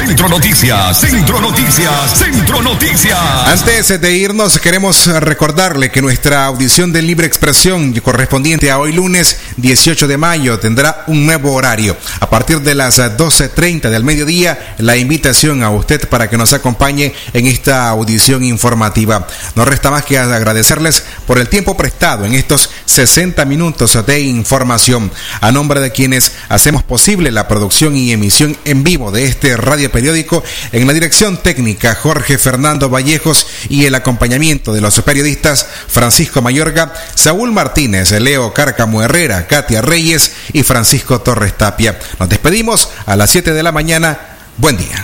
Centro 0.08 0.30
Noticias, 0.30 1.01
Centro 1.01 1.41
Noticias, 1.41 2.18
Centro 2.18 2.62
Noticias. 2.62 3.20
Antes 3.45 3.99
de 3.99 4.14
irnos, 4.14 4.58
queremos 4.58 5.05
recordarle 5.05 5.91
que 5.91 6.01
nuestra 6.01 6.45
audición 6.45 6.93
de 6.93 7.01
libre 7.01 7.28
expresión 7.28 7.93
correspondiente 7.99 8.72
a 8.72 8.80
hoy 8.80 8.93
lunes 8.93 9.36
18 9.58 10.08
de 10.08 10.16
mayo 10.16 10.60
tendrá 10.60 11.03
un 11.08 11.26
nuevo 11.26 11.51
horario. 11.51 11.97
A 12.22 12.30
partir 12.30 12.62
de 12.62 12.74
las 12.74 12.99
12.30 12.99 13.89
del 13.89 14.05
mediodía, 14.05 14.76
la 14.78 14.95
invitación 14.95 15.62
a 15.62 15.72
usted 15.72 16.08
para 16.08 16.30
que 16.30 16.38
nos 16.38 16.53
acompañe 16.53 17.14
en 17.34 17.45
esta 17.45 17.89
audición 17.89 18.45
informativa. 18.45 19.28
No 19.55 19.66
resta 19.66 19.91
más 19.91 20.05
que 20.05 20.18
agradecerles 20.18 21.03
por 21.26 21.38
el 21.38 21.49
tiempo 21.49 21.76
prestado 21.76 22.24
en 22.24 22.34
estos 22.34 22.70
60 22.86 23.43
minutos 23.43 23.99
de 24.05 24.22
información. 24.22 25.12
A 25.41 25.51
nombre 25.51 25.82
de 25.82 25.91
quienes 25.91 26.32
hacemos 26.47 26.84
posible 26.84 27.30
la 27.30 27.49
producción 27.49 27.97
y 27.97 28.14
emisión 28.14 28.55
en 28.64 28.86
vivo 28.86 29.12
de 29.12 29.26
este 29.26 29.58
radio 29.58 29.91
periódico, 29.98 30.43
en 30.74 30.86
la 30.86 30.93
dirección 30.93 31.38
técnica 31.38 31.95
Jorge 31.95 32.38
Fernando 32.38 32.88
Vallejos 32.88 33.48
y 33.68 33.86
el 33.86 33.95
acompañamiento 33.95 34.72
de 34.72 34.80
los 34.80 35.02
periodistas 35.02 35.66
Francisco 35.88 36.39
Mayorga, 36.39 36.93
Saúl 37.16 37.52
Martínez, 37.52 38.12
Leo 38.12 38.54
Cárcamo 38.54 39.02
Herrera, 39.02 39.48
Katia 39.48 39.82
Reyes 39.82 40.34
y 40.54 40.62
Francisco 40.62 41.22
Torres 41.22 41.58
Tapia. 41.58 41.98
Nos 42.20 42.30
despedimos 42.30 42.89
a 43.08 43.16
las 43.16 43.32
7 43.32 43.54
de 43.54 43.64
la 43.64 43.72
mañana. 43.72 44.20
Buen 44.58 44.78
día. 44.78 45.04